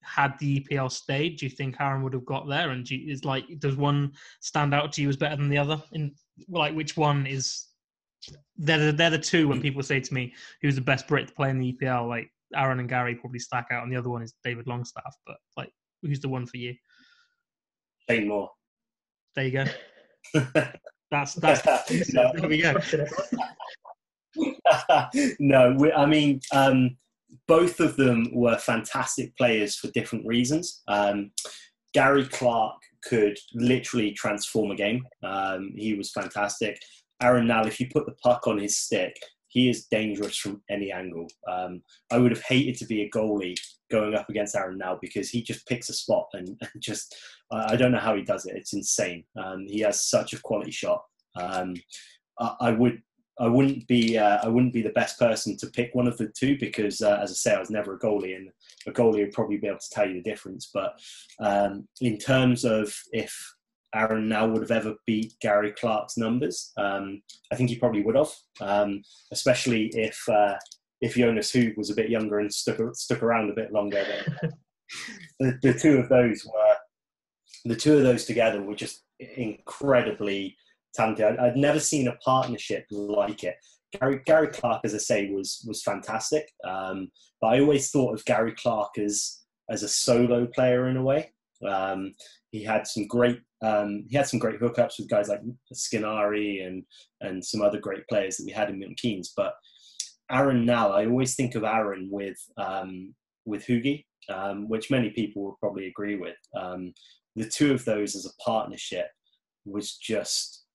Had 0.04 0.38
the 0.40 0.60
EPL 0.60 0.92
stayed, 0.92 1.38
do 1.38 1.48
you 1.48 1.50
think 1.50 1.78
Aaron 1.80 2.04
would 2.04 2.14
have 2.14 2.26
got 2.26 2.48
there? 2.48 2.70
And 2.70 2.88
you, 2.90 3.12
is 3.12 3.26
like, 3.26 3.46
does 3.58 3.76
one 3.76 4.12
stand 4.40 4.74
out 4.74 4.92
to 4.94 5.02
you 5.02 5.10
as 5.10 5.18
better 5.18 5.36
than 5.36 5.50
the 5.50 5.58
other? 5.58 5.82
In 5.94 6.14
like, 6.48 6.76
which 6.76 6.98
one 6.98 7.26
is? 7.26 7.68
They're 8.58 8.88
the, 8.88 8.92
they're 8.92 9.10
the 9.10 9.20
two 9.20 9.48
when 9.48 9.62
people 9.62 9.84
say 9.84 10.00
to 10.00 10.14
me, 10.14 10.34
"Who's 10.62 10.76
the 10.76 10.82
best 10.82 11.08
Brit 11.08 11.28
to 11.28 11.34
play 11.34 11.52
in 11.52 11.60
the 11.60 11.74
EPL?" 11.74 12.08
Like 12.08 12.32
Aaron 12.56 12.80
and 12.80 12.90
Gary 12.90 13.16
probably 13.16 13.40
stack 13.40 13.68
out, 13.72 13.84
and 13.84 13.92
the 13.92 13.98
other 13.98 14.10
one 14.10 14.24
is 14.24 14.34
David 14.44 14.66
Longstaff. 14.66 15.16
But 15.28 15.38
like, 15.58 15.72
who's 16.02 16.20
the 16.20 16.30
one 16.30 16.48
for 16.48 16.58
you? 16.58 16.76
Shane 18.10 18.28
Moore. 18.28 18.52
There 19.36 19.46
you 19.46 19.52
go. 19.52 19.66
that's 21.12 21.36
that's. 21.36 22.14
no. 22.14 22.32
There 22.36 22.50
we 22.50 22.62
go. 22.62 22.76
no, 25.40 25.76
we, 25.78 25.92
I 25.92 26.06
mean, 26.06 26.42
um, 26.52 26.98
both 27.48 27.80
of 27.80 27.96
them 27.96 28.30
were 28.34 28.58
fantastic 28.58 29.36
players 29.38 29.76
for 29.76 29.90
different 29.92 30.26
reasons. 30.26 30.82
Um, 30.88 31.32
Gary 31.94 32.26
Clark 32.26 32.76
could 33.04 33.38
literally 33.54 34.12
transform 34.12 34.72
a 34.72 34.76
game. 34.76 35.06
Um, 35.24 35.74
he 35.76 35.94
was 35.94 36.12
fantastic. 36.12 36.78
Aaron 37.22 37.48
Nell, 37.48 37.68
if 37.68 37.80
you 37.80 37.88
put 37.92 38.06
the 38.06 38.16
puck 38.24 38.48
on 38.48 38.58
his 38.58 38.78
stick, 38.78 39.16
he 39.48 39.70
is 39.70 39.86
dangerous 39.86 40.38
from 40.38 40.62
any 40.70 40.92
angle. 40.92 41.28
Um, 41.50 41.82
I 42.12 42.18
would 42.18 42.32
have 42.32 42.44
hated 42.44 42.76
to 42.78 42.86
be 42.86 43.04
a 43.04 43.10
goalie 43.10 43.56
going 43.92 44.16
up 44.16 44.30
against 44.30 44.56
Aaron 44.56 44.78
now 44.78 44.98
because 45.02 45.30
he 45.30 45.42
just 45.42 45.68
picks 45.68 45.90
a 45.90 45.94
spot 45.94 46.28
and, 46.34 46.48
and 46.62 46.82
just 46.82 47.16
I 47.52 47.76
don't 47.76 47.92
know 47.92 48.00
how 48.00 48.16
he 48.16 48.24
does 48.24 48.46
it. 48.46 48.56
It's 48.56 48.74
insane. 48.74 49.24
Um, 49.38 49.66
he 49.68 49.80
has 49.82 50.08
such 50.08 50.34
a 50.34 50.42
quality 50.42 50.72
shot. 50.72 51.04
Um, 51.36 51.76
I, 52.40 52.56
I, 52.62 52.72
would 52.72 53.02
I 53.40 53.48
wouldn't 53.48 53.88
be 53.88 54.18
uh, 54.18 54.40
I 54.42 54.48
wouldn't 54.48 54.74
be 54.74 54.82
the 54.82 54.90
best 54.90 55.20
person 55.20 55.58
to 55.58 55.68
pick 55.68 55.94
one 55.94 56.08
of 56.08 56.18
the 56.18 56.28
two 56.28 56.58
because 56.58 57.02
uh, 57.02 57.20
as 57.22 57.32
I 57.32 57.34
say 57.34 57.54
I 57.56 57.60
was 57.60 57.70
never 57.70 57.96
a 57.96 58.00
goalie 58.00 58.36
and 58.36 58.50
a 58.88 58.92
goalie 58.92 59.20
would 59.20 59.34
probably 59.34 59.58
be 59.58 59.68
able 59.68 59.80
to 59.80 59.90
tell 59.90 60.08
you 60.08 60.16
the 60.16 60.30
difference. 60.30 60.70
But 60.74 61.00
um, 61.40 61.88
in 62.02 62.18
terms 62.18 62.66
of 62.66 62.94
if 63.12 63.36
Aaron 63.94 64.28
Nell 64.28 64.50
would 64.50 64.62
have 64.62 64.72
ever 64.72 64.96
beat 65.06 65.34
Gary 65.42 65.72
Clark's 65.72 66.18
numbers, 66.18 66.74
um, 66.78 67.22
I 67.52 67.56
think 67.56 67.70
he 67.70 67.78
probably 67.78 68.04
would 68.04 68.16
have, 68.16 68.32
um, 68.60 69.02
especially 69.32 69.90
if 69.94 70.22
uh, 70.28 70.56
if 71.06 71.16
Jonas 71.16 71.52
Hoog 71.52 71.78
was 71.78 71.92
a 71.92 71.96
bit 71.96 72.10
younger 72.10 72.40
and 72.40 72.52
stuck 72.52 72.80
stuck 72.96 73.22
around 73.22 73.52
a 73.52 73.56
bit 73.56 73.72
longer. 73.72 74.04
the, 75.40 75.58
the 75.62 75.74
two 75.74 75.98
of 75.98 76.10
those 76.10 76.44
were 76.46 76.76
the 77.66 77.76
two 77.76 77.98
of 77.98 78.04
those 78.04 78.26
together 78.26 78.62
were 78.62 78.76
just 78.76 79.04
incredibly 79.20 80.58
talented. 80.96 81.38
I'd, 81.40 81.58
never 81.58 81.80
seen 81.80 82.08
a 82.08 82.16
partnership 82.18 82.86
like 82.92 83.44
it. 83.44 83.56
Gary, 84.00 84.22
Gary 84.26 84.48
Clark, 84.48 84.82
as 84.84 84.96
I 84.96 84.98
say, 84.98 85.30
was 85.30 85.64
was 85.68 85.84
fantastic. 85.84 86.52
Um, 86.68 87.12
but 87.40 87.54
I 87.54 87.60
always 87.60 87.92
thought 87.92 88.16
of 88.16 88.26
Gary 88.26 88.54
Clark 88.56 88.98
as 88.98 89.42
as 89.70 89.84
a 89.84 89.88
solo 89.88 90.48
player 90.48 90.90
in 90.90 90.98
a 90.98 91.04
way. 91.04 91.32
Um, 91.68 92.14
he 92.50 92.64
had 92.64 92.88
some 92.88 93.06
great 93.06 93.40
um, 93.64 94.06
he 94.10 94.18
had 94.18 94.28
some 94.28 94.40
great 94.40 94.60
hookups 94.60 94.98
with 94.98 95.10
guys 95.10 95.30
like 95.30 95.42
Skinari 95.74 96.66
and 96.66 96.84
and 97.22 97.46
some 97.46 97.62
other 97.62 97.80
great 97.80 98.08
players 98.08 98.38
that 98.38 98.46
we 98.46 98.52
had 98.52 98.70
in 98.70 98.80
Milton 98.80 98.96
Keynes. 98.98 99.34
But 99.38 99.54
Aaron 100.32 100.66
Nell, 100.66 100.94
I 100.94 101.06
always 101.06 101.36
think 101.36 101.56
of 101.56 101.64
Aaron 101.64 102.10
with 102.12 102.38
um, 102.58 103.14
with 103.46 103.66
Hoogie, 103.66 104.06
um, 104.30 104.68
which 104.68 104.92
many 104.92 105.12
people 105.12 105.44
will 105.44 105.58
probably 105.60 105.88
agree 105.88 106.16
with. 106.16 106.38
Um, 106.58 106.94
the 107.36 107.48
two 107.48 107.74
of 107.74 107.86
those 107.86 108.16
as 108.16 108.26
a 108.26 108.44
partnership 108.44 109.08
was 109.66 109.98
just 109.98 110.66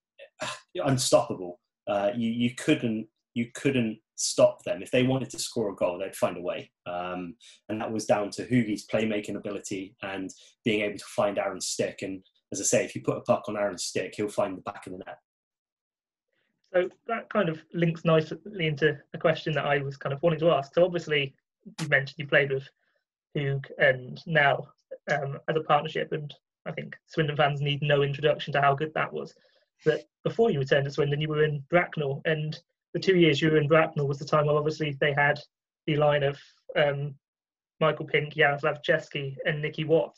unstoppable. 0.77 1.61
Uh, 1.89 2.11
you 2.17 2.31
you 2.31 2.55
couldn't 2.55 3.09
you 3.35 3.47
couldn't 3.55 3.99
stop 4.17 4.63
them 4.65 4.83
if 4.83 4.91
they 4.91 5.03
wanted 5.03 5.31
to 5.31 5.39
score 5.39 5.71
a 5.71 5.75
goal. 5.75 5.99
They'd 5.99 6.15
find 6.15 6.37
a 6.37 6.43
way, 6.43 6.71
um, 6.87 7.35
and 7.69 7.81
that 7.81 7.93
was 7.93 8.07
down 8.07 8.31
to 8.31 8.47
Hoogie's 8.47 8.87
playmaking 8.87 9.37
ability 9.37 9.97
and 10.03 10.31
being 10.65 10.83
able 10.83 10.99
to 10.99 11.05
find 11.07 11.39
Aaron's 11.39 11.67
stick. 11.67 12.03
And 12.03 12.23
as 12.53 12.61
I 12.61 12.65
say, 12.65 12.85
if 12.85 12.95
you 12.95 13.03
put 13.03 13.17
a 13.17 13.23
puck 13.23 13.45
on 13.49 13.57
Aaron's 13.57 13.85
stick, 13.85 14.15
he'll 14.17 14.29
find 14.29 14.57
the 14.57 14.63
back 14.63 14.87
of 14.87 14.93
the 14.93 14.99
net. 14.99 15.19
So 16.73 16.89
that 17.07 17.29
kind 17.31 17.49
of 17.49 17.61
links 17.75 18.05
nicely 18.05 18.39
into 18.59 18.97
a 19.13 19.19
question 19.19 19.55
that 19.55 19.65
I 19.65 19.79
was 19.79 19.97
kind 19.97 20.13
of 20.13 20.23
wanting 20.23 20.39
to 20.41 20.51
ask. 20.51 20.75
So 20.75 20.85
obviously, 20.85 21.35
you 21.81 21.89
mentioned 21.89 22.19
you 22.19 22.27
played 22.27 22.53
with 22.53 22.69
Hoog 23.37 23.65
and 23.79 24.21
Nell 24.27 24.73
um, 25.11 25.39
as 25.49 25.57
a 25.57 25.63
partnership, 25.63 26.13
and 26.13 26.33
I 26.67 26.73
think 26.73 26.97
Swindon 27.07 27.37
fans 27.37 27.61
need 27.61 27.83
no 27.83 28.03
introduction 28.03 28.53
to 28.53 28.61
how 28.61 28.75
good 28.75 28.95
that 28.95 29.13
was. 29.13 29.35
But 29.85 30.09
before 30.25 30.51
you 30.51 30.59
returned 30.59 30.85
to 30.85 30.91
Swindon, 30.91 31.21
you 31.21 31.29
were 31.29 31.45
in 31.45 31.65
Bracknell, 31.71 32.23
and 32.25 32.59
the 32.93 33.01
two 33.01 33.17
years 33.17 33.41
you 33.41 33.51
were 33.51 33.59
in 33.59 33.69
Bracknell 33.69 34.09
was 34.09 34.19
the 34.19 34.25
time 34.25 34.47
where 34.47 34.57
obviously 34.57 34.97
they 35.01 35.13
had 35.13 35.41
the 35.87 35.97
line 35.97 36.23
of 36.23 36.39
um, 36.77 37.15
Michael 37.81 38.07
Pink, 38.07 38.35
Jaroslav 38.35 38.85
Cesky, 38.87 39.37
and 39.45 39.63
Nicky 39.63 39.85
Watt. 39.85 40.17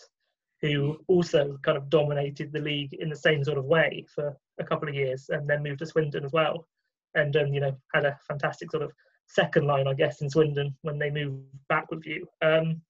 Who 0.62 0.98
also 1.09 1.59
kind 1.62 1.77
of 1.77 1.90
dominated 1.90 2.53
the 2.53 2.61
league 2.61 2.94
in 2.94 3.11
the 3.11 3.16
same 3.16 3.44
sort 3.44 3.59
of 3.59 3.64
way 3.64 4.07
for 4.14 4.37
a 4.61 4.64
couple 4.64 4.88
of 4.88 4.94
years, 4.94 5.27
and 5.29 5.48
then 5.48 5.62
moved 5.62 5.81
to 5.81 5.87
Swindon 5.87 6.25
as 6.25 6.33
well, 6.33 6.66
and 7.14 7.37
um, 7.37 7.53
you 7.53 7.61
know 7.61 7.77
had 7.92 8.07
a 8.07 8.16
fantastic 8.27 8.70
sort 8.70 8.85
of 8.85 8.92
second 9.29 9.66
line, 9.66 9.88
I 9.88 9.94
guess, 9.94 10.20
in 10.20 10.31
Swindon 10.31 10.77
when 10.83 10.98
they 10.98 11.11
moved 11.11 11.42
back 11.68 11.90
with 11.90 12.07
you. 12.07 12.27
Um, 12.42 12.81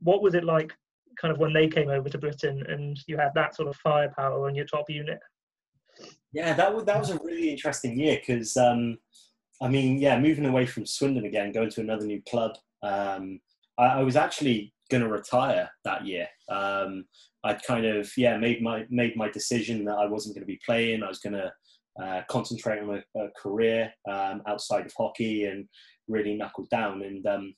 what 0.00 0.22
was 0.22 0.34
it 0.34 0.44
like, 0.44 0.72
kind 1.20 1.32
of 1.32 1.38
when 1.38 1.52
they 1.52 1.68
came 1.68 1.88
over 1.88 2.08
to 2.08 2.18
Britain, 2.18 2.64
and 2.68 2.98
you 3.06 3.16
had 3.16 3.32
that 3.34 3.56
sort 3.56 3.68
of 3.68 3.76
firepower 3.76 4.46
on 4.46 4.54
your 4.54 4.66
top 4.66 4.88
unit? 4.88 5.18
Yeah, 6.32 6.54
that 6.54 6.74
was 6.74 6.84
that 6.84 6.98
was 6.98 7.10
a 7.10 7.18
really 7.18 7.50
interesting 7.50 7.98
year 7.98 8.18
because 8.18 8.56
um, 8.56 8.98
I 9.60 9.68
mean, 9.68 9.98
yeah, 9.98 10.18
moving 10.18 10.46
away 10.46 10.66
from 10.66 10.86
Swindon 10.86 11.24
again, 11.24 11.52
going 11.52 11.70
to 11.70 11.80
another 11.80 12.06
new 12.06 12.22
club. 12.28 12.52
Um, 12.82 13.40
I, 13.78 13.86
I, 13.86 14.02
was 14.02 14.16
actually 14.16 14.72
going 14.92 15.02
to 15.02 15.08
retire 15.08 15.70
that 15.84 16.06
year. 16.06 16.28
Um, 16.50 17.06
I'd 17.44 17.62
kind 17.64 17.86
of 17.86 18.12
yeah 18.16 18.36
made 18.36 18.62
my 18.62 18.84
made 18.90 19.16
my 19.16 19.28
decision 19.28 19.84
that 19.86 19.96
I 19.96 20.06
wasn't 20.06 20.36
going 20.36 20.42
to 20.42 20.52
be 20.52 20.60
playing. 20.64 21.02
I 21.02 21.08
was 21.08 21.18
going 21.18 21.32
to 21.32 21.52
uh, 22.00 22.22
concentrate 22.30 22.80
on 22.80 23.02
a, 23.02 23.20
a 23.20 23.28
career 23.30 23.92
um, 24.08 24.42
outside 24.46 24.86
of 24.86 24.92
hockey 24.96 25.46
and 25.46 25.66
really 26.08 26.36
knuckle 26.36 26.66
down. 26.70 27.02
And 27.02 27.26
um, 27.26 27.54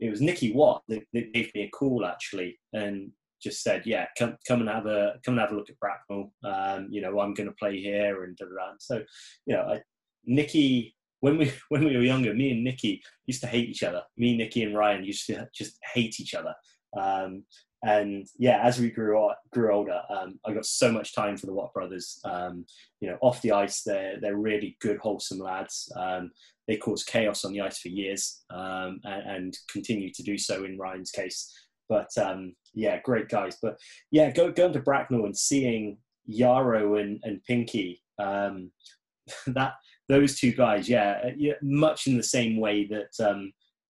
it 0.00 0.10
was 0.10 0.20
Nicky 0.20 0.52
Watt 0.52 0.82
that, 0.88 1.02
that, 1.12 1.32
gave 1.32 1.54
me 1.54 1.62
a 1.62 1.70
call 1.70 2.04
actually 2.04 2.58
and 2.72 3.10
just 3.42 3.62
said, 3.62 3.82
"Yeah, 3.84 4.06
come 4.18 4.36
come 4.48 4.60
and 4.60 4.70
have 4.70 4.86
a 4.86 5.20
come 5.24 5.34
and 5.34 5.40
have 5.40 5.52
a 5.52 5.54
look 5.54 5.70
at 5.70 5.78
Bracknell. 5.78 6.32
Um, 6.42 6.88
you 6.90 7.02
know, 7.02 7.20
I'm 7.20 7.34
going 7.34 7.48
to 7.48 7.54
play 7.58 7.78
here 7.78 8.24
and 8.24 8.36
da, 8.36 8.46
da, 8.46 8.52
da. 8.52 8.72
So, 8.78 9.02
you 9.46 9.54
know, 9.54 9.62
I, 9.62 9.80
Nicky 10.24 10.94
when 11.20 11.38
we 11.38 11.52
when 11.68 11.84
we 11.84 11.96
were 11.96 12.02
younger, 12.02 12.34
me 12.34 12.50
and 12.50 12.64
Nicky 12.64 13.02
used 13.26 13.40
to 13.42 13.46
hate 13.46 13.68
each 13.68 13.82
other. 13.82 14.02
Me, 14.16 14.36
Nicky, 14.36 14.62
and 14.62 14.76
Ryan 14.76 15.04
used 15.04 15.26
to 15.26 15.48
just 15.54 15.78
hate 15.94 16.18
each 16.18 16.34
other. 16.34 16.54
Um, 16.98 17.44
and 17.82 18.26
yeah, 18.38 18.60
as 18.62 18.78
we 18.78 18.90
grew 18.90 19.30
grew 19.52 19.72
older, 19.72 20.02
um, 20.10 20.38
I 20.44 20.52
got 20.52 20.66
so 20.66 20.92
much 20.92 21.14
time 21.14 21.36
for 21.36 21.46
the 21.46 21.54
Watt 21.54 21.72
brothers. 21.72 22.20
Um, 22.24 22.66
you 23.00 23.08
know, 23.08 23.16
off 23.22 23.40
the 23.40 23.52
ice, 23.52 23.82
they're 23.82 24.20
they're 24.20 24.36
really 24.36 24.76
good, 24.80 24.98
wholesome 24.98 25.38
lads. 25.38 25.90
Um, 25.96 26.30
they 26.68 26.76
caused 26.76 27.06
chaos 27.06 27.44
on 27.44 27.52
the 27.52 27.62
ice 27.62 27.78
for 27.78 27.88
years 27.88 28.42
um, 28.50 29.00
and, 29.02 29.22
and, 29.26 29.58
continue 29.72 30.12
to 30.12 30.22
do 30.22 30.38
so 30.38 30.62
in 30.62 30.78
Ryan's 30.78 31.10
case. 31.10 31.52
But 31.88 32.10
um, 32.16 32.54
yeah, 32.74 33.00
great 33.02 33.28
guys. 33.28 33.56
But 33.60 33.76
yeah, 34.12 34.30
go, 34.30 34.52
going 34.52 34.72
to 34.74 34.80
Bracknell 34.80 35.24
and 35.24 35.36
seeing 35.36 35.98
Yarrow 36.26 36.94
and, 36.94 37.18
and 37.24 37.42
Pinky, 37.42 38.00
um, 38.20 38.70
that 39.48 39.72
those 40.08 40.38
two 40.38 40.52
guys, 40.52 40.88
yeah, 40.88 41.30
yeah, 41.36 41.54
much 41.60 42.06
in 42.06 42.16
the 42.16 42.22
same 42.22 42.60
way 42.60 42.86
that 42.86 43.24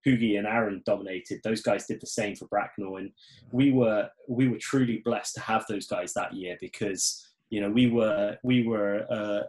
Hoogie 0.06 0.38
and 0.38 0.46
Aaron 0.46 0.82
dominated. 0.84 1.40
Those 1.44 1.62
guys 1.62 1.86
did 1.86 2.00
the 2.00 2.06
same 2.06 2.34
for 2.34 2.46
Bracknell, 2.46 2.96
and 2.96 3.10
we 3.52 3.70
were 3.72 4.08
we 4.28 4.48
were 4.48 4.58
truly 4.58 5.02
blessed 5.04 5.34
to 5.34 5.40
have 5.40 5.64
those 5.68 5.86
guys 5.86 6.12
that 6.14 6.32
year 6.32 6.56
because 6.60 7.26
you 7.50 7.60
know 7.60 7.70
we 7.70 7.88
were 7.88 8.36
we 8.42 8.66
were 8.66 9.06
uh, 9.10 9.42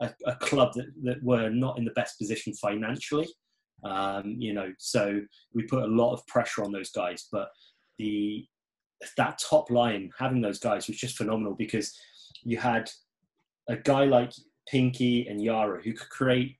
a, 0.00 0.14
a, 0.26 0.36
club 0.36 0.72
that, 0.74 0.86
that 1.02 1.22
were 1.22 1.48
not 1.50 1.78
in 1.78 1.84
the 1.84 1.92
best 1.92 2.18
position 2.18 2.52
financially. 2.54 3.28
Um, 3.84 4.36
you 4.38 4.52
know, 4.54 4.72
so 4.78 5.20
we 5.52 5.64
put 5.64 5.84
a 5.84 5.86
lot 5.86 6.14
of 6.14 6.26
pressure 6.26 6.64
on 6.64 6.72
those 6.72 6.90
guys, 6.90 7.28
but 7.30 7.50
the 7.98 8.46
that 9.16 9.38
top 9.38 9.70
line 9.70 10.10
having 10.18 10.40
those 10.40 10.58
guys 10.58 10.88
was 10.88 10.96
just 10.96 11.16
phenomenal 11.16 11.54
because 11.54 11.96
you 12.42 12.56
had 12.56 12.90
a 13.68 13.76
guy 13.76 14.04
like 14.04 14.32
Pinky 14.68 15.26
and 15.28 15.42
Yara 15.42 15.82
who 15.82 15.92
could 15.92 16.08
create 16.08 16.56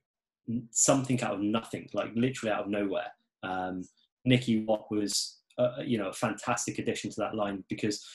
something 0.71 1.21
out 1.21 1.35
of 1.35 1.41
nothing, 1.41 1.89
like 1.93 2.11
literally 2.15 2.53
out 2.53 2.65
of 2.65 2.69
nowhere. 2.69 3.11
Um, 3.43 3.83
Nicky 4.25 4.63
Watt 4.63 4.85
was, 4.89 5.39
uh, 5.57 5.81
you 5.85 5.97
know, 5.97 6.09
a 6.09 6.13
fantastic 6.13 6.79
addition 6.79 7.11
to 7.11 7.21
that 7.21 7.35
line 7.35 7.63
because 7.69 8.05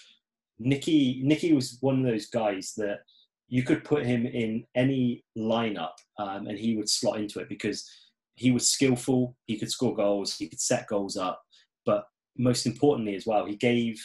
Nicky 0.58 1.20
Nicky 1.24 1.52
was 1.52 1.78
one 1.80 1.98
of 1.98 2.04
those 2.04 2.26
guys 2.26 2.74
that 2.76 3.00
you 3.48 3.62
could 3.62 3.82
put 3.82 4.06
him 4.06 4.26
in 4.26 4.64
any 4.74 5.24
lineup 5.36 5.94
um, 6.18 6.46
and 6.46 6.58
he 6.58 6.76
would 6.76 6.88
slot 6.88 7.18
into 7.18 7.40
it 7.40 7.48
because 7.48 7.88
he 8.34 8.52
was 8.52 8.68
skillful, 8.68 9.36
he 9.46 9.58
could 9.58 9.70
score 9.70 9.94
goals, 9.94 10.36
he 10.36 10.48
could 10.48 10.60
set 10.60 10.86
goals 10.86 11.16
up, 11.16 11.42
but 11.84 12.04
most 12.38 12.64
importantly 12.64 13.16
as 13.16 13.26
well, 13.26 13.44
he 13.44 13.56
gave 13.56 14.00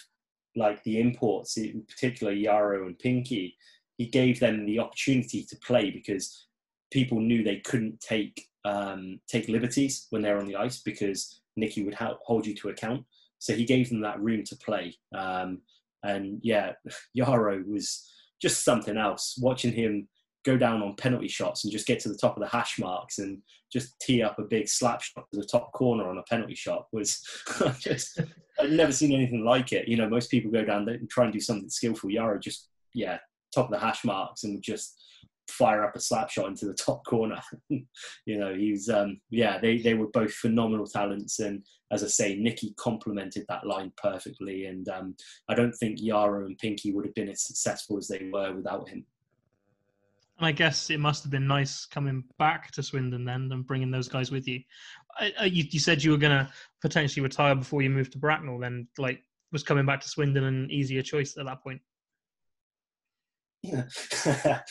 like 0.56 0.82
the 0.84 1.00
imports, 1.00 1.58
in 1.58 1.84
particular 1.88 2.34
Yarrow 2.34 2.88
and 2.88 2.98
Pinky, 2.98 3.56
he 3.98 4.08
gave 4.08 4.40
them 4.40 4.66
the 4.66 4.80
opportunity 4.80 5.44
to 5.44 5.56
play 5.58 5.92
because 5.92 6.48
people 6.96 7.20
knew 7.20 7.44
they 7.44 7.58
couldn't 7.58 8.00
take 8.00 8.48
um, 8.64 9.20
take 9.28 9.50
liberties 9.50 10.08
when 10.12 10.22
they're 10.22 10.40
on 10.40 10.48
the 10.48 10.56
ice 10.56 10.80
because 10.80 11.42
Nicky 11.58 11.84
would 11.84 11.94
hold 11.94 12.48
you 12.48 12.56
to 12.56 12.70
account. 12.70 13.04
So 13.38 13.54
he 13.54 13.66
gave 13.66 13.90
them 13.90 14.00
that 14.02 14.20
room 14.22 14.44
to 14.46 14.56
play. 14.56 14.96
Um, 15.14 15.62
and 16.04 16.40
yeah, 16.42 16.72
Yarrow 17.14 17.62
was 17.68 18.10
just 18.42 18.64
something 18.64 18.98
else. 18.98 19.38
Watching 19.40 19.74
him 19.74 20.08
go 20.46 20.58
down 20.58 20.82
on 20.82 20.96
penalty 20.96 21.28
shots 21.28 21.66
and 21.66 21.74
just 21.74 21.86
get 21.86 22.00
to 22.00 22.10
the 22.10 22.18
top 22.18 22.38
of 22.38 22.42
the 22.42 22.48
hash 22.48 22.80
marks 22.80 23.20
and 23.20 23.42
just 23.74 24.00
tee 24.00 24.24
up 24.24 24.40
a 24.40 24.44
big 24.44 24.70
slap 24.70 25.02
shot 25.02 25.26
to 25.34 25.40
the 25.40 25.46
top 25.46 25.74
corner 25.74 26.08
on 26.08 26.18
a 26.18 26.24
penalty 26.24 26.56
shot 26.56 26.86
was 26.94 27.22
just 27.80 28.22
I've 28.58 28.70
never 28.70 28.94
seen 28.94 29.12
anything 29.12 29.44
like 29.44 29.74
it. 29.74 29.90
You 29.90 29.98
know, 29.98 30.08
most 30.08 30.32
people 30.32 30.50
go 30.50 30.64
down 30.64 30.86
there 30.86 30.96
and 30.96 31.10
try 31.10 31.26
and 31.26 31.34
do 31.34 31.42
something 31.42 31.70
skillful. 31.70 32.10
Yarrow 32.10 32.40
just 32.40 32.70
yeah 32.94 33.18
top 33.54 33.66
of 33.66 33.72
the 33.72 33.86
hash 33.86 34.06
marks 34.06 34.44
and 34.46 34.64
just 34.64 35.02
fire 35.50 35.84
up 35.84 35.96
a 35.96 36.00
slap 36.00 36.30
shot 36.30 36.48
into 36.48 36.66
the 36.66 36.74
top 36.74 37.06
corner. 37.06 37.40
you 37.70 37.86
know, 38.28 38.54
he's 38.54 38.90
um, 38.90 39.20
yeah, 39.30 39.60
they 39.60 39.78
they 39.78 39.94
were 39.94 40.08
both 40.08 40.34
phenomenal 40.34 40.86
talents, 40.86 41.40
and 41.40 41.64
as 41.92 42.04
I 42.04 42.08
say, 42.08 42.36
Nicky 42.36 42.74
complemented 42.78 43.46
that 43.50 43.66
line 43.66 43.92
perfectly, 43.98 44.66
and 44.66 44.88
um, 44.90 45.16
I 45.50 45.56
don't 45.56 45.74
think 45.74 46.02
Yara 46.02 46.46
and 46.46 46.58
Pinky 46.58 46.92
would 46.94 47.06
have 47.06 47.16
been 47.16 47.30
as 47.30 47.46
successful 47.46 47.98
as 47.98 48.08
they 48.08 48.30
were 48.32 48.54
without 48.54 48.90
him. 48.90 49.06
And 50.38 50.46
I 50.46 50.52
guess 50.52 50.90
it 50.90 51.00
must 51.00 51.24
have 51.24 51.32
been 51.32 51.48
nice 51.48 51.86
coming 51.86 52.24
back 52.38 52.72
to 52.72 52.84
Swindon 52.84 53.24
then 53.24 53.50
and 53.52 53.66
bringing 53.66 53.90
those 53.90 54.10
guys 54.10 54.32
with 54.32 54.48
you. 54.48 54.60
I, 55.18 55.46
you, 55.46 55.64
you 55.70 55.80
said 55.80 56.04
you 56.04 56.12
were 56.12 56.18
going 56.18 56.38
to 56.38 56.52
potentially 56.82 57.24
retire 57.24 57.56
before 57.56 57.82
you 57.82 57.90
moved 57.90 58.12
to 58.14 58.18
Bracknell. 58.18 58.60
Then, 58.60 58.86
like, 58.98 59.22
was 59.54 59.64
coming 59.64 59.86
back 59.86 60.02
to 60.02 60.10
Swindon 60.10 60.44
an 60.44 60.70
easier 60.70 61.02
choice 61.02 61.38
at 61.38 61.46
that 61.46 61.64
point? 61.64 61.80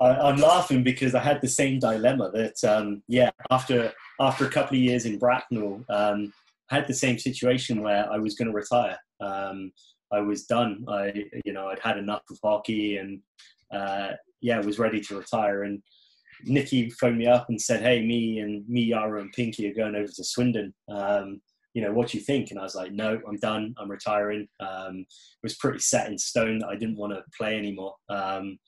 I, 0.00 0.28
am 0.28 0.36
laughing 0.36 0.82
because 0.82 1.14
I 1.14 1.20
had 1.20 1.40
the 1.40 1.48
same 1.48 1.78
dilemma 1.78 2.30
that 2.32 2.64
um, 2.64 3.02
yeah 3.08 3.30
after 3.50 3.92
after 4.20 4.46
a 4.46 4.50
couple 4.50 4.76
of 4.76 4.82
years 4.82 5.06
in 5.06 5.18
Bracknell 5.18 5.84
um, 5.88 6.32
I 6.70 6.76
had 6.76 6.86
the 6.86 6.94
same 6.94 7.18
situation 7.18 7.82
where 7.82 8.10
I 8.10 8.18
was 8.18 8.34
going 8.34 8.48
to 8.48 8.54
retire. 8.54 8.98
Um, 9.20 9.72
I 10.12 10.20
was 10.20 10.44
done. 10.44 10.84
I 10.88 11.24
you 11.44 11.52
know 11.52 11.68
I'd 11.68 11.80
had 11.80 11.98
enough 11.98 12.22
of 12.30 12.38
hockey 12.42 12.98
and 12.98 13.20
uh, 13.72 14.12
yeah 14.40 14.60
was 14.60 14.78
ready 14.78 15.00
to 15.00 15.18
retire 15.18 15.64
and. 15.64 15.82
Nicky 16.44 16.90
phoned 16.90 17.16
me 17.16 17.26
up 17.26 17.46
and 17.48 17.58
said, 17.58 17.80
"Hey, 17.80 18.04
me 18.04 18.40
and 18.40 18.68
me, 18.68 18.82
Yara 18.82 19.22
and 19.22 19.32
Pinky 19.32 19.70
are 19.70 19.74
going 19.74 19.94
over 19.94 20.12
to 20.12 20.22
Swindon. 20.22 20.74
Um, 20.86 21.40
you 21.76 21.82
know, 21.82 21.92
what 21.92 22.08
do 22.08 22.16
you 22.16 22.24
think? 22.24 22.50
And 22.50 22.58
I 22.58 22.62
was 22.62 22.74
like, 22.74 22.92
no, 22.92 23.20
I'm 23.28 23.36
done. 23.36 23.74
I'm 23.76 23.90
retiring. 23.90 24.48
Um, 24.60 25.00
it 25.00 25.42
was 25.42 25.58
pretty 25.58 25.80
set 25.80 26.10
in 26.10 26.16
stone 26.16 26.60
that 26.60 26.68
I 26.68 26.74
didn't 26.74 26.96
want 26.96 27.12
to 27.12 27.22
play 27.36 27.58
anymore. 27.58 27.94
Um, 28.08 28.58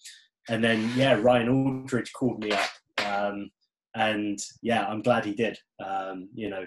and 0.51 0.63
then, 0.63 0.93
yeah, 0.95 1.15
Ryan 1.15 1.49
Aldridge 1.49 2.13
called 2.13 2.45
me 2.45 2.53
up. 2.53 2.69
Um, 3.03 3.51
and 3.95 4.39
yeah, 4.61 4.85
I'm 4.87 5.01
glad 5.01 5.25
he 5.25 5.33
did. 5.33 5.57
Um, 5.83 6.29
you 6.35 6.51
know, 6.51 6.67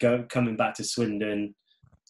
go, 0.00 0.24
coming 0.30 0.56
back 0.56 0.76
to 0.76 0.84
Swindon 0.84 1.54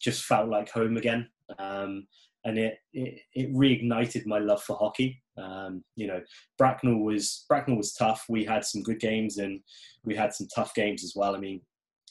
just 0.01 0.23
felt 0.23 0.47
like 0.47 0.69
home 0.69 0.95
again. 0.95 1.27
Um, 1.59 2.07
and 2.45 2.57
it, 2.57 2.77
it, 2.93 3.19
it, 3.33 3.53
reignited 3.53 4.25
my 4.25 4.39
love 4.39 4.63
for 4.63 4.77
hockey. 4.77 5.21
Um, 5.37 5.83
you 5.97 6.07
know, 6.07 6.21
Bracknell 6.57 6.99
was 6.99 7.43
Bracknell 7.49 7.75
was 7.75 7.91
tough. 7.91 8.23
We 8.29 8.45
had 8.45 8.63
some 8.63 8.81
good 8.81 9.01
games 9.01 9.39
and 9.39 9.59
we 10.05 10.15
had 10.15 10.33
some 10.33 10.47
tough 10.55 10.73
games 10.73 11.03
as 11.03 11.15
well. 11.17 11.35
I 11.35 11.39
mean, 11.39 11.59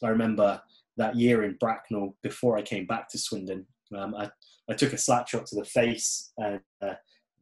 I 0.03 0.09
remember 0.09 0.61
that 0.97 1.17
year 1.17 1.45
in 1.45 1.57
Bracknell 1.59 2.17
before 2.23 2.59
I 2.59 2.63
came 2.63 2.87
back 2.87 3.09
to 3.11 3.19
Swindon. 3.19 3.67
Um, 3.97 4.15
I, 4.15 4.31
I 4.69 4.75
took 4.75 4.93
a 4.93 4.99
slap 4.99 5.29
shot 5.29 5.47
to 5.47 5.57
the 5.57 5.65
face 5.65 6.33
and, 6.39 6.61
uh, 6.81 6.95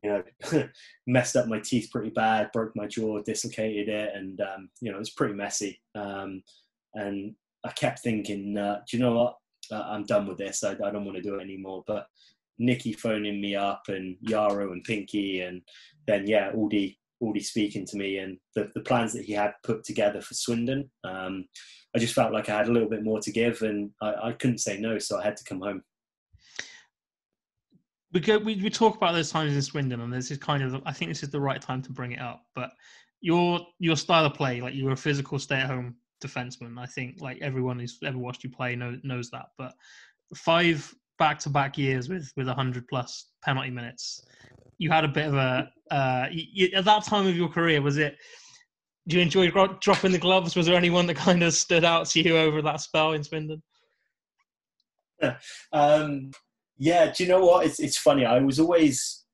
you 0.03 0.11
know, 0.11 0.69
messed 1.07 1.37
up 1.37 1.47
my 1.47 1.61
teeth 1.61 1.91
pretty 1.93 2.11
bad, 2.11 2.51
broke 2.53 2.75
my 2.75 2.87
jaw, 2.87 3.21
dislocated 3.23 3.89
it, 3.89 4.13
and, 4.15 4.41
um, 4.41 4.71
you 4.81 4.91
know, 4.91 4.97
it 4.97 5.01
was 5.01 5.11
pretty 5.11 5.35
messy. 5.35 5.81
Um, 5.95 6.43
and 6.95 7.35
I 7.65 7.71
kept 7.73 8.01
thinking, 8.01 8.57
uh, 8.57 8.81
do 8.89 8.97
you 8.97 9.03
know 9.03 9.15
what? 9.15 9.37
Uh, 9.71 9.85
I'm 9.87 10.05
done 10.05 10.27
with 10.27 10.39
this. 10.39 10.65
I, 10.65 10.73
I 10.73 10.91
don't 10.91 11.05
want 11.05 11.17
to 11.17 11.23
do 11.23 11.37
it 11.37 11.43
anymore. 11.43 11.85
But 11.87 12.07
Nicky 12.59 12.93
phoning 12.93 13.41
me 13.41 13.55
up 13.55 13.83
and 13.89 14.17
Yarrow 14.21 14.73
and 14.73 14.83
Pinky 14.85 15.43
and 15.43 15.63
then, 16.07 16.27
yeah, 16.27 16.51
Aldi, 16.53 16.97
Aldi 17.23 17.45
speaking 17.45 17.87
to 17.87 17.97
me 17.97 18.19
and 18.19 18.39
the, 18.55 18.71
the 18.75 18.81
plans 18.81 19.13
that 19.13 19.25
he 19.25 19.33
had 19.33 19.53
put 19.63 19.85
together 19.85 20.21
for 20.21 20.35
Swindon. 20.35 20.91
Um, 21.05 21.47
I 21.95 21.99
just 21.99 22.15
felt 22.15 22.33
like 22.33 22.49
I 22.49 22.57
had 22.57 22.69
a 22.69 22.73
little 22.73 22.89
bit 22.89 23.03
more 23.03 23.21
to 23.21 23.33
give, 23.33 23.63
and 23.63 23.91
I, 24.01 24.29
I 24.29 24.33
couldn't 24.33 24.59
say 24.59 24.79
no, 24.79 24.99
so 24.99 25.19
I 25.19 25.25
had 25.25 25.37
to 25.37 25.45
come 25.45 25.61
home. 25.61 25.83
We 28.13 28.21
go. 28.21 28.39
We, 28.39 28.57
we 28.57 28.71
talk 28.71 28.97
about 28.97 29.13
those 29.13 29.31
times 29.31 29.55
in 29.55 29.63
Swindon, 29.63 30.01
and 30.01 30.13
this 30.13 30.31
is 30.31 30.39
kind 30.39 30.63
of. 30.63 30.83
I 30.85 30.93
think 30.93 31.11
this 31.11 31.23
is 31.23 31.31
the 31.31 31.41
right 31.41 31.61
time 31.61 31.83
to 31.83 31.93
bring 31.93 32.13
it 32.13 32.21
up. 32.21 32.43
But 32.55 32.71
your 33.21 33.61
your 33.79 33.97
style 33.97 34.25
of 34.25 34.35
play, 34.35 34.61
like 34.61 34.75
you 34.75 34.85
were 34.85 34.93
a 34.93 34.97
physical 34.97 35.39
stay-at-home 35.39 35.97
defenseman. 36.23 36.79
I 36.79 36.87
think 36.87 37.21
like 37.21 37.39
everyone 37.41 37.79
who's 37.79 37.99
ever 38.05 38.19
watched 38.19 38.45
you 38.45 38.51
play 38.51 38.77
know, 38.77 38.99
knows 39.03 39.31
that. 39.31 39.47
But 39.59 39.75
five 40.35 40.93
back-to-back 41.19 41.77
years 41.77 42.09
with 42.09 42.33
with 42.37 42.47
100 42.47 42.89
plus 42.89 43.31
penalty 43.45 43.71
minutes. 43.71 44.25
You 44.79 44.91
had 44.91 45.05
a 45.05 45.09
bit 45.09 45.27
of 45.27 45.35
a 45.35 45.71
uh, 45.91 46.27
you, 46.31 46.69
at 46.75 46.85
that 46.85 47.05
time 47.05 47.27
of 47.27 47.37
your 47.37 47.49
career. 47.49 47.83
Was 47.83 47.99
it? 47.99 48.17
Do 49.09 49.17
you 49.17 49.23
enjoy 49.23 49.51
dropping 49.51 50.13
the 50.13 50.19
gloves? 50.19 50.55
Was 50.55 50.67
there 50.67 50.77
anyone 50.77 51.07
that 51.07 51.17
kind 51.17 51.43
of 51.43 51.53
stood 51.55 51.85
out 51.85 52.07
to 52.09 52.23
you 52.23 52.37
over 52.37 52.63
that 52.63 52.81
spell 52.81 53.13
in 53.13 53.25
Swindon? 53.25 53.63
um, 55.73 56.31
yeah, 56.79 57.13
do 57.13 57.25
you 57.25 57.29
know 57.29 57.45
what? 57.45 57.67
It's 57.67 57.81
it's 57.81 57.99
funny. 57.99 58.25
I 58.25 58.39
was 58.41 58.61
always 58.61 59.25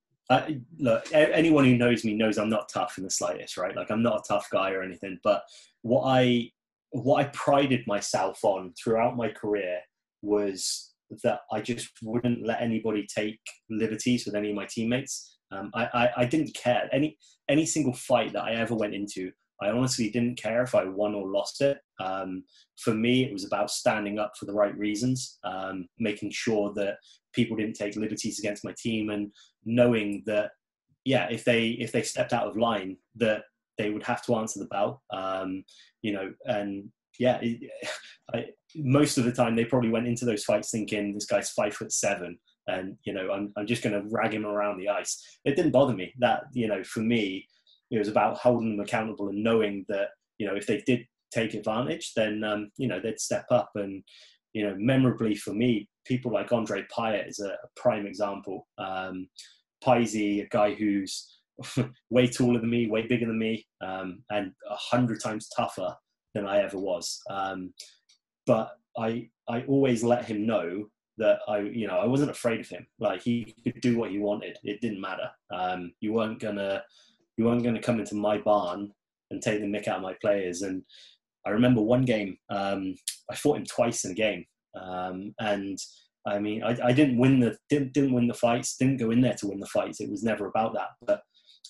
look. 0.78 1.06
Anyone 1.12 1.64
who 1.64 1.76
knows 1.76 2.04
me 2.04 2.14
knows 2.14 2.38
I'm 2.38 2.50
not 2.50 2.68
tough 2.72 2.94
in 2.98 3.04
the 3.04 3.10
slightest, 3.10 3.56
right? 3.56 3.76
Like 3.76 3.90
I'm 3.90 4.02
not 4.02 4.20
a 4.20 4.28
tough 4.28 4.48
guy 4.50 4.72
or 4.72 4.82
anything. 4.82 5.18
But 5.22 5.42
what 5.82 6.04
I 6.04 6.50
what 6.90 7.24
I 7.24 7.28
prided 7.32 7.86
myself 7.86 8.38
on 8.42 8.72
throughout 8.82 9.16
my 9.16 9.28
career 9.28 9.80
was 10.22 10.94
that 11.22 11.40
I 11.52 11.60
just 11.60 11.90
wouldn't 12.02 12.44
let 12.44 12.60
anybody 12.60 13.06
take 13.06 13.38
liberties 13.70 14.26
with 14.26 14.34
any 14.34 14.50
of 14.50 14.56
my 14.56 14.66
teammates. 14.68 15.38
Um, 15.52 15.70
I, 15.74 15.84
I, 15.94 16.08
I 16.18 16.24
didn't 16.24 16.56
care 16.60 16.88
any 16.92 17.16
any 17.48 17.64
single 17.66 17.94
fight 17.94 18.32
that 18.32 18.42
I 18.42 18.54
ever 18.54 18.74
went 18.74 18.94
into. 18.94 19.30
I 19.60 19.70
honestly 19.70 20.10
didn't 20.10 20.40
care 20.40 20.62
if 20.62 20.74
I 20.74 20.84
won 20.84 21.14
or 21.14 21.28
lost 21.28 21.60
it. 21.60 21.78
Um, 22.00 22.44
for 22.78 22.94
me, 22.94 23.24
it 23.24 23.32
was 23.32 23.44
about 23.44 23.70
standing 23.70 24.18
up 24.18 24.32
for 24.38 24.44
the 24.46 24.52
right 24.52 24.76
reasons, 24.76 25.38
um, 25.44 25.86
making 25.98 26.30
sure 26.30 26.72
that 26.74 26.96
people 27.32 27.56
didn't 27.56 27.74
take 27.76 27.96
liberties 27.96 28.38
against 28.38 28.64
my 28.64 28.74
team, 28.78 29.10
and 29.10 29.32
knowing 29.64 30.22
that, 30.26 30.50
yeah, 31.04 31.28
if 31.30 31.44
they 31.44 31.68
if 31.68 31.92
they 31.92 32.02
stepped 32.02 32.32
out 32.32 32.46
of 32.46 32.56
line, 32.56 32.96
that 33.16 33.44
they 33.78 33.90
would 33.90 34.02
have 34.02 34.24
to 34.26 34.36
answer 34.36 34.58
the 34.58 34.66
bell. 34.66 35.02
Um, 35.10 35.64
you 36.02 36.12
know, 36.12 36.32
and 36.44 36.90
yeah, 37.18 37.40
I, 38.34 38.46
most 38.74 39.18
of 39.18 39.24
the 39.24 39.32
time 39.32 39.56
they 39.56 39.64
probably 39.64 39.90
went 39.90 40.06
into 40.06 40.24
those 40.24 40.44
fights 40.44 40.70
thinking 40.70 41.14
this 41.14 41.26
guy's 41.26 41.50
five 41.50 41.74
foot 41.74 41.92
seven, 41.92 42.38
and 42.66 42.96
you 43.04 43.12
know, 43.14 43.30
I'm 43.30 43.52
I'm 43.56 43.66
just 43.66 43.82
going 43.82 43.94
to 43.94 44.08
rag 44.10 44.34
him 44.34 44.44
around 44.44 44.78
the 44.78 44.88
ice. 44.88 45.38
It 45.44 45.56
didn't 45.56 45.72
bother 45.72 45.94
me. 45.94 46.12
That 46.18 46.44
you 46.52 46.68
know, 46.68 46.82
for 46.84 47.00
me, 47.00 47.46
it 47.90 47.98
was 47.98 48.08
about 48.08 48.36
holding 48.38 48.76
them 48.76 48.84
accountable 48.84 49.28
and 49.28 49.42
knowing 49.42 49.84
that 49.88 50.08
you 50.38 50.46
know 50.46 50.54
if 50.54 50.66
they 50.66 50.82
did 50.86 51.06
take 51.32 51.54
advantage, 51.54 52.12
then 52.14 52.44
um, 52.44 52.70
you 52.76 52.88
know 52.88 53.00
they'd 53.00 53.20
step 53.20 53.46
up. 53.50 53.70
And 53.74 54.02
you 54.52 54.66
know, 54.66 54.74
memorably 54.78 55.34
for 55.34 55.52
me, 55.52 55.88
people 56.06 56.32
like 56.32 56.52
Andre 56.52 56.84
Payette 56.94 57.28
is 57.28 57.40
a, 57.40 57.50
a 57.50 57.68
prime 57.76 58.06
example. 58.06 58.66
Um, 58.78 59.28
Paisy, 59.84 60.40
a 60.40 60.48
guy 60.48 60.74
who's 60.74 61.40
way 62.10 62.26
taller 62.26 62.60
than 62.60 62.70
me, 62.70 62.88
way 62.88 63.06
bigger 63.06 63.26
than 63.26 63.38
me, 63.38 63.66
um, 63.80 64.22
and 64.30 64.52
a 64.70 64.76
hundred 64.76 65.22
times 65.22 65.48
tougher 65.54 65.94
than 66.34 66.46
I 66.46 66.62
ever 66.62 66.78
was. 66.78 67.20
Um, 67.30 67.72
but 68.46 68.72
I 68.98 69.28
I 69.48 69.62
always 69.62 70.02
let 70.02 70.24
him 70.24 70.46
know 70.46 70.86
that 71.18 71.38
I 71.48 71.60
you 71.60 71.86
know 71.86 71.98
I 71.98 72.06
wasn't 72.06 72.30
afraid 72.30 72.60
of 72.60 72.68
him. 72.68 72.86
Like 72.98 73.22
he 73.22 73.54
could 73.64 73.80
do 73.80 73.98
what 73.98 74.10
he 74.10 74.18
wanted. 74.18 74.58
It 74.64 74.80
didn't 74.80 75.00
matter. 75.00 75.30
Um, 75.52 75.92
you 76.00 76.12
weren't 76.12 76.40
gonna 76.40 76.82
you 77.36 77.44
weren't 77.44 77.62
gonna 77.62 77.82
come 77.82 78.00
into 78.00 78.14
my 78.14 78.38
barn 78.38 78.92
and 79.30 79.42
take 79.42 79.60
the 79.60 79.66
mick 79.66 79.88
out 79.88 79.96
of 79.96 80.02
my 80.02 80.14
players. 80.20 80.62
And 80.62 80.82
I 81.46 81.50
remember 81.50 81.80
one 81.80 82.04
game 82.04 82.36
um, 82.50 82.94
I 83.30 83.34
fought 83.34 83.58
him 83.58 83.66
twice 83.66 84.04
in 84.04 84.12
a 84.12 84.14
game, 84.14 84.44
um, 84.80 85.34
and 85.38 85.78
I 86.26 86.38
mean 86.38 86.62
I, 86.62 86.76
I 86.84 86.92
didn't 86.92 87.18
win 87.18 87.40
the 87.40 87.56
didn't, 87.68 87.92
didn't 87.92 88.14
win 88.14 88.28
the 88.28 88.34
fights. 88.34 88.76
Didn't 88.76 88.98
go 88.98 89.10
in 89.10 89.20
there 89.20 89.34
to 89.34 89.48
win 89.48 89.60
the 89.60 89.66
fights. 89.66 90.00
It 90.00 90.10
was 90.10 90.22
never 90.22 90.46
about 90.46 90.74
that. 90.74 90.90
But 91.06 91.22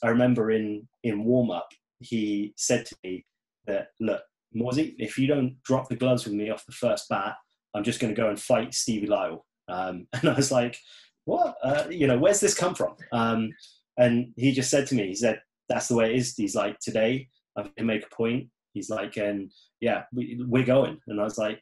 I 0.03 0.09
remember 0.09 0.51
in 0.51 0.87
in 1.03 1.25
warm 1.25 1.51
up 1.51 1.69
he 2.01 2.53
said 2.57 2.85
to 2.87 2.97
me 3.03 3.25
that 3.67 3.89
look 4.01 4.23
Morsy, 4.57 4.95
if 4.99 5.19
you 5.19 5.27
don't 5.27 5.63
drop 5.65 5.89
the 5.89 5.97
gloves 5.97 6.25
with 6.25 6.35
me 6.35 6.51
off 6.51 6.67
the 6.67 6.73
first 6.73 7.09
bat, 7.09 7.35
I'm 7.75 7.85
just 7.85 8.01
going 8.01 8.15
to 8.15 8.21
go 8.21 8.29
and 8.29 8.41
fight 8.41 8.75
Stevie 8.75 9.07
Lyle. 9.07 9.45
Um, 9.69 10.07
and 10.13 10.31
I 10.31 10.35
was 10.35 10.51
like, 10.51 10.79
what? 11.25 11.57
Uh, 11.63 11.85
you 11.91 12.07
know, 12.07 12.19
where's 12.19 12.41
this 12.41 12.55
come 12.55 12.75
from? 12.75 12.97
Um, 13.13 13.51
and 13.99 14.33
he 14.37 14.53
just 14.53 14.71
said 14.71 14.87
to 14.89 14.95
me, 14.95 15.09
he 15.09 15.15
said, 15.15 15.41
that's 15.69 15.89
the 15.89 15.97
way 15.97 16.13
it 16.13 16.17
is. 16.17 16.35
He's 16.37 16.55
like, 16.55 16.79
today 16.81 17.29
I 17.57 17.71
can 17.77 17.87
make 17.87 18.05
a 18.05 18.15
point. 18.15 18.49
He's 18.73 18.91
like, 18.91 19.17
and 19.17 19.51
yeah, 19.81 20.05
we, 20.13 20.39
we're 20.47 20.65
going. 20.65 20.99
And 21.09 21.21
I 21.21 21.25
was 21.25 21.39
like, 21.39 21.61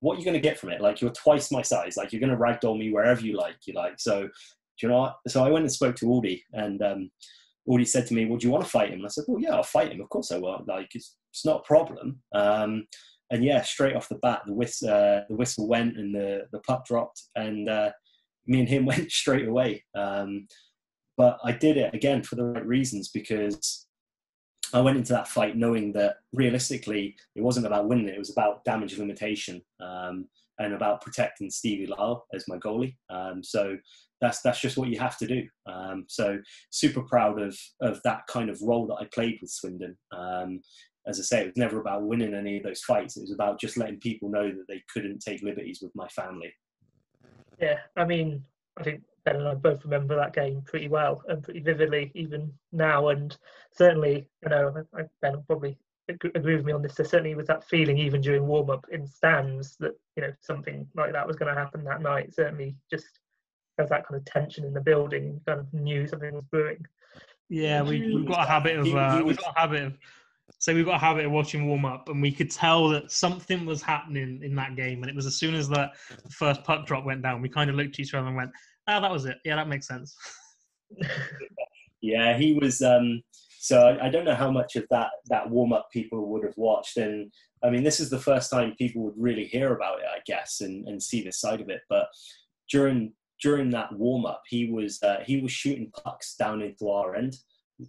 what 0.00 0.16
are 0.16 0.18
you 0.18 0.24
going 0.24 0.34
to 0.34 0.40
get 0.40 0.58
from 0.58 0.70
it? 0.70 0.80
Like, 0.80 1.00
you're 1.00 1.12
twice 1.12 1.52
my 1.52 1.62
size. 1.62 1.96
Like, 1.96 2.12
you're 2.12 2.20
going 2.20 2.36
to 2.36 2.36
ragdoll 2.36 2.76
me 2.76 2.92
wherever 2.92 3.20
you 3.20 3.36
like. 3.36 3.56
You 3.66 3.74
like, 3.74 4.00
so, 4.00 4.22
do 4.22 4.28
you 4.82 4.88
know 4.88 4.98
what? 4.98 5.16
So 5.28 5.44
I 5.44 5.48
went 5.48 5.62
and 5.62 5.72
spoke 5.72 5.94
to 5.96 6.06
Aldi 6.06 6.42
and, 6.52 6.82
um, 6.82 7.10
Aldi 7.68 7.86
said 7.86 8.08
to 8.08 8.14
me, 8.14 8.26
well, 8.26 8.38
do 8.38 8.46
you 8.46 8.52
want 8.52 8.64
to 8.64 8.70
fight 8.70 8.88
him? 8.88 8.98
And 8.98 9.04
I 9.04 9.08
said, 9.08 9.24
well, 9.28 9.40
yeah, 9.40 9.54
I'll 9.54 9.62
fight 9.62 9.92
him. 9.92 10.00
Of 10.00 10.08
course 10.08 10.32
I 10.32 10.38
will. 10.38 10.64
Like, 10.66 10.88
it's, 10.94 11.16
it's 11.30 11.46
not 11.46 11.60
a 11.60 11.66
problem. 11.66 12.20
Um, 12.34 12.86
and 13.30 13.44
yeah, 13.44 13.62
straight 13.62 13.96
off 13.96 14.08
the 14.08 14.16
bat, 14.16 14.42
the 14.46 14.52
whistle, 14.52 14.90
uh, 14.90 15.20
the 15.28 15.36
whistle 15.36 15.68
went 15.68 15.96
and 15.96 16.14
the, 16.14 16.42
the 16.52 16.58
puck 16.60 16.84
dropped, 16.84 17.22
and 17.34 17.68
uh, 17.68 17.90
me 18.46 18.60
and 18.60 18.68
him 18.68 18.84
went 18.86 19.10
straight 19.10 19.48
away. 19.48 19.84
Um, 19.94 20.46
but 21.22 21.38
I 21.44 21.52
did 21.52 21.76
it 21.76 21.94
again 21.94 22.24
for 22.24 22.34
the 22.34 22.42
right 22.42 22.66
reasons 22.66 23.10
because 23.10 23.86
I 24.74 24.80
went 24.80 24.96
into 24.96 25.12
that 25.12 25.28
fight 25.28 25.56
knowing 25.56 25.92
that 25.92 26.16
realistically 26.32 27.14
it 27.36 27.44
wasn't 27.44 27.66
about 27.66 27.86
winning; 27.88 28.08
it 28.08 28.18
was 28.18 28.32
about 28.32 28.64
damage 28.64 28.98
limitation 28.98 29.62
um, 29.78 30.26
and 30.58 30.74
about 30.74 31.00
protecting 31.00 31.48
Stevie 31.48 31.86
Lyle 31.86 32.26
as 32.34 32.48
my 32.48 32.56
goalie. 32.56 32.96
Um, 33.08 33.44
so 33.44 33.76
that's 34.20 34.42
that's 34.42 34.60
just 34.60 34.76
what 34.76 34.88
you 34.88 34.98
have 34.98 35.16
to 35.18 35.28
do. 35.28 35.46
Um, 35.64 36.06
so 36.08 36.38
super 36.70 37.02
proud 37.02 37.40
of 37.40 37.56
of 37.80 38.00
that 38.02 38.26
kind 38.26 38.50
of 38.50 38.60
role 38.60 38.88
that 38.88 38.98
I 39.00 39.04
played 39.14 39.38
with 39.40 39.52
Swindon. 39.52 39.96
Um, 40.10 40.60
as 41.06 41.20
I 41.20 41.22
say, 41.22 41.42
it 41.42 41.46
was 41.46 41.56
never 41.56 41.80
about 41.80 42.02
winning 42.02 42.34
any 42.34 42.56
of 42.56 42.64
those 42.64 42.82
fights. 42.82 43.16
It 43.16 43.20
was 43.20 43.32
about 43.32 43.60
just 43.60 43.76
letting 43.76 44.00
people 44.00 44.28
know 44.28 44.48
that 44.48 44.64
they 44.66 44.82
couldn't 44.92 45.20
take 45.20 45.40
liberties 45.42 45.78
with 45.80 45.92
my 45.94 46.08
family. 46.08 46.52
Yeah, 47.60 47.78
I 47.96 48.04
mean, 48.04 48.42
I 48.76 48.82
think 48.82 49.02
Ben 49.24 49.36
and 49.36 49.48
I 49.48 49.54
both 49.54 49.84
remember 49.84 50.16
that 50.16 50.34
game 50.34 50.62
pretty 50.62 50.88
well 50.88 51.22
and 51.28 51.42
pretty 51.42 51.60
vividly, 51.60 52.10
even 52.14 52.52
now. 52.72 53.08
And 53.08 53.36
certainly, 53.72 54.28
you 54.42 54.50
know, 54.50 54.84
Ben 55.20 55.32
will 55.32 55.44
probably 55.46 55.78
agree 56.08 56.56
with 56.56 56.64
me 56.64 56.72
on 56.72 56.82
this. 56.82 56.94
There 56.94 57.06
certainly 57.06 57.34
was 57.34 57.46
that 57.46 57.68
feeling, 57.68 57.98
even 57.98 58.20
during 58.20 58.46
warm 58.46 58.70
up 58.70 58.86
in 58.90 59.06
stands, 59.06 59.76
that 59.78 59.92
you 60.16 60.22
know 60.22 60.32
something 60.40 60.86
like 60.94 61.12
that 61.12 61.26
was 61.26 61.36
going 61.36 61.54
to 61.54 61.60
happen 61.60 61.84
that 61.84 62.02
night. 62.02 62.34
Certainly, 62.34 62.74
just 62.90 63.06
as 63.78 63.88
that 63.88 64.06
kind 64.06 64.20
of 64.20 64.24
tension 64.24 64.64
in 64.64 64.74
the 64.74 64.80
building, 64.80 65.40
kind 65.46 65.60
of 65.60 65.72
knew 65.72 66.06
something 66.06 66.34
was 66.34 66.44
brewing. 66.50 66.84
Yeah, 67.48 67.82
we, 67.82 68.14
we've 68.14 68.26
got 68.26 68.46
a 68.46 68.50
habit 68.50 68.78
of 68.78 68.94
uh, 68.94 69.22
we've 69.24 69.36
got 69.36 69.54
a 69.56 69.60
habit 69.60 69.82
of 69.84 69.98
so 70.58 70.74
we've 70.74 70.84
got 70.84 70.96
a 70.96 70.98
habit 70.98 71.24
of 71.24 71.32
watching 71.32 71.66
warm 71.66 71.84
up, 71.84 72.08
and 72.08 72.20
we 72.20 72.32
could 72.32 72.50
tell 72.50 72.88
that 72.90 73.10
something 73.10 73.66
was 73.66 73.82
happening 73.82 74.40
in 74.42 74.54
that 74.56 74.76
game. 74.76 75.02
And 75.02 75.10
it 75.10 75.16
was 75.16 75.26
as 75.26 75.36
soon 75.36 75.54
as 75.54 75.68
that 75.70 75.96
first 76.30 76.62
puck 76.64 76.86
drop 76.86 77.04
went 77.04 77.22
down, 77.22 77.42
we 77.42 77.48
kind 77.48 77.70
of 77.70 77.76
looked 77.76 77.96
at 77.96 78.00
each 78.00 78.14
other 78.14 78.26
and 78.26 78.36
went, 78.36 78.50
"Ah, 78.92 79.00
that 79.00 79.10
was 79.10 79.24
it. 79.24 79.38
Yeah, 79.44 79.56
that 79.56 79.68
makes 79.68 79.86
sense." 79.86 80.16
yeah, 82.00 82.36
he 82.36 82.54
was. 82.54 82.82
Um, 82.82 83.22
so 83.58 83.96
I, 84.02 84.08
don't 84.08 84.24
know 84.24 84.34
how 84.34 84.50
much 84.50 84.74
of 84.74 84.84
that 84.90 85.10
that 85.26 85.48
warm 85.48 85.72
up 85.72 85.88
people 85.92 86.28
would 86.30 86.42
have 86.42 86.56
watched, 86.56 86.96
and 86.96 87.32
I 87.62 87.70
mean, 87.70 87.84
this 87.84 88.00
is 88.00 88.10
the 88.10 88.18
first 88.18 88.50
time 88.50 88.74
people 88.76 89.04
would 89.04 89.14
really 89.16 89.44
hear 89.44 89.72
about 89.72 90.00
it, 90.00 90.06
I 90.12 90.18
guess, 90.26 90.60
and, 90.62 90.88
and 90.88 91.00
see 91.00 91.22
this 91.22 91.40
side 91.40 91.60
of 91.60 91.68
it. 91.68 91.82
But 91.88 92.08
during 92.68 93.12
during 93.40 93.70
that 93.70 93.92
warm 93.92 94.26
up, 94.26 94.42
he 94.48 94.70
was 94.70 95.00
uh, 95.02 95.18
he 95.24 95.40
was 95.40 95.52
shooting 95.52 95.92
pucks 96.04 96.34
down 96.34 96.60
into 96.60 96.90
our 96.90 97.14
end 97.14 97.36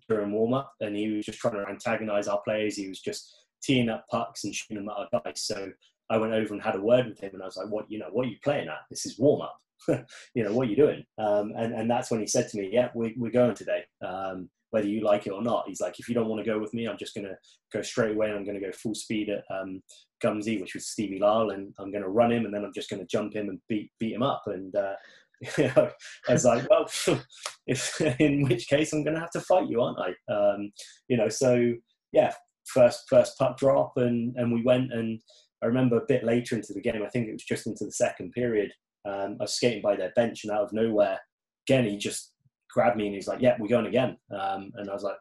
during 0.08 0.32
warm 0.32 0.54
up, 0.54 0.74
and 0.80 0.96
he 0.96 1.10
was 1.10 1.26
just 1.26 1.40
trying 1.40 1.56
to 1.56 1.68
antagonize 1.68 2.28
our 2.28 2.42
players. 2.42 2.76
He 2.76 2.88
was 2.88 3.00
just 3.00 3.36
teeing 3.64 3.90
up 3.90 4.06
pucks 4.12 4.44
and 4.44 4.54
shooting 4.54 4.78
them 4.78 4.90
at 4.90 5.08
our 5.14 5.22
guys. 5.24 5.42
So 5.42 5.72
I 6.10 6.18
went 6.18 6.34
over 6.34 6.54
and 6.54 6.62
had 6.62 6.76
a 6.76 6.82
word 6.82 7.08
with 7.08 7.20
him, 7.20 7.32
and 7.34 7.42
I 7.42 7.46
was 7.46 7.58
like, 7.58 7.70
"What 7.70 7.90
you 7.90 8.00
know? 8.00 8.10
What 8.12 8.28
are 8.28 8.30
you 8.30 8.38
playing 8.44 8.68
at? 8.68 8.82
This 8.90 9.06
is 9.06 9.18
warm 9.18 9.42
up. 9.42 9.58
you 10.34 10.44
know, 10.44 10.54
what 10.54 10.68
are 10.68 10.70
you 10.70 10.76
doing?" 10.76 11.04
Um, 11.18 11.54
and 11.58 11.74
and 11.74 11.90
that's 11.90 12.12
when 12.12 12.20
he 12.20 12.28
said 12.28 12.50
to 12.50 12.58
me, 12.58 12.70
"Yeah, 12.72 12.90
we, 12.94 13.14
we're 13.18 13.32
going 13.32 13.56
today." 13.56 13.84
Um, 14.06 14.50
whether 14.74 14.88
you 14.88 15.02
like 15.02 15.28
it 15.28 15.32
or 15.32 15.44
not, 15.44 15.66
he's 15.68 15.80
like, 15.80 16.00
if 16.00 16.10
you 16.10 16.16
don't 16.16 16.28
want 16.28 16.44
to 16.44 16.52
go 16.52 16.58
with 16.58 16.74
me, 16.74 16.88
I'm 16.88 16.98
just 16.98 17.14
going 17.14 17.28
to 17.28 17.38
go 17.72 17.84
straight 17.84 18.16
away 18.16 18.32
I'm 18.32 18.44
going 18.44 18.60
to 18.60 18.66
go 18.66 18.72
full 18.72 18.96
speed 18.96 19.30
at 19.30 19.44
um, 19.56 19.84
Gumsy, 20.20 20.60
which 20.60 20.74
was 20.74 20.88
Stevie 20.88 21.20
Lyle, 21.20 21.52
and 21.52 21.72
I'm 21.78 21.92
going 21.92 22.02
to 22.02 22.10
run 22.10 22.32
him 22.32 22.46
and 22.46 22.52
then 22.52 22.66
I'm 22.66 22.74
just 22.74 22.90
going 22.90 23.00
to 23.00 23.06
jump 23.06 23.36
him 23.36 23.50
and 23.50 23.60
beat 23.70 23.92
beat 24.00 24.16
him 24.16 24.24
up. 24.24 24.42
And 24.48 24.76
uh, 24.76 24.96
I 26.28 26.32
was 26.32 26.44
like, 26.44 26.68
well, 26.72 26.90
if 27.68 28.02
in 28.20 28.46
which 28.50 28.68
case 28.68 28.94
I'm 28.94 29.04
going 29.04 29.14
to 29.14 29.20
have 29.20 29.30
to 29.32 29.42
fight 29.42 29.70
you, 29.70 29.80
aren't 29.80 30.00
I? 30.00 30.34
Um, 30.34 30.72
you 31.08 31.18
know, 31.18 31.30
so 31.30 31.74
yeah, 32.12 32.34
first 32.66 33.04
first 33.08 33.38
puck 33.38 33.58
drop, 33.58 33.94
and 33.98 34.36
and 34.38 34.52
we 34.52 34.64
went, 34.64 34.92
and 34.92 35.22
I 35.62 35.68
remember 35.68 35.98
a 35.98 36.08
bit 36.08 36.24
later 36.24 36.56
into 36.56 36.74
the 36.74 36.82
game, 36.82 37.04
I 37.06 37.10
think 37.10 37.28
it 37.28 37.34
was 37.34 37.44
just 37.44 37.68
into 37.68 37.86
the 37.86 37.92
second 37.92 38.32
period. 38.32 38.72
Um, 39.06 39.38
I 39.40 39.44
was 39.44 39.56
skating 39.56 39.82
by 39.82 39.96
their 39.96 40.12
bench, 40.16 40.44
and 40.44 40.52
out 40.52 40.64
of 40.64 40.74
nowhere, 40.74 41.20
again 41.68 41.86
he 41.86 41.98
just 41.98 42.34
grabbed 42.72 42.98
me 42.98 43.08
and 43.08 43.16
he's 43.16 43.28
like, 43.28 43.42
"Yeah, 43.42 43.56
we're 43.60 43.68
going 43.68 43.88
again," 43.88 44.18
um, 44.38 44.72
and 44.76 44.90
I 44.90 44.94
was 44.94 45.04
like. 45.04 45.18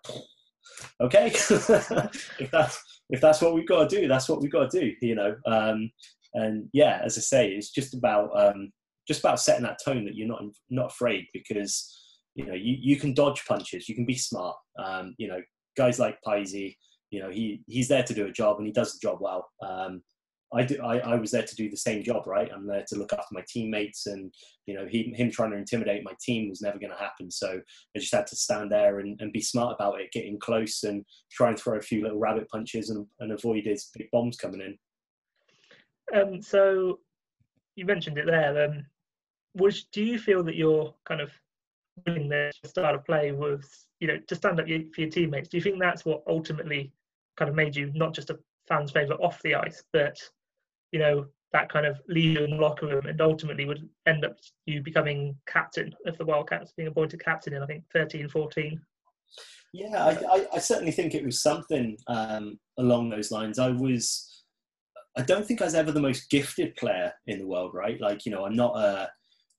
Okay, 1.01 1.27
if 1.35 2.51
that's 2.53 2.81
if 3.11 3.21
that's 3.21 3.43
what 3.43 3.53
we've 3.53 3.67
got 3.67 3.91
to 3.91 4.01
do, 4.01 4.07
that's 4.07 4.29
what 4.29 4.41
we've 4.41 4.53
got 4.53 4.71
to 4.71 4.81
do, 4.81 4.93
you 5.03 5.17
know. 5.17 5.35
Um, 5.45 5.91
and 6.35 6.69
yeah, 6.73 7.01
as 7.05 7.19
I 7.19 7.21
say, 7.21 7.49
it's 7.51 7.71
just 7.71 7.95
about 7.95 8.31
um, 8.35 8.71
just 9.07 9.21
about 9.21 9.41
setting 9.41 9.65
that 9.65 9.79
tone 9.85 10.05
that 10.05 10.15
you're 10.15 10.29
not 10.29 10.43
not 10.71 10.93
afraid 10.93 11.27
because 11.33 11.99
you 12.35 12.47
know 12.47 12.55
you, 12.55 12.77
you 12.81 12.97
can 12.97 13.15
dodge 13.15 13.45
punches, 13.47 13.89
you 13.89 13.95
can 13.95 14.07
be 14.07 14.17
smart. 14.17 14.57
Um, 14.83 15.15
you 15.19 15.29
know, 15.29 15.41
guys 15.77 15.99
like 15.99 16.19
Paisy, 16.27 16.79
you 17.11 17.21
know 17.21 17.31
he 17.31 17.63
he's 17.67 17.89
there 17.89 18.03
to 18.03 18.15
do 18.15 18.27
a 18.27 18.33
job 18.33 18.59
and 18.59 18.67
he 18.67 18.73
does 18.73 18.93
the 18.93 19.07
job 19.07 19.19
well. 19.21 19.49
Um, 19.67 20.03
I, 20.55 20.65
do, 20.65 20.81
I, 20.83 20.99
I 20.99 21.17
was 21.17 21.31
there 21.31 21.45
to 21.45 21.57
do 21.57 21.71
the 21.71 21.77
same 21.77 22.03
job, 22.03 22.27
right? 22.27 22.51
I'm 22.55 22.67
there 22.67 22.85
to 22.89 22.97
look 22.97 23.13
after 23.13 23.33
my 23.33 23.43
teammates, 23.49 24.07
and 24.07 24.33
you 24.67 24.75
know, 24.75 24.87
he, 24.87 25.13
him 25.17 25.31
trying 25.31 25.51
to 25.53 25.57
intimidate 25.57 26.05
my 26.05 26.13
team 26.21 26.49
was 26.49 26.61
never 26.61 26.79
going 26.79 26.93
to 26.93 26.99
happen. 26.99 27.31
So 27.31 27.61
I 27.97 27.99
just 27.99 28.15
had 28.15 28.27
to 28.29 28.37
stand 28.37 28.71
there 28.71 29.01
and, 29.01 29.21
and 29.21 29.33
be 29.33 29.41
smart 29.41 29.77
about 29.79 30.01
it, 30.01 30.13
getting 30.13 30.39
close 30.39 30.83
and 30.85 31.05
try 31.31 31.49
and 31.49 31.59
throw 31.59 31.79
a 31.79 31.83
few 31.83 32.03
little 32.03 32.19
rabbit 32.19 32.49
punches 32.51 32.91
and, 32.91 33.07
and 33.21 33.33
avoid 33.33 33.65
his 33.65 33.91
big 33.97 34.09
bombs 34.13 34.37
coming 34.37 34.61
in. 34.61 34.79
Um, 36.15 36.43
so 36.43 37.01
you 37.77 37.87
mentioned 37.87 38.19
it 38.19 38.27
there. 38.27 38.65
Um, 38.65 38.85
was 39.55 39.85
do 39.93 40.03
you 40.03 40.19
feel 40.19 40.43
that 40.45 40.57
your 40.57 40.95
kind 41.07 41.21
of 41.21 41.31
willingness 42.07 42.59
to 42.63 42.69
start 42.69 42.95
a 42.95 42.99
play 42.99 43.33
was, 43.33 43.87
you 44.01 44.09
know, 44.09 44.19
to 44.27 44.35
stand 44.35 44.61
up 44.61 44.67
for 44.67 45.01
your 45.01 45.11
teammates? 45.11 45.49
Do 45.49 45.57
you 45.57 45.63
think 45.63 45.79
that's 45.79 46.05
what 46.05 46.23
ultimately 46.27 46.93
kind 47.37 47.49
of 47.49 47.55
made 47.55 47.77
you 47.77 47.91
not 47.95 48.15
just 48.15 48.31
a 48.31 48.39
fan's 48.69 48.91
favourite 48.91 49.21
off 49.21 49.41
the 49.43 49.55
ice, 49.55 49.83
but 49.93 50.19
you 50.93 50.99
know 50.99 51.27
that 51.53 51.71
kind 51.71 51.85
of 51.85 52.01
leader 52.09 52.45
in 52.45 52.51
the 52.51 52.57
locker 52.57 52.87
room, 52.87 53.07
and 53.07 53.21
ultimately 53.21 53.67
would 53.67 53.89
end 54.07 54.25
up 54.25 54.37
you 54.67 54.83
becoming 54.83 55.37
captain 55.47 55.95
of 56.07 56.17
the 56.17 56.25
Wildcats, 56.25 56.73
being 56.77 56.89
appointed 56.89 57.23
captain 57.23 57.55
in 57.55 57.63
I 57.63 57.67
think 57.67 57.85
13, 57.93 58.29
14. 58.29 58.81
Yeah, 59.75 60.05
I, 60.05 60.11
I, 60.11 60.47
I 60.55 60.59
certainly 60.59 60.93
think 60.93 61.15
it 61.15 61.25
was 61.25 61.43
something 61.43 61.97
um, 62.07 62.59
along 62.79 63.11
those 63.11 63.31
lines. 63.31 63.59
I 63.59 63.71
was. 63.71 64.29
I 65.17 65.21
don't 65.21 65.47
think 65.47 65.61
I 65.61 65.67
was 65.67 65.75
ever 65.75 65.93
the 65.93 66.01
most 66.01 66.31
gifted 66.31 66.75
player 66.77 67.13
in 67.27 67.39
the 67.39 67.47
world, 67.47 67.75
right? 67.75 68.01
Like, 68.01 68.25
you 68.25 68.33
know, 68.33 68.47
I'm 68.47 68.57
not 68.57 68.75
a, 68.79 69.11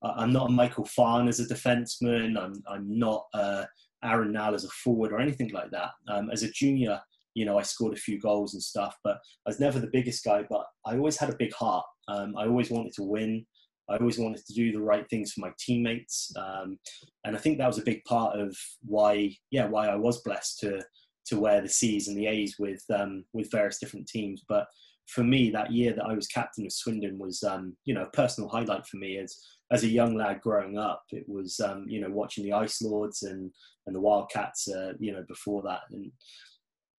I'm 0.01 0.33
not 0.33 0.49
a 0.49 0.51
Michael 0.51 0.85
Farn 0.85 1.27
as 1.27 1.39
a 1.39 1.45
defenseman. 1.45 2.39
I'm, 2.39 2.63
I'm 2.67 2.97
not 2.97 3.25
a 3.35 3.67
Aaron 4.03 4.33
Nell 4.33 4.55
as 4.55 4.65
a 4.65 4.69
forward 4.69 5.11
or 5.11 5.19
anything 5.19 5.51
like 5.51 5.69
that. 5.69 5.91
Um, 6.07 6.31
as 6.31 6.41
a 6.41 6.51
junior, 6.51 6.99
you 7.33 7.45
know, 7.45 7.57
I 7.57 7.63
scored 7.63 7.93
a 7.93 8.01
few 8.01 8.19
goals 8.19 8.53
and 8.53 8.63
stuff, 8.63 8.95
but 9.03 9.17
I 9.45 9.49
was 9.49 9.59
never 9.59 9.79
the 9.79 9.89
biggest 9.91 10.23
guy. 10.23 10.45
But 10.49 10.65
I 10.85 10.95
always 10.97 11.17
had 11.17 11.29
a 11.29 11.37
big 11.37 11.53
heart. 11.53 11.85
Um, 12.07 12.35
I 12.37 12.45
always 12.45 12.69
wanted 12.69 12.93
to 12.93 13.03
win. 13.03 13.45
I 13.89 13.97
always 13.97 14.17
wanted 14.17 14.45
to 14.45 14.53
do 14.53 14.71
the 14.71 14.81
right 14.81 15.07
things 15.09 15.33
for 15.33 15.41
my 15.41 15.51
teammates, 15.59 16.31
um, 16.37 16.79
and 17.25 17.35
I 17.35 17.39
think 17.39 17.57
that 17.57 17.67
was 17.67 17.79
a 17.79 17.83
big 17.83 18.03
part 18.05 18.39
of 18.39 18.55
why, 18.81 19.35
yeah, 19.51 19.67
why 19.67 19.87
I 19.87 19.95
was 19.95 20.21
blessed 20.21 20.59
to 20.61 20.81
to 21.25 21.39
wear 21.39 21.61
the 21.61 21.69
C's 21.69 22.07
and 22.07 22.17
the 22.17 22.27
A's 22.27 22.55
with 22.59 22.83
um, 22.93 23.25
with 23.33 23.51
various 23.51 23.79
different 23.79 24.07
teams. 24.07 24.43
But 24.47 24.67
for 25.07 25.23
me, 25.23 25.49
that 25.51 25.71
year 25.71 25.93
that 25.93 26.05
I 26.05 26.13
was 26.13 26.27
captain 26.27 26.65
of 26.65 26.71
Swindon 26.71 27.17
was, 27.17 27.43
um, 27.43 27.75
you 27.85 27.93
know, 27.93 28.03
a 28.03 28.11
personal 28.11 28.49
highlight 28.49 28.85
for 28.85 28.97
me 28.97 29.17
as 29.17 29.37
as 29.71 29.83
a 29.83 29.89
young 29.89 30.15
lad 30.15 30.41
growing 30.41 30.77
up. 30.77 31.03
It 31.11 31.27
was, 31.27 31.59
um, 31.59 31.85
you 31.87 31.99
know, 31.99 32.09
watching 32.09 32.43
the 32.43 32.53
Ice 32.53 32.81
Lords 32.81 33.23
and 33.23 33.51
and 33.85 33.95
the 33.95 34.01
Wildcats, 34.01 34.67
uh, 34.67 34.93
you 34.99 35.11
know, 35.11 35.23
before 35.27 35.61
that, 35.63 35.81
and 35.91 36.11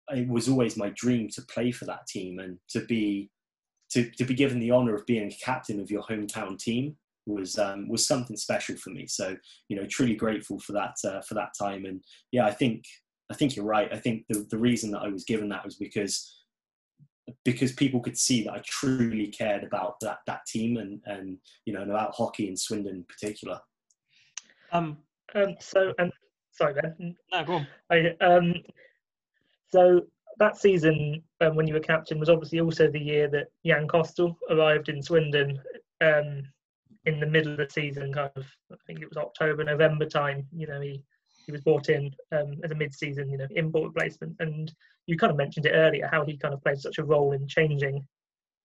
it 0.08 0.28
was 0.28 0.48
always 0.48 0.76
my 0.76 0.92
dream 0.94 1.28
to 1.30 1.42
play 1.42 1.70
for 1.72 1.84
that 1.86 2.06
team 2.06 2.38
and 2.38 2.58
to 2.70 2.80
be 2.80 3.30
to, 3.90 4.10
to 4.10 4.24
be 4.24 4.34
given 4.34 4.58
the 4.58 4.70
honor 4.70 4.94
of 4.94 5.06
being 5.06 5.32
captain 5.42 5.80
of 5.80 5.90
your 5.90 6.02
hometown 6.02 6.58
team 6.58 6.96
was 7.26 7.58
um, 7.58 7.88
was 7.88 8.06
something 8.06 8.36
special 8.36 8.76
for 8.76 8.90
me. 8.90 9.06
So 9.06 9.36
you 9.68 9.76
know, 9.76 9.86
truly 9.86 10.14
grateful 10.14 10.58
for 10.58 10.72
that 10.72 10.94
uh, 11.06 11.20
for 11.22 11.34
that 11.34 11.52
time. 11.58 11.84
And 11.84 12.02
yeah, 12.32 12.46
I 12.46 12.50
think 12.50 12.84
I 13.30 13.34
think 13.34 13.56
you're 13.56 13.64
right. 13.64 13.92
I 13.92 13.98
think 13.98 14.24
the 14.28 14.46
the 14.50 14.58
reason 14.58 14.90
that 14.92 15.02
I 15.02 15.08
was 15.08 15.24
given 15.24 15.48
that 15.50 15.64
was 15.64 15.76
because 15.76 16.42
because 17.44 17.72
people 17.72 18.00
could 18.00 18.18
see 18.18 18.44
that 18.44 18.52
I 18.52 18.62
truly 18.66 19.28
cared 19.28 19.64
about 19.64 19.94
that 20.00 20.18
that 20.26 20.44
team 20.46 20.76
and 20.76 21.00
and 21.06 21.38
you 21.64 21.72
know 21.72 21.82
and 21.82 21.90
about 21.90 22.14
hockey 22.14 22.48
in 22.48 22.56
Swindon 22.56 22.96
in 22.96 23.04
particular. 23.04 23.60
Um. 24.72 24.98
Um. 25.34 25.54
So 25.60 25.94
and 25.98 26.12
sorry, 26.50 26.74
Ben. 26.74 27.16
No, 27.32 27.44
go 27.44 27.52
on. 27.54 27.66
I 27.90 28.14
um 28.20 28.54
so 29.74 30.02
that 30.38 30.56
season, 30.56 31.20
um, 31.40 31.56
when 31.56 31.66
you 31.66 31.74
were 31.74 31.80
captain, 31.80 32.20
was 32.20 32.28
obviously 32.28 32.60
also 32.60 32.88
the 32.88 33.06
year 33.12 33.26
that 33.28 33.48
Jan 33.66 33.88
Kostal 33.88 34.36
arrived 34.48 34.88
in 34.88 35.02
Swindon 35.02 35.58
um, 36.00 36.44
in 37.06 37.18
the 37.18 37.26
middle 37.26 37.50
of 37.50 37.58
the 37.58 37.68
season, 37.68 38.12
kind 38.12 38.30
of, 38.36 38.46
I 38.70 38.76
think 38.86 39.00
it 39.00 39.08
was 39.08 39.16
October, 39.16 39.64
November 39.64 40.06
time. 40.06 40.46
You 40.52 40.68
know, 40.68 40.80
he, 40.80 41.02
he 41.44 41.50
was 41.50 41.60
brought 41.62 41.88
in 41.88 42.14
um, 42.30 42.60
as 42.62 42.70
a 42.70 42.76
mid-season, 42.76 43.28
you 43.28 43.36
know, 43.36 43.48
import 43.50 43.92
replacement. 43.92 44.36
And 44.38 44.72
you 45.06 45.16
kind 45.16 45.32
of 45.32 45.36
mentioned 45.36 45.66
it 45.66 45.74
earlier, 45.74 46.08
how 46.08 46.24
he 46.24 46.36
kind 46.36 46.54
of 46.54 46.62
played 46.62 46.78
such 46.78 46.98
a 46.98 47.04
role 47.04 47.32
in 47.32 47.48
changing 47.48 48.06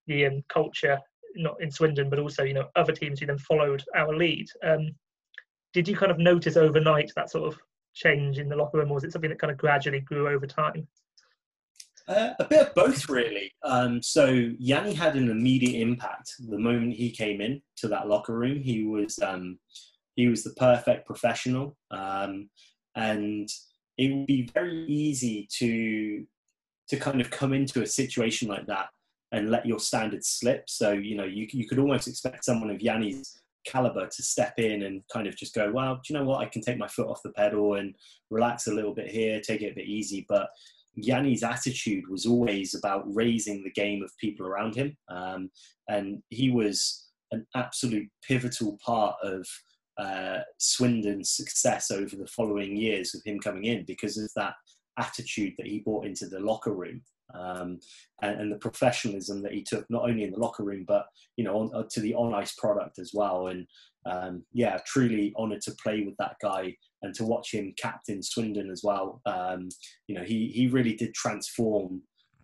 the 0.05 0.27
um, 0.27 0.43
culture, 0.47 0.99
not 1.35 1.59
in 1.59 1.71
Swindon, 1.71 2.11
but 2.11 2.19
also, 2.19 2.43
you 2.43 2.53
know, 2.53 2.67
other 2.75 2.93
teams 2.93 3.19
who 3.19 3.25
then 3.25 3.39
followed 3.39 3.83
our 3.95 4.15
lead. 4.15 4.47
Um, 4.63 4.91
did 5.73 5.87
you 5.87 5.97
kind 5.97 6.11
of 6.11 6.19
notice 6.19 6.55
overnight 6.55 7.11
that 7.15 7.31
sort 7.31 7.51
of 7.51 7.59
change 7.93 8.39
in 8.39 8.49
the 8.49 8.55
locker 8.55 8.77
room, 8.77 8.91
or 8.91 8.95
was 8.95 9.03
it 9.03 9.11
something 9.11 9.29
that 9.29 9.39
kind 9.39 9.51
of 9.51 9.57
gradually 9.57 9.99
grew 9.99 10.27
over 10.27 10.47
time? 10.47 10.87
Uh, 12.07 12.33
a 12.39 12.45
bit 12.45 12.67
of 12.67 12.73
both, 12.73 13.07
really. 13.07 13.51
Um, 13.63 14.01
so 14.01 14.25
Yanni 14.57 14.93
had 14.93 15.15
an 15.15 15.29
immediate 15.29 15.79
impact 15.79 16.33
the 16.39 16.57
moment 16.57 16.93
he 16.93 17.11
came 17.11 17.39
in 17.39 17.61
to 17.77 17.87
that 17.89 18.07
locker 18.07 18.33
room. 18.33 18.61
He 18.61 18.83
was 18.83 19.19
um, 19.19 19.59
he 20.15 20.27
was 20.27 20.43
the 20.43 20.53
perfect 20.53 21.05
professional, 21.05 21.77
um, 21.91 22.49
and 22.95 23.47
it 23.97 24.11
would 24.11 24.25
be 24.25 24.49
very 24.53 24.85
easy 24.87 25.47
to 25.57 26.25
to 26.89 26.97
kind 26.97 27.21
of 27.21 27.29
come 27.29 27.53
into 27.53 27.83
a 27.83 27.87
situation 27.87 28.47
like 28.47 28.65
that 28.65 28.87
and 29.31 29.51
let 29.51 29.67
your 29.67 29.79
standards 29.79 30.27
slip. 30.27 30.67
So 30.67 30.93
you 30.93 31.15
know 31.15 31.25
you 31.25 31.47
you 31.51 31.67
could 31.67 31.77
almost 31.77 32.07
expect 32.07 32.43
someone 32.43 32.71
of 32.71 32.81
Yanni's 32.81 33.38
caliber 33.65 34.07
to 34.07 34.23
step 34.23 34.53
in 34.57 34.83
and 34.83 35.01
kind 35.11 35.27
of 35.27 35.35
just 35.35 35.53
go, 35.53 35.71
well, 35.71 35.95
do 35.95 36.01
you 36.13 36.19
know 36.19 36.25
what? 36.25 36.41
I 36.41 36.45
can 36.45 36.61
take 36.61 36.77
my 36.77 36.87
foot 36.87 37.07
off 37.07 37.23
the 37.23 37.31
pedal 37.31 37.75
and 37.75 37.95
relax 38.29 38.67
a 38.67 38.73
little 38.73 38.93
bit 38.93 39.09
here, 39.09 39.41
take 39.41 39.61
it 39.61 39.71
a 39.71 39.75
bit 39.75 39.87
easy, 39.87 40.25
but 40.29 40.49
Yanni's 40.97 41.43
attitude 41.43 42.05
was 42.09 42.25
always 42.25 42.75
about 42.75 43.03
raising 43.13 43.63
the 43.63 43.71
game 43.71 44.03
of 44.03 44.17
people 44.17 44.45
around 44.45 44.75
him. 44.75 44.97
Um, 45.07 45.49
and 45.87 46.21
he 46.29 46.49
was 46.49 47.07
an 47.31 47.45
absolute 47.55 48.09
pivotal 48.27 48.77
part 48.83 49.15
of 49.23 49.47
uh, 49.97 50.39
Swindon's 50.57 51.31
success 51.31 51.91
over 51.91 52.15
the 52.15 52.27
following 52.27 52.75
years 52.75 53.11
with 53.13 53.25
him 53.25 53.39
coming 53.39 53.65
in 53.65 53.83
because 53.85 54.17
of 54.17 54.31
that 54.35 54.53
attitude 54.97 55.53
that 55.57 55.67
he 55.67 55.79
brought 55.79 56.05
into 56.05 56.27
the 56.27 56.39
locker 56.39 56.73
room 56.73 57.01
um, 57.33 57.79
and, 58.21 58.41
and, 58.41 58.51
the 58.51 58.57
professionalism 58.57 59.41
that 59.43 59.53
he 59.53 59.63
took 59.63 59.85
not 59.89 60.09
only 60.09 60.23
in 60.23 60.31
the 60.31 60.39
locker 60.39 60.63
room 60.63 60.83
but 60.87 61.05
you 61.37 61.43
know 61.43 61.55
on, 61.59 61.71
uh, 61.75 61.83
to 61.89 61.99
the 61.99 62.13
on 62.15 62.33
ice 62.33 62.53
product 62.55 62.99
as 62.99 63.11
well. 63.13 63.47
And 63.47 63.67
um, 64.05 64.43
yeah, 64.53 64.79
truly 64.85 65.33
honoured 65.37 65.61
to 65.61 65.75
play 65.83 66.03
with 66.03 66.15
that 66.17 66.35
guy 66.41 66.75
and 67.01 67.13
to 67.15 67.25
watch 67.25 67.53
him 67.53 67.73
captain 67.79 68.23
Swindon 68.23 68.69
as 68.71 68.81
well. 68.83 69.21
Um, 69.25 69.69
you 70.07 70.15
know, 70.15 70.23
he 70.23 70.47
he 70.47 70.67
really 70.67 70.93
did 70.93 71.13
transform 71.13 72.01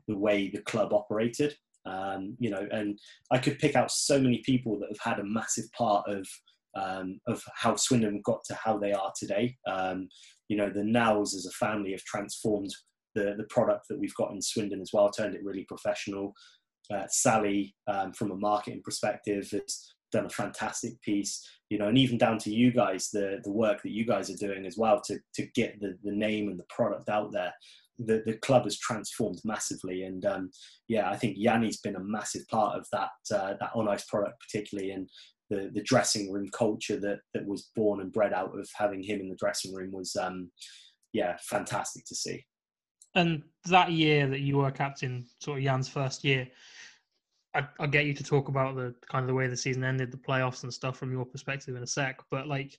the 0.08 0.18
way 0.18 0.50
the 0.50 0.62
club 0.62 0.94
operated. 0.94 1.56
Um, 1.86 2.36
you 2.40 2.50
know, 2.50 2.68
and 2.72 2.98
I 3.32 3.38
could 3.38 3.60
pick 3.60 3.76
out 3.76 3.92
so 3.92 4.20
many 4.20 4.42
people 4.46 4.80
that 4.80 4.90
have 4.90 5.14
had 5.14 5.20
a 5.20 5.28
massive 5.28 5.66
part 5.78 6.08
of 6.08 6.28
um, 6.76 7.20
of 7.28 7.42
how 7.56 7.76
Swindon 7.76 8.22
got 8.24 8.44
to 8.46 8.56
how 8.56 8.78
they 8.78 8.92
are 8.92 9.12
today. 9.18 9.56
Um, 9.68 10.10
you 10.48 10.58
know, 10.58 10.70
the 10.70 10.82
Nells 10.82 11.34
as 11.36 11.48
a 11.50 11.66
family 11.66 11.92
have 11.92 12.04
transformed 12.04 12.72
the 13.16 13.36
the 13.38 13.46
product 13.50 13.88
that 13.90 14.00
we've 14.00 14.16
got 14.16 14.32
in 14.32 14.42
Swindon 14.42 14.82
as 14.82 14.92
well, 14.94 15.10
turned 15.10 15.36
it 15.36 15.44
really 15.44 15.66
professional. 15.66 16.34
Uh, 16.94 17.06
Sally, 17.10 17.74
um, 17.88 18.14
from 18.14 18.32
a 18.32 18.36
marketing 18.36 18.82
perspective, 18.84 19.50
has 19.52 19.96
done 20.12 20.26
a 20.26 20.30
fantastic 20.30 21.02
piece 21.02 21.46
you 21.70 21.78
know 21.78 21.88
and 21.88 21.98
even 21.98 22.18
down 22.18 22.38
to 22.38 22.54
you 22.54 22.72
guys 22.72 23.10
the 23.12 23.40
the 23.44 23.52
work 23.52 23.82
that 23.82 23.92
you 23.92 24.06
guys 24.06 24.30
are 24.30 24.48
doing 24.48 24.66
as 24.66 24.78
well 24.78 25.02
to 25.02 25.18
to 25.34 25.46
get 25.56 25.80
the 25.82 25.98
the 26.04 26.12
name 26.12 26.48
and 26.48 26.60
the 26.60 26.66
product 26.70 27.10
out 27.10 27.32
there 27.32 27.54
the 28.00 28.22
the 28.26 28.38
club 28.38 28.64
has 28.64 28.78
transformed 28.78 29.40
massively 29.44 30.04
and 30.04 30.26
um, 30.26 30.50
yeah 30.88 31.10
i 31.10 31.16
think 31.16 31.38
yanni's 31.38 31.82
been 31.82 31.96
a 31.96 32.04
massive 32.04 32.48
part 32.48 32.78
of 32.78 32.86
that 32.92 33.10
uh, 33.34 33.54
that 33.60 33.72
on 33.74 33.90
ice 33.90 34.06
product 34.06 34.40
particularly 34.40 34.92
and 34.92 35.10
the 35.50 35.70
the 35.74 35.84
dressing 35.84 36.32
room 36.32 36.48
culture 36.54 37.00
that 37.00 37.20
that 37.34 37.46
was 37.46 37.70
born 37.76 38.02
and 38.02 38.14
bred 38.14 38.34
out 38.34 38.58
of 38.58 38.70
having 38.76 39.02
him 39.02 39.20
in 39.20 39.30
the 39.30 39.36
dressing 39.36 39.74
room 39.74 39.92
was 39.92 40.16
um, 40.16 40.50
yeah 41.14 41.36
fantastic 41.42 42.06
to 42.06 42.16
see 42.16 42.44
and 43.16 43.42
that 43.66 43.92
year 43.92 44.28
that 44.28 44.42
you 44.42 44.58
were 44.58 44.72
captain 44.72 45.26
sort 45.40 45.58
of 45.58 45.64
jan's 45.64 45.90
first 45.90 46.24
year 46.24 46.48
I, 47.56 47.68
will 47.80 47.88
get 47.88 48.06
you 48.06 48.14
to 48.14 48.24
talk 48.24 48.50
about 48.50 48.76
the 48.76 48.94
kind 49.10 49.24
of 49.24 49.28
the 49.28 49.34
way 49.34 49.48
the 49.48 49.56
season 49.56 49.84
ended, 49.84 50.12
the 50.12 50.18
playoffs 50.18 50.64
and 50.64 50.74
stuff 50.74 50.98
from 50.98 51.12
your 51.12 51.26
perspective 51.26 51.76
in 51.76 51.84
a 51.84 51.88
sec. 51.88 52.20
But 52.30 52.48
like 52.48 52.78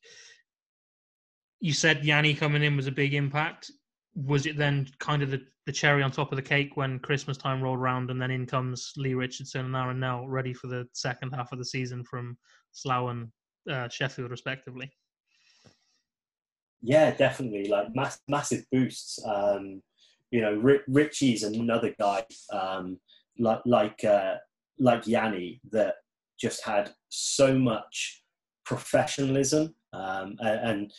you 1.60 1.72
said, 1.72 2.04
Yanni 2.04 2.34
coming 2.34 2.62
in 2.62 2.76
was 2.76 2.86
a 2.86 2.92
big 2.92 3.14
impact. 3.14 3.70
Was 4.14 4.46
it 4.46 4.56
then 4.56 4.88
kind 4.98 5.22
of 5.22 5.30
the, 5.30 5.42
the 5.64 5.72
cherry 5.72 6.02
on 6.02 6.10
top 6.10 6.30
of 6.30 6.36
the 6.36 6.42
cake 6.42 6.76
when 6.76 6.98
Christmas 6.98 7.36
time 7.36 7.62
rolled 7.62 7.78
around 7.78 8.10
and 8.10 8.20
then 8.20 8.30
in 8.30 8.46
comes 8.46 8.92
Lee 8.96 9.14
Richardson 9.14 9.64
and 9.64 9.76
Aaron 9.76 10.00
Nell 10.00 10.26
ready 10.26 10.52
for 10.52 10.66
the 10.66 10.86
second 10.92 11.32
half 11.32 11.52
of 11.52 11.58
the 11.58 11.64
season 11.64 12.04
from 12.04 12.36
Slough 12.72 13.10
and 13.10 13.28
uh, 13.70 13.88
Sheffield, 13.88 14.30
respectively? 14.30 14.92
Yeah, 16.82 17.10
definitely. 17.12 17.68
Like 17.68 17.94
mass, 17.94 18.18
massive 18.28 18.64
boosts. 18.70 19.18
Um, 19.26 19.82
you 20.30 20.40
know, 20.40 20.80
Richie's 20.88 21.42
another 21.42 21.94
guy 21.98 22.24
um, 22.52 22.98
like 23.38 23.60
like 23.64 24.04
uh, 24.04 24.36
like 24.78 25.06
Yanni 25.06 25.60
that 25.70 25.96
just 26.38 26.64
had 26.64 26.92
so 27.08 27.58
much 27.58 28.22
professionalism 28.64 29.74
um, 29.92 30.36
and, 30.40 30.70
and, 30.70 30.92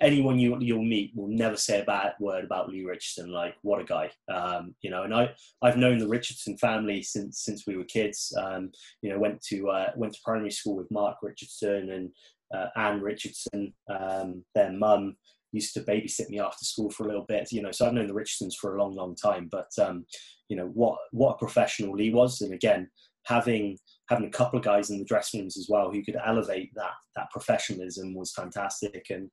anyone 0.00 0.36
you 0.36 0.58
you'll 0.58 0.82
meet 0.82 1.12
will 1.14 1.28
never 1.28 1.56
say 1.56 1.80
a 1.80 1.84
bad 1.84 2.14
word 2.18 2.44
about 2.44 2.68
Lee 2.68 2.84
Richardson. 2.84 3.30
Like 3.30 3.54
what 3.62 3.80
a 3.80 3.84
guy, 3.84 4.10
um, 4.28 4.74
you 4.80 4.90
know. 4.90 5.04
And 5.04 5.14
I 5.14 5.32
I've 5.62 5.76
known 5.76 5.98
the 5.98 6.08
Richardson 6.08 6.56
family 6.58 7.02
since 7.02 7.44
since 7.44 7.68
we 7.68 7.76
were 7.76 7.84
kids. 7.84 8.36
Um, 8.36 8.72
you 9.00 9.10
know, 9.10 9.18
went 9.20 9.40
to 9.42 9.70
uh, 9.70 9.92
went 9.94 10.14
to 10.14 10.20
primary 10.24 10.50
school 10.50 10.74
with 10.74 10.90
Mark 10.90 11.18
Richardson 11.22 11.90
and 11.90 12.10
uh, 12.54 12.68
Anne 12.76 13.00
Richardson, 13.00 13.72
um, 13.88 14.44
their 14.54 14.72
mum 14.72 15.16
used 15.56 15.74
to 15.74 15.80
babysit 15.80 16.28
me 16.28 16.38
after 16.38 16.64
school 16.64 16.90
for 16.90 17.04
a 17.04 17.08
little 17.08 17.24
bit, 17.26 17.50
you 17.50 17.62
know, 17.62 17.72
so 17.72 17.86
I've 17.86 17.92
known 17.92 18.06
the 18.06 18.14
Richardsons 18.14 18.54
for 18.54 18.76
a 18.76 18.82
long, 18.82 18.94
long 18.94 19.16
time. 19.16 19.48
But 19.50 19.70
um, 19.80 20.06
you 20.48 20.56
know 20.56 20.70
what 20.74 20.98
what 21.10 21.34
a 21.34 21.38
professional 21.38 21.94
Lee 21.94 22.12
was, 22.12 22.40
and 22.40 22.54
again, 22.54 22.88
having 23.24 23.78
having 24.08 24.26
a 24.26 24.30
couple 24.30 24.58
of 24.58 24.64
guys 24.64 24.90
in 24.90 24.98
the 24.98 25.04
dressing 25.04 25.40
rooms 25.40 25.56
as 25.56 25.66
well 25.68 25.90
who 25.90 26.04
could 26.04 26.16
elevate 26.24 26.70
that 26.74 26.94
that 27.16 27.30
professionalism 27.30 28.14
was 28.14 28.32
fantastic. 28.32 29.06
And 29.10 29.30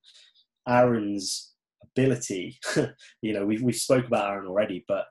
Aaron's 0.68 1.54
ability, 1.84 2.60
you 3.22 3.34
know, 3.34 3.46
we've 3.46 3.62
we 3.62 3.74
spoke 3.74 4.08
about 4.08 4.32
Aaron 4.32 4.48
already, 4.48 4.84
but 4.88 5.06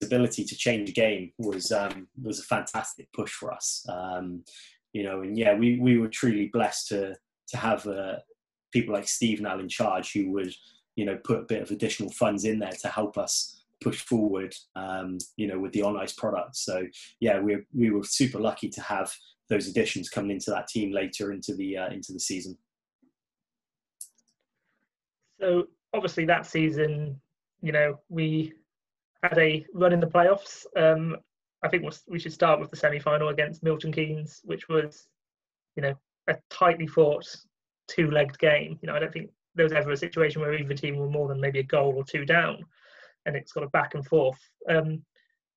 his 0.00 0.08
ability 0.08 0.44
to 0.44 0.56
change 0.56 0.90
a 0.90 0.92
game 0.92 1.30
was 1.38 1.70
um, 1.70 2.08
was 2.22 2.40
a 2.40 2.44
fantastic 2.44 3.08
push 3.12 3.32
for 3.32 3.52
us. 3.52 3.84
Um, 3.88 4.44
you 4.92 5.04
know, 5.04 5.22
and 5.22 5.38
yeah, 5.38 5.54
we 5.54 5.78
we 5.78 5.98
were 5.98 6.08
truly 6.08 6.50
blessed 6.52 6.88
to 6.88 7.14
to 7.48 7.56
have 7.56 7.86
uh, 7.86 8.16
people 8.74 8.92
like 8.92 9.08
Steve 9.08 9.40
Nell 9.40 9.60
in 9.60 9.68
charge 9.68 10.12
who 10.12 10.30
would 10.32 10.52
you 10.96 11.06
know 11.06 11.16
put 11.24 11.38
a 11.38 11.44
bit 11.44 11.62
of 11.62 11.70
additional 11.70 12.10
funds 12.10 12.44
in 12.44 12.58
there 12.58 12.72
to 12.82 12.88
help 12.88 13.16
us 13.16 13.62
push 13.82 14.00
forward 14.02 14.54
um, 14.76 15.16
you 15.36 15.46
know 15.46 15.58
with 15.58 15.72
the 15.72 15.82
on 15.82 15.96
ice 15.96 16.12
product. 16.12 16.56
So 16.56 16.84
yeah 17.20 17.38
we 17.38 17.58
we 17.72 17.90
were 17.90 18.04
super 18.04 18.38
lucky 18.38 18.68
to 18.68 18.82
have 18.82 19.10
those 19.48 19.68
additions 19.68 20.08
coming 20.08 20.32
into 20.32 20.50
that 20.50 20.68
team 20.68 20.92
later 20.92 21.32
into 21.32 21.54
the 21.54 21.78
uh, 21.78 21.88
into 21.88 22.12
the 22.12 22.20
season. 22.20 22.58
So 25.40 25.68
obviously 25.94 26.26
that 26.26 26.44
season 26.44 27.20
you 27.62 27.72
know 27.72 28.00
we 28.08 28.52
had 29.22 29.38
a 29.38 29.64
run 29.72 29.92
in 29.92 30.00
the 30.00 30.06
playoffs. 30.06 30.66
Um, 30.76 31.16
I 31.62 31.68
think 31.68 31.84
we 32.08 32.18
should 32.18 32.32
start 32.32 32.60
with 32.60 32.70
the 32.70 32.76
semi-final 32.76 33.28
against 33.28 33.62
Milton 33.62 33.92
Keynes 33.92 34.40
which 34.44 34.68
was 34.68 35.06
you 35.76 35.82
know 35.82 35.94
a 36.28 36.36
tightly 36.50 36.86
fought 36.86 37.26
two-legged 37.88 38.38
game. 38.38 38.78
You 38.82 38.88
know, 38.88 38.94
I 38.94 38.98
don't 38.98 39.12
think 39.12 39.30
there 39.54 39.64
was 39.64 39.72
ever 39.72 39.92
a 39.92 39.96
situation 39.96 40.40
where 40.40 40.54
either 40.54 40.74
team 40.74 40.96
were 40.96 41.08
more 41.08 41.28
than 41.28 41.40
maybe 41.40 41.60
a 41.60 41.64
goal 41.64 41.94
or 41.96 42.04
two 42.04 42.24
down, 42.24 42.64
and 43.26 43.36
it's 43.36 43.52
sort 43.52 43.64
of 43.64 43.72
back 43.72 43.94
and 43.94 44.06
forth. 44.06 44.38
Um, 44.68 45.02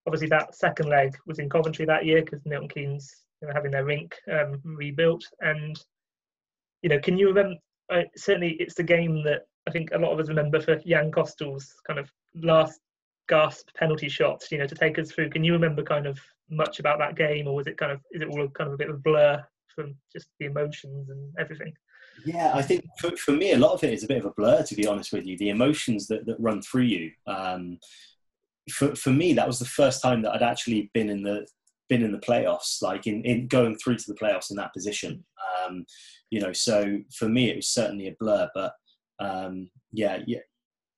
obviously, 0.05 0.27
that 0.29 0.55
second 0.55 0.89
leg 0.89 1.15
was 1.25 1.39
in 1.39 1.49
Coventry 1.49 1.85
that 1.85 2.05
year 2.05 2.21
because 2.21 2.45
Milton 2.45 2.69
Keynes 2.69 3.23
you 3.41 3.47
know, 3.47 3.53
having 3.53 3.71
their 3.71 3.85
rink 3.85 4.15
um, 4.31 4.59
rebuilt, 4.63 5.25
and 5.41 5.79
you 6.81 6.89
know, 6.89 6.99
can 6.99 7.17
you 7.17 7.27
remember? 7.27 7.55
Uh, 7.89 8.03
certainly, 8.15 8.51
it's 8.59 8.75
the 8.75 8.83
game 8.83 9.23
that 9.23 9.47
I 9.67 9.71
think 9.71 9.91
a 9.91 9.97
lot 9.97 10.11
of 10.11 10.19
us 10.19 10.27
remember 10.27 10.59
for 10.59 10.75
Jan 10.77 11.11
Kostal's 11.11 11.73
kind 11.85 11.99
of 11.99 12.11
last 12.35 12.79
gasp 13.29 13.69
penalty 13.75 14.09
shot. 14.09 14.43
You 14.51 14.57
know, 14.59 14.67
to 14.67 14.75
take 14.75 14.99
us 14.99 15.11
through. 15.11 15.29
Can 15.29 15.43
you 15.43 15.53
remember 15.53 15.83
kind 15.83 16.05
of 16.05 16.19
much 16.49 16.79
about 16.79 16.99
that 16.99 17.15
game, 17.15 17.47
or 17.47 17.55
was 17.55 17.67
it 17.67 17.77
kind 17.77 17.91
of 17.91 18.01
is 18.11 18.21
it 18.21 18.29
all 18.29 18.47
kind 18.49 18.67
of 18.67 18.73
a 18.73 18.77
bit 18.77 18.89
of 18.89 18.95
a 18.95 18.99
blur 18.99 19.43
from 19.67 19.95
just 20.11 20.27
the 20.39 20.45
emotions 20.45 21.09
and 21.09 21.33
everything? 21.39 21.73
Yeah, 22.25 22.51
I 22.53 22.61
think 22.61 22.83
for, 22.99 23.15
for 23.15 23.31
me, 23.31 23.51
a 23.51 23.57
lot 23.57 23.73
of 23.73 23.83
it 23.83 23.93
is 23.93 24.03
a 24.03 24.07
bit 24.07 24.17
of 24.17 24.25
a 24.25 24.31
blur, 24.31 24.63
to 24.63 24.75
be 24.75 24.87
honest 24.87 25.13
with 25.13 25.25
you. 25.25 25.37
The 25.37 25.49
emotions 25.49 26.07
that, 26.07 26.25
that 26.25 26.39
run 26.39 26.61
through 26.61 26.83
you. 26.83 27.11
Um, 27.27 27.79
for, 28.71 28.95
for 28.95 29.11
me, 29.11 29.33
that 29.33 29.47
was 29.47 29.59
the 29.59 29.65
first 29.65 30.01
time 30.01 30.21
that 30.23 30.31
I'd 30.33 30.41
actually 30.43 30.89
been 30.93 31.09
in 31.09 31.23
the 31.23 31.47
been 31.89 32.03
in 32.03 32.11
the 32.11 32.17
playoffs, 32.17 32.81
like 32.81 33.07
in, 33.07 33.23
in 33.23 33.47
going 33.47 33.75
through 33.77 33.95
to 33.95 34.07
the 34.07 34.19
playoffs 34.19 34.51
in 34.51 34.57
that 34.57 34.73
position. 34.73 35.23
Um, 35.65 35.85
you 36.29 36.41
know, 36.41 36.51
so 36.51 36.99
for 37.13 37.29
me, 37.29 37.49
it 37.49 37.55
was 37.55 37.69
certainly 37.69 38.07
a 38.07 38.15
blur. 38.19 38.49
But 38.53 38.73
um, 39.19 39.69
yeah, 39.93 40.19
yeah, 40.27 40.39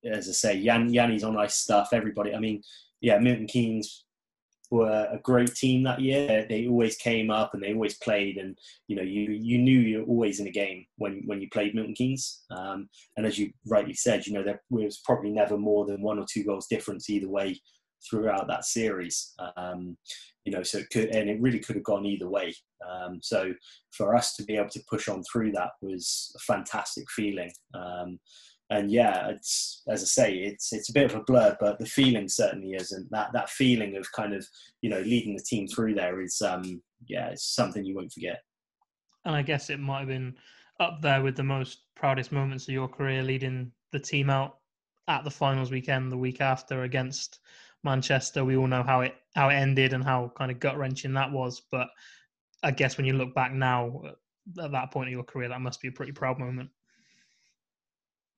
as 0.04 0.28
I 0.28 0.32
say, 0.32 0.56
Yan, 0.56 0.92
Yanni's 0.92 1.22
on 1.22 1.36
ice 1.36 1.54
stuff. 1.54 1.90
Everybody, 1.92 2.34
I 2.34 2.40
mean, 2.40 2.62
yeah, 3.00 3.18
Milton 3.18 3.46
Keynes 3.46 4.04
were 4.70 5.08
a 5.10 5.18
great 5.22 5.54
team 5.54 5.82
that 5.82 6.00
year. 6.00 6.46
They 6.48 6.66
always 6.68 6.96
came 6.96 7.30
up 7.30 7.54
and 7.54 7.62
they 7.62 7.74
always 7.74 7.96
played, 7.98 8.36
and 8.36 8.56
you 8.88 8.96
know 8.96 9.02
you 9.02 9.30
you 9.30 9.58
knew 9.58 9.78
you're 9.80 10.04
always 10.06 10.40
in 10.40 10.46
a 10.46 10.52
game 10.52 10.86
when 10.96 11.22
when 11.26 11.40
you 11.40 11.48
played 11.52 11.74
Milton 11.74 11.94
Keynes. 11.94 12.44
Um, 12.50 12.88
and 13.16 13.26
as 13.26 13.38
you 13.38 13.52
rightly 13.66 13.94
said, 13.94 14.26
you 14.26 14.32
know 14.32 14.42
there 14.42 14.62
was 14.70 15.00
probably 15.04 15.30
never 15.30 15.58
more 15.58 15.86
than 15.86 16.02
one 16.02 16.18
or 16.18 16.26
two 16.30 16.44
goals 16.44 16.66
difference 16.68 17.10
either 17.10 17.28
way 17.28 17.60
throughout 18.08 18.48
that 18.48 18.64
series. 18.64 19.34
Um, 19.56 19.96
you 20.44 20.52
know, 20.52 20.62
so 20.62 20.78
it 20.78 20.90
could 20.90 21.14
and 21.14 21.28
it 21.28 21.40
really 21.40 21.58
could 21.58 21.76
have 21.76 21.84
gone 21.84 22.06
either 22.06 22.28
way. 22.28 22.54
Um, 22.88 23.20
so 23.22 23.52
for 23.90 24.16
us 24.16 24.34
to 24.36 24.44
be 24.44 24.56
able 24.56 24.70
to 24.70 24.82
push 24.88 25.08
on 25.08 25.22
through 25.30 25.52
that 25.52 25.70
was 25.82 26.34
a 26.36 26.52
fantastic 26.52 27.10
feeling. 27.10 27.52
Um, 27.74 28.18
and 28.70 28.90
yeah, 28.90 29.28
it's 29.28 29.82
as 29.88 30.02
I 30.02 30.06
say, 30.06 30.34
it's 30.36 30.72
it's 30.72 30.90
a 30.90 30.92
bit 30.92 31.10
of 31.10 31.16
a 31.16 31.24
blur, 31.24 31.56
but 31.60 31.78
the 31.78 31.86
feeling 31.86 32.28
certainly 32.28 32.74
isn't. 32.74 33.10
That 33.10 33.32
that 33.32 33.50
feeling 33.50 33.96
of 33.96 34.10
kind 34.12 34.32
of 34.32 34.46
you 34.80 34.88
know 34.88 35.00
leading 35.00 35.36
the 35.36 35.42
team 35.42 35.66
through 35.66 35.94
there 35.94 36.20
is 36.20 36.40
um 36.40 36.80
yeah, 37.06 37.28
it's 37.28 37.54
something 37.54 37.84
you 37.84 37.96
won't 37.96 38.12
forget. 38.12 38.42
And 39.24 39.34
I 39.34 39.42
guess 39.42 39.70
it 39.70 39.80
might 39.80 40.00
have 40.00 40.08
been 40.08 40.36
up 40.78 41.02
there 41.02 41.22
with 41.22 41.36
the 41.36 41.42
most 41.42 41.82
proudest 41.94 42.32
moments 42.32 42.68
of 42.68 42.74
your 42.74 42.88
career, 42.88 43.22
leading 43.22 43.72
the 43.90 43.98
team 43.98 44.30
out 44.30 44.58
at 45.08 45.24
the 45.24 45.30
finals 45.30 45.70
weekend 45.70 46.10
the 46.10 46.16
week 46.16 46.40
after 46.40 46.84
against 46.84 47.40
Manchester. 47.82 48.44
We 48.44 48.56
all 48.56 48.68
know 48.68 48.84
how 48.84 49.00
it 49.00 49.16
how 49.34 49.48
it 49.48 49.54
ended 49.54 49.92
and 49.92 50.04
how 50.04 50.32
kind 50.36 50.50
of 50.50 50.60
gut 50.60 50.78
wrenching 50.78 51.14
that 51.14 51.32
was. 51.32 51.60
But 51.72 51.88
I 52.62 52.70
guess 52.70 52.96
when 52.96 53.06
you 53.06 53.14
look 53.14 53.34
back 53.34 53.52
now 53.52 54.02
at 54.62 54.70
that 54.70 54.92
point 54.92 55.08
of 55.08 55.12
your 55.12 55.24
career, 55.24 55.48
that 55.48 55.60
must 55.60 55.80
be 55.80 55.88
a 55.88 55.92
pretty 55.92 56.12
proud 56.12 56.38
moment. 56.38 56.70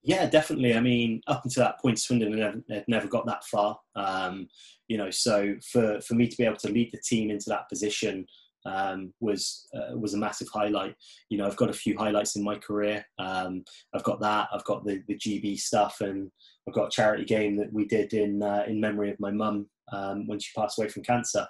Yeah, 0.04 0.26
definitely. 0.26 0.74
I 0.74 0.80
mean, 0.80 1.20
up 1.28 1.44
until 1.44 1.62
that 1.64 1.80
point, 1.80 1.98
Swindon 1.98 2.36
had, 2.36 2.62
had 2.68 2.84
never 2.88 3.06
got 3.06 3.26
that 3.26 3.44
far. 3.44 3.78
Um, 3.94 4.48
you 4.88 4.96
know, 4.96 5.10
so 5.10 5.54
for, 5.70 6.00
for 6.00 6.14
me 6.14 6.26
to 6.26 6.36
be 6.36 6.44
able 6.44 6.56
to 6.56 6.72
lead 6.72 6.90
the 6.92 7.00
team 7.00 7.30
into 7.30 7.48
that 7.48 7.68
position 7.68 8.26
um, 8.64 9.12
was 9.20 9.68
uh, 9.74 9.96
was 9.96 10.14
a 10.14 10.18
massive 10.18 10.48
highlight. 10.52 10.94
You 11.28 11.38
know, 11.38 11.46
I've 11.46 11.56
got 11.56 11.70
a 11.70 11.74
few 11.74 11.96
highlights 11.96 12.36
in 12.36 12.44
my 12.44 12.56
career. 12.56 13.04
Um, 13.18 13.64
I've 13.94 14.04
got 14.04 14.20
that. 14.20 14.48
I've 14.52 14.64
got 14.64 14.84
the, 14.84 15.02
the 15.08 15.16
GB 15.16 15.58
stuff, 15.58 16.00
and 16.00 16.30
I've 16.68 16.74
got 16.74 16.86
a 16.86 16.90
charity 16.90 17.24
game 17.24 17.56
that 17.56 17.72
we 17.72 17.86
did 17.86 18.12
in 18.12 18.42
uh, 18.42 18.64
in 18.66 18.80
memory 18.80 19.10
of 19.10 19.20
my 19.20 19.30
mum 19.30 19.66
um, 19.92 20.26
when 20.26 20.38
she 20.38 20.50
passed 20.56 20.78
away 20.78 20.88
from 20.88 21.02
cancer. 21.02 21.46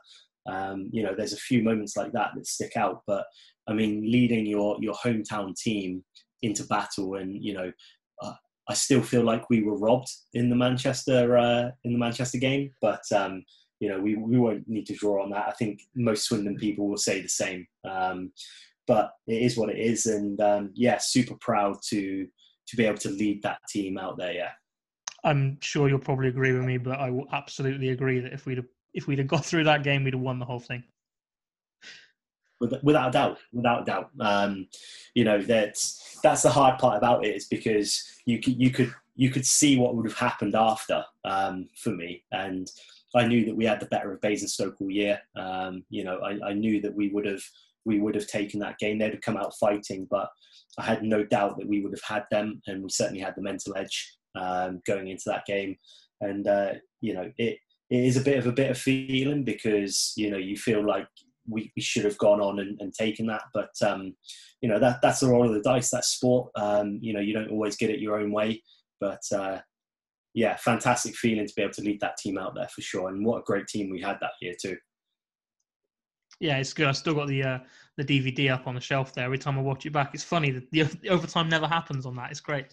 Um, 0.47 0.89
you 0.93 1.03
know, 1.03 1.15
there's 1.17 1.35
a 1.35 1.39
few 1.39 1.63
moments 1.63 1.97
like 1.97 2.13
that 2.13 2.31
that 2.35 2.47
stick 2.47 2.77
out. 2.77 3.03
But 3.07 3.27
I 3.69 3.73
mean, 3.73 4.11
leading 4.11 4.47
your 4.47 4.77
your 4.81 4.95
hometown 4.95 5.55
team 5.55 6.05
into 6.43 6.65
battle 6.65 7.15
and 7.15 7.43
you 7.43 7.55
know 7.55 7.71
I 8.69 8.75
still 8.75 9.03
feel 9.03 9.25
like 9.25 9.51
we 9.51 9.63
were 9.63 9.77
robbed 9.77 10.11
in 10.35 10.49
the 10.49 10.57
Manchester 10.57 11.37
uh, 11.37 11.71
in 11.85 11.93
the 11.93 11.99
Manchester 11.99 12.39
game, 12.39 12.71
but 12.81 13.03
um, 13.15 13.45
you 13.81 13.89
know 13.89 14.01
we, 14.01 14.15
we 14.15 14.39
won't 14.39 14.69
need 14.69 14.87
to 14.87 14.95
draw 14.95 15.23
on 15.23 15.31
that. 15.31 15.49
I 15.49 15.53
think 15.53 15.81
most 15.95 16.25
Swindon 16.25 16.57
people 16.57 16.89
will 16.89 16.97
say 16.97 17.21
the 17.21 17.29
same. 17.29 17.67
Um, 17.89 18.33
but 18.87 19.13
it 19.27 19.43
is 19.43 19.57
what 19.57 19.71
it 19.71 19.79
is, 19.79 20.07
and 20.07 20.41
um, 20.41 20.71
yeah, 20.75 20.99
super 20.99 21.35
proud 21.41 21.77
to 21.89 22.27
to 22.69 22.77
be 22.77 22.87
able 22.87 22.99
to 22.99 23.11
lead 23.11 23.43
that 23.43 23.59
team 23.69 23.99
out 23.99 24.17
there. 24.17 24.33
Yeah, 24.33 24.51
I'm 25.25 25.59
sure 25.61 25.89
you'll 25.89 25.99
probably 25.99 26.29
agree 26.29 26.53
with 26.53 26.65
me, 26.65 26.79
but 26.79 27.01
I 27.01 27.11
will 27.11 27.27
absolutely 27.33 27.89
agree 27.89 28.21
that 28.21 28.33
if 28.33 28.47
we'd 28.47 28.63
if 28.95 29.07
we'd 29.07 29.19
have 29.19 29.29
got 29.29 29.45
through 29.45 29.65
that 29.65 29.83
game, 29.83 30.05
we'd 30.05 30.15
have 30.15 30.23
won 30.23 30.39
the 30.39 30.45
whole 30.45 30.61
thing 30.61 30.85
without 32.83 33.13
doubt, 33.13 33.39
without 33.53 33.87
doubt. 33.87 34.11
Um, 34.21 34.69
you 35.15 35.25
know 35.25 35.41
that's 35.41 36.19
that's 36.23 36.43
the 36.43 36.51
hard 36.51 36.79
part 36.79 36.97
about 36.97 37.25
it 37.25 37.37
is 37.37 37.47
because 37.47 38.05
you 38.25 38.41
could 38.41 38.61
you 38.61 38.71
could 38.71 38.93
you 39.15 39.31
could 39.31 39.47
see 39.47 39.77
what 39.77 39.95
would 39.95 40.07
have 40.07 40.19
happened 40.19 40.55
after 40.55 41.05
um, 41.25 41.69
for 41.77 41.91
me, 41.91 42.25
and 42.33 42.71
I 43.15 43.27
knew 43.27 43.45
that 43.45 43.57
we 43.57 43.65
had 43.65 43.81
the 43.81 43.87
better 43.87 44.13
of 44.13 44.21
Basingstoke 44.21 44.81
all 44.81 44.91
year. 44.91 45.21
Um, 45.37 45.85
you 45.91 46.05
know, 46.05 46.19
I, 46.21 46.51
I, 46.51 46.53
knew 46.55 46.81
that 46.81 46.95
we 46.95 47.11
would 47.11 47.27
have 47.27 47.43
we 47.85 48.01
would 48.01 48.15
have 48.15 48.27
taken 48.27 48.61
that 48.61 48.79
game. 48.79 48.99
They'd 48.99 49.13
have 49.13 49.21
come 49.21 49.37
out 49.37 49.55
fighting, 49.59 50.07
but 50.11 50.31
I 50.79 50.85
had 50.85 51.03
no 51.03 51.25
doubt 51.25 51.59
that 51.59 51.69
we 51.69 51.83
would 51.83 51.93
have 51.93 52.17
had 52.17 52.25
them, 52.31 52.63
and 52.67 52.83
we 52.83 52.89
certainly 52.89 53.21
had 53.21 53.35
the 53.37 53.43
mental 53.43 53.77
edge 53.77 54.17
um, 54.35 54.81
going 54.87 55.09
into 55.09 55.25
that 55.27 55.45
game. 55.47 55.77
And 56.21 56.47
uh, 56.47 56.75
you 57.01 57.15
know, 57.15 57.31
it 57.37 57.59
it 57.91 58.05
is 58.05 58.17
a 58.17 58.23
bit 58.23 58.39
of 58.39 58.47
a 58.47 58.53
bitter 58.53 58.75
feeling 58.75 59.45
because 59.45 60.15
you 60.17 60.31
know 60.31 60.39
you 60.39 60.57
feel 60.57 60.87
like 60.87 61.09
we, 61.49 61.73
we 61.77 61.83
should 61.83 62.05
have 62.05 62.19
gone 62.19 62.41
on 62.41 62.61
and, 62.61 62.81
and 62.81 62.93
taken 62.93 63.27
that. 63.27 63.43
But 63.53 63.71
um, 63.85 64.15
you 64.61 64.69
know 64.69 64.79
that 64.79 65.01
that's 65.03 65.21
the 65.21 65.29
roll 65.29 65.47
of 65.47 65.55
the 65.55 65.63
dice. 65.63 65.91
That's 65.91 66.09
sport. 66.09 66.51
Um, 66.57 66.99
you 67.03 67.13
know 67.13 67.21
you 67.21 67.35
don't 67.35 67.51
always 67.51 67.77
get 67.77 67.91
it 67.91 68.01
your 68.01 68.19
own 68.19 68.33
way. 68.33 68.63
But 69.01 69.23
uh, 69.35 69.59
yeah, 70.35 70.57
fantastic 70.57 71.15
feeling 71.17 71.47
to 71.47 71.53
be 71.55 71.63
able 71.63 71.75
to 71.75 71.83
lead 71.83 72.01
that 72.01 72.17
team 72.17 72.39
out 72.39 72.55
there 72.55 72.69
for 72.69 72.81
sure. 72.81 73.09
And 73.09 73.25
what 73.25 73.39
a 73.39 73.45
great 73.45 73.67
team 73.67 73.91
we 73.91 74.01
had 74.01 74.19
that 74.21 74.33
year 74.41 74.55
too. 74.61 74.77
Yeah, 76.41 76.57
it's 76.57 76.73
good. 76.73 76.89
I 76.89 76.93
still 76.93 77.15
got 77.15 77.29
the 77.29 77.43
uh, 77.43 77.59
the 77.97 78.05
DVD 78.05 78.53
up 78.53 78.67
on 78.67 78.75
the 78.75 78.81
shelf 78.81 79.15
there. 79.15 79.25
Every 79.25 79.39
time 79.39 79.59
I 79.59 79.63
watch 79.63 79.87
it 79.87 79.93
back, 79.93 80.11
it's 80.15 80.25
funny 80.25 80.51
that 80.51 80.71
the, 80.71 80.83
the 81.03 81.11
overtime 81.11 81.49
never 81.49 81.67
happens 81.67 82.07
on 82.07 82.17
that. 82.17 82.31
It's 82.31 82.41
great. 82.41 82.67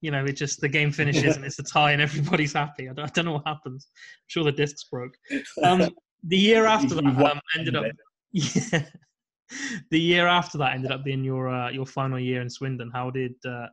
You 0.00 0.10
know, 0.10 0.24
it 0.24 0.32
just 0.32 0.60
the 0.60 0.68
game 0.68 0.90
finishes 0.90 1.36
and 1.36 1.44
it's 1.44 1.58
a 1.58 1.62
tie 1.62 1.92
and 1.92 2.02
everybody's 2.02 2.52
happy. 2.52 2.88
I 2.88 2.92
don't, 2.92 3.04
I 3.04 3.08
don't 3.08 3.26
know 3.26 3.34
what 3.34 3.46
happens. 3.46 3.86
I'm 3.94 4.24
sure 4.26 4.44
the 4.44 4.52
discs 4.52 4.84
broke. 4.84 5.14
Um, 5.62 5.88
the 6.24 6.36
year 6.36 6.66
after 6.66 6.94
that 6.96 7.04
um, 7.04 7.40
ended 7.56 7.76
up 7.76 7.86
yeah. 8.72 8.84
the 9.90 10.00
year 10.00 10.26
after 10.26 10.58
that 10.58 10.74
ended 10.74 10.92
up 10.92 11.04
being 11.04 11.24
your 11.24 11.48
uh, 11.48 11.70
your 11.70 11.86
final 11.86 12.18
year 12.18 12.40
in 12.40 12.50
Swindon. 12.50 12.90
How 12.92 13.10
did 13.10 13.34
uh, 13.46 13.66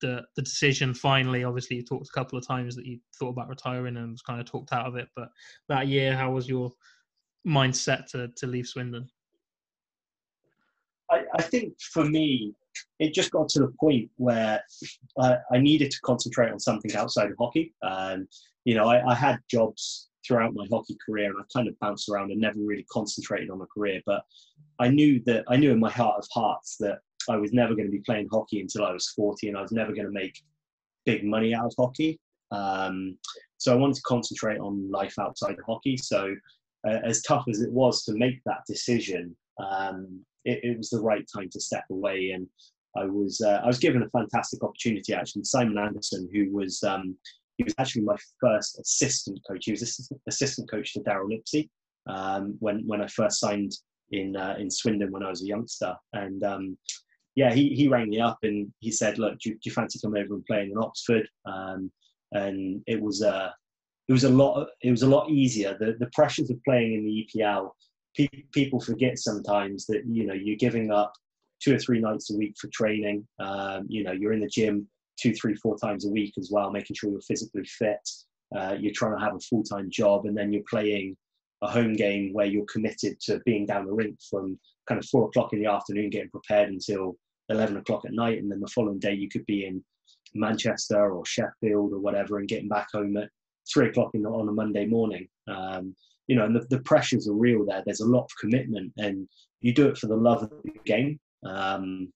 the 0.00 0.22
the 0.36 0.42
decision 0.42 0.94
finally? 0.94 1.44
Obviously, 1.44 1.76
you 1.76 1.84
talked 1.84 2.08
a 2.08 2.18
couple 2.18 2.38
of 2.38 2.46
times 2.46 2.76
that 2.76 2.86
you 2.86 2.98
thought 3.18 3.30
about 3.30 3.48
retiring 3.48 3.96
and 3.96 4.12
was 4.12 4.22
kind 4.22 4.40
of 4.40 4.46
talked 4.46 4.72
out 4.72 4.86
of 4.86 4.96
it. 4.96 5.08
But 5.14 5.28
that 5.68 5.88
year, 5.88 6.16
how 6.16 6.32
was 6.32 6.48
your 6.48 6.70
mindset 7.46 8.06
to 8.06 8.28
to 8.36 8.46
leave 8.46 8.66
Swindon? 8.66 9.08
I, 11.10 11.22
I 11.34 11.42
think 11.42 11.74
for 11.80 12.04
me, 12.04 12.54
it 12.98 13.14
just 13.14 13.30
got 13.30 13.48
to 13.50 13.60
the 13.60 13.72
point 13.78 14.10
where 14.16 14.62
I, 15.20 15.36
I 15.52 15.58
needed 15.58 15.90
to 15.90 16.00
concentrate 16.02 16.50
on 16.50 16.58
something 16.58 16.94
outside 16.96 17.30
of 17.30 17.36
hockey. 17.38 17.74
Um, 17.82 18.26
you 18.64 18.74
know, 18.74 18.88
I, 18.88 19.12
I, 19.12 19.14
had 19.14 19.38
jobs 19.48 20.08
throughout 20.26 20.54
my 20.54 20.66
hockey 20.70 20.96
career, 21.04 21.30
and 21.30 21.38
I 21.40 21.44
kind 21.52 21.68
of 21.68 21.78
bounced 21.78 22.08
around 22.08 22.30
and 22.30 22.40
never 22.40 22.58
really 22.60 22.86
concentrated 22.90 23.50
on 23.50 23.60
a 23.60 23.66
career. 23.66 24.00
But 24.06 24.22
I 24.78 24.88
knew 24.88 25.22
that 25.26 25.44
I 25.48 25.56
knew 25.56 25.72
in 25.72 25.80
my 25.80 25.90
heart 25.90 26.18
of 26.18 26.26
hearts 26.32 26.76
that 26.80 26.98
I 27.28 27.36
was 27.36 27.52
never 27.52 27.74
going 27.74 27.86
to 27.86 27.92
be 27.92 28.02
playing 28.06 28.28
hockey 28.30 28.60
until 28.60 28.84
I 28.84 28.92
was 28.92 29.08
40, 29.10 29.48
and 29.48 29.56
I 29.56 29.62
was 29.62 29.72
never 29.72 29.92
going 29.92 30.06
to 30.06 30.12
make 30.12 30.40
big 31.04 31.24
money 31.24 31.54
out 31.54 31.66
of 31.66 31.74
hockey. 31.78 32.20
Um, 32.50 33.16
so 33.58 33.72
I 33.72 33.76
wanted 33.76 33.96
to 33.96 34.02
concentrate 34.02 34.58
on 34.58 34.90
life 34.90 35.18
outside 35.18 35.58
of 35.58 35.64
hockey. 35.66 35.96
So 35.96 36.34
uh, 36.86 36.98
as 37.04 37.22
tough 37.22 37.44
as 37.48 37.60
it 37.60 37.72
was 37.72 38.04
to 38.04 38.14
make 38.14 38.40
that 38.44 38.60
decision, 38.66 39.34
um, 39.58 40.24
it, 40.44 40.60
it, 40.62 40.76
was 40.76 40.90
the 40.90 41.00
right 41.00 41.24
time 41.34 41.48
to 41.50 41.60
step 41.60 41.84
away. 41.90 42.30
And 42.30 42.46
I 42.96 43.04
was 43.04 43.40
uh, 43.40 43.60
I 43.64 43.66
was 43.66 43.78
given 43.78 44.02
a 44.02 44.10
fantastic 44.10 44.62
opportunity 44.62 45.14
actually. 45.14 45.44
Simon 45.44 45.78
Anderson, 45.78 46.28
who 46.32 46.52
was 46.52 46.82
um, 46.82 47.16
he 47.56 47.64
was 47.64 47.74
actually 47.78 48.02
my 48.02 48.16
first 48.40 48.78
assistant 48.78 49.40
coach. 49.48 49.64
He 49.64 49.72
was 49.72 49.82
assistant, 50.26 50.70
coach 50.70 50.92
to 50.92 51.00
Daryl 51.00 51.30
Lipsey 51.30 51.68
um, 52.06 52.56
when 52.60 52.86
when 52.86 53.00
I 53.00 53.06
first 53.06 53.40
signed 53.40 53.72
in 54.10 54.36
uh, 54.36 54.56
in 54.58 54.70
Swindon 54.70 55.10
when 55.10 55.22
I 55.22 55.30
was 55.30 55.42
a 55.42 55.46
youngster. 55.46 55.94
And 56.12 56.42
um, 56.44 56.78
yeah, 57.34 57.52
he, 57.52 57.70
he 57.70 57.88
rang 57.88 58.08
me 58.08 58.20
up 58.20 58.38
and 58.42 58.72
he 58.80 58.90
said, 58.90 59.18
"Look, 59.18 59.38
do 59.38 59.50
you, 59.50 59.54
do 59.56 59.60
you 59.64 59.72
fancy 59.72 59.98
coming 60.00 60.22
over 60.22 60.34
and 60.34 60.44
playing 60.44 60.70
in 60.70 60.78
Oxford?" 60.78 61.28
Um, 61.46 61.90
and 62.32 62.82
it 62.86 63.00
was 63.00 63.22
a 63.22 63.34
uh, 63.34 63.50
it 64.08 64.12
was 64.12 64.24
a 64.24 64.30
lot 64.30 64.68
it 64.82 64.90
was 64.90 65.02
a 65.02 65.08
lot 65.08 65.30
easier. 65.30 65.76
The 65.78 65.96
the 65.98 66.10
pressures 66.12 66.50
of 66.50 66.62
playing 66.64 66.94
in 66.94 67.04
the 67.04 67.26
EPL, 67.26 67.70
pe- 68.16 68.44
people 68.52 68.80
forget 68.80 69.18
sometimes 69.18 69.86
that 69.86 70.02
you 70.06 70.26
know 70.26 70.34
you're 70.34 70.56
giving 70.56 70.90
up 70.90 71.12
two 71.62 71.74
or 71.74 71.78
three 71.78 72.00
nights 72.00 72.30
a 72.30 72.36
week 72.36 72.54
for 72.60 72.68
training. 72.68 73.26
Um, 73.38 73.86
you 73.88 74.04
know, 74.04 74.12
you're 74.12 74.32
in 74.32 74.40
the 74.40 74.48
gym 74.48 74.88
two, 75.20 75.32
three, 75.34 75.54
four 75.54 75.76
times 75.78 76.06
a 76.06 76.10
week 76.10 76.34
as 76.38 76.50
well, 76.52 76.70
making 76.70 76.96
sure 76.96 77.10
you're 77.10 77.20
physically 77.20 77.64
fit. 77.64 78.08
Uh, 78.56 78.76
you're 78.78 78.92
trying 78.94 79.16
to 79.18 79.24
have 79.24 79.34
a 79.34 79.40
full 79.40 79.62
time 79.62 79.88
job, 79.90 80.26
and 80.26 80.36
then 80.36 80.52
you're 80.52 80.62
playing 80.68 81.16
a 81.62 81.70
home 81.70 81.94
game 81.94 82.32
where 82.32 82.46
you're 82.46 82.66
committed 82.66 83.18
to 83.20 83.40
being 83.46 83.66
down 83.66 83.86
the 83.86 83.92
rink 83.92 84.18
from 84.30 84.58
kind 84.86 84.98
of 84.98 85.08
four 85.08 85.26
o'clock 85.26 85.52
in 85.52 85.60
the 85.60 85.70
afternoon, 85.70 86.10
getting 86.10 86.30
prepared 86.30 86.68
until 86.68 87.16
11 87.48 87.76
o'clock 87.78 88.04
at 88.04 88.12
night. 88.12 88.38
And 88.38 88.50
then 88.50 88.60
the 88.60 88.68
following 88.68 88.98
day, 88.98 89.14
you 89.14 89.28
could 89.28 89.46
be 89.46 89.66
in 89.66 89.82
Manchester 90.34 91.12
or 91.12 91.24
Sheffield 91.24 91.92
or 91.92 91.98
whatever 91.98 92.38
and 92.38 92.48
getting 92.48 92.68
back 92.68 92.88
home 92.92 93.16
at 93.16 93.30
three 93.72 93.88
o'clock 93.88 94.10
the, 94.12 94.18
on 94.20 94.48
a 94.48 94.52
Monday 94.52 94.86
morning. 94.86 95.28
Um, 95.48 95.94
you 96.26 96.36
know, 96.36 96.44
and 96.44 96.56
the, 96.56 96.66
the, 96.70 96.80
pressures 96.80 97.28
are 97.28 97.34
real 97.34 97.64
there. 97.64 97.82
There's 97.84 98.00
a 98.00 98.06
lot 98.06 98.24
of 98.24 98.30
commitment, 98.40 98.92
and 98.96 99.28
you 99.60 99.72
do 99.72 99.88
it 99.88 99.96
for 99.96 100.08
the 100.08 100.16
love 100.16 100.42
of 100.42 100.50
the 100.50 100.72
game. 100.84 101.20
Um, 101.44 102.12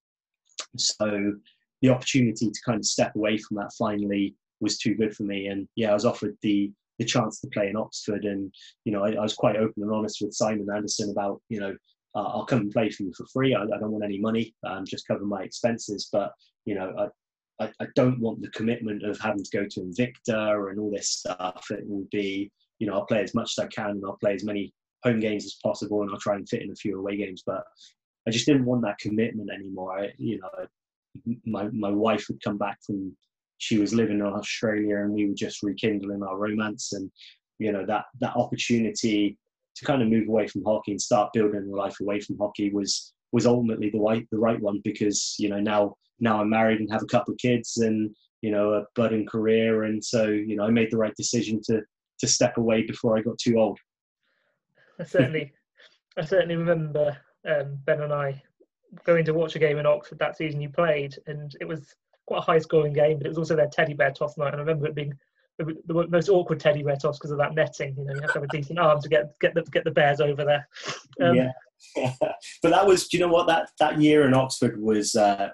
so 0.77 1.35
the 1.83 1.89
opportunity 1.89 2.51
to 2.51 2.61
kind 2.65 2.79
of 2.79 2.85
step 2.85 3.15
away 3.17 3.39
from 3.39 3.57
that 3.57 3.73
finally 3.79 4.35
was 4.61 4.79
too 4.79 4.95
good 4.95 5.15
for 5.15 5.23
me. 5.23 5.47
And 5.47 5.67
yeah, 5.77 5.91
I 5.91 5.95
was 5.95 6.05
offered 6.05 6.37
the 6.43 6.73
the 7.01 7.07
chance 7.07 7.41
to 7.41 7.49
play 7.49 7.69
in 7.69 7.77
Oxford. 7.77 8.27
And, 8.27 8.55
you 8.85 8.93
know, 8.93 9.05
I, 9.05 9.13
I 9.13 9.21
was 9.21 9.33
quite 9.33 9.57
open 9.57 9.83
and 9.83 9.91
honest 9.91 10.19
with 10.21 10.35
Simon 10.35 10.69
Anderson 10.73 11.11
about, 11.11 11.41
you 11.49 11.59
know, 11.59 11.75
uh, 12.15 12.23
I'll 12.23 12.45
come 12.45 12.61
and 12.61 12.71
play 12.71 12.91
for 12.91 13.05
you 13.05 13.13
for 13.17 13.25
free. 13.33 13.55
I, 13.55 13.63
I 13.63 13.79
don't 13.81 13.91
want 13.91 14.05
any 14.05 14.21
money, 14.21 14.55
um, 14.67 14.85
just 14.85 15.09
cover 15.09 15.25
my 15.25 15.43
expenses. 15.43 16.11
But, 16.13 16.33
you 16.67 16.75
know, 16.75 16.93
I, 17.59 17.65
I, 17.65 17.73
I, 17.81 17.87
don't 17.95 18.21
want 18.21 18.43
the 18.43 18.51
commitment 18.51 19.03
of 19.03 19.19
having 19.19 19.43
to 19.43 19.51
go 19.51 19.65
to 19.65 19.81
Invicta 19.81 20.71
and 20.71 20.79
all 20.79 20.91
this 20.91 21.09
stuff. 21.09 21.67
It 21.71 21.89
will 21.89 22.07
be, 22.13 22.53
you 22.79 22.87
know, 22.87 22.93
I'll 22.93 23.07
play 23.07 23.23
as 23.23 23.35
much 23.35 23.55
as 23.57 23.65
I 23.65 23.69
can 23.69 23.91
and 23.93 24.03
I'll 24.05 24.19
play 24.19 24.35
as 24.35 24.45
many 24.45 24.75
home 25.03 25.21
games 25.21 25.47
as 25.47 25.57
possible 25.63 26.03
and 26.03 26.11
I'll 26.11 26.21
try 26.21 26.35
and 26.35 26.47
fit 26.47 26.61
in 26.61 26.71
a 26.71 26.75
few 26.75 26.99
away 26.99 27.17
games. 27.17 27.43
But 27.47 27.65
I 28.29 28.31
just 28.31 28.45
didn't 28.45 28.67
want 28.67 28.83
that 28.83 28.99
commitment 28.99 29.49
anymore. 29.51 29.99
I, 29.99 30.11
you 30.19 30.39
know, 30.39 30.67
my, 31.45 31.69
my 31.73 31.91
wife 31.91 32.27
would 32.29 32.43
come 32.43 32.59
back 32.59 32.79
from 32.85 33.17
she 33.59 33.79
was 33.79 33.93
living 33.93 34.21
in 34.21 34.27
Australia 34.27 34.99
and 34.99 35.13
we 35.13 35.29
were 35.29 35.35
just 35.35 35.63
rekindling 35.63 36.23
our 36.23 36.39
romance 36.39 36.93
and 36.95 37.11
you 37.59 37.71
know 37.71 37.85
that 37.87 38.07
that 38.21 38.35
opportunity 38.37 39.39
to 39.77 39.85
kind 39.85 40.03
of 40.03 40.09
move 40.09 40.29
away 40.29 40.47
from 40.49 40.65
hockey 40.65 40.93
and 40.93 41.01
start 41.01 41.33
building 41.33 41.71
a 41.71 41.77
life 41.77 41.97
away 42.01 42.21
from 42.21 42.39
hockey 42.39 42.71
was 42.71 43.13
was 43.33 43.47
ultimately 43.47 43.91
the 43.91 44.01
right 44.01 44.27
the 44.33 44.39
right 44.39 44.61
one 44.61 44.81
because 44.83 45.37
you 45.39 45.49
know 45.49 45.61
now 45.61 45.95
now 46.19 46.41
I'm 46.41 46.51
married 46.51 46.81
and 46.81 46.91
have 46.91 47.03
a 47.03 47.07
couple 47.07 47.33
of 47.33 47.39
kids 47.39 47.77
and 47.79 48.11
you 48.41 48.51
know 48.51 48.75
a 48.75 48.85
budding 48.95 49.27
career 49.27 49.85
and 49.85 50.03
so 50.03 50.27
you 50.29 50.57
know 50.57 50.65
I 50.65 50.71
made 50.71 50.91
the 50.91 50.97
right 50.97 51.15
decision 51.17 51.61
to 51.67 51.83
to 52.21 52.27
step 52.27 52.57
away 52.57 52.83
before 52.83 53.17
I 53.17 53.23
got 53.23 53.39
too 53.39 53.59
old. 53.59 53.79
I 54.99 55.05
certainly 55.05 55.53
I 56.19 56.25
certainly 56.25 56.57
remember 56.57 57.17
um, 57.47 57.79
Ben 57.85 58.01
and 58.01 58.13
I 58.13 58.43
going 59.05 59.25
to 59.25 59.35
watch 59.35 59.57
a 59.57 59.59
game 59.59 59.79
in 59.79 59.87
Oxford 59.87 60.19
that 60.19 60.37
season 60.37 60.61
you 60.61 60.69
played 60.69 61.17
and 61.27 61.57
it 61.61 61.69
was 61.69 61.95
quite 62.27 62.39
a 62.39 62.43
high 62.43 62.59
scoring 62.59 62.93
game, 62.93 63.19
but 63.19 63.27
it 63.27 63.31
was 63.31 63.39
also 63.39 63.57
their 63.57 63.69
teddy 63.69 63.95
bear 63.95 64.13
toss 64.13 64.37
night. 64.37 64.53
And 64.53 64.57
I 64.57 64.61
remember 64.61 64.87
it 64.87 64.95
being 64.95 65.15
the, 65.59 66.07
most 66.09 66.29
awkward 66.29 66.61
teddy 66.61 66.83
bear 66.83 66.97
toss 66.97 67.19
because 67.19 67.33
of 67.33 67.39
that 67.39 67.55
netting. 67.55 67.95
You 67.97 68.05
know, 68.05 68.15
you 68.15 68.21
have 68.21 68.33
to 68.33 68.41
have 68.41 68.49
a 68.49 68.57
decent 68.57 68.79
arm 68.79 69.01
to 69.01 69.09
get 69.09 69.39
get 69.41 69.55
the 69.55 69.63
get 69.63 69.85
the 69.85 69.91
bears 69.91 70.21
over 70.21 70.45
there. 70.45 70.69
Um, 71.21 71.35
yeah, 71.35 71.53
but 72.63 72.71
that 72.71 72.87
was. 72.87 73.09
Do 73.09 73.17
you 73.17 73.27
know 73.27 73.33
what 73.33 73.47
that 73.49 73.71
that 73.79 74.01
year 74.01 74.27
in 74.27 74.35
Oxford 74.35 74.81
was? 74.81 75.15
Uh, 75.15 75.51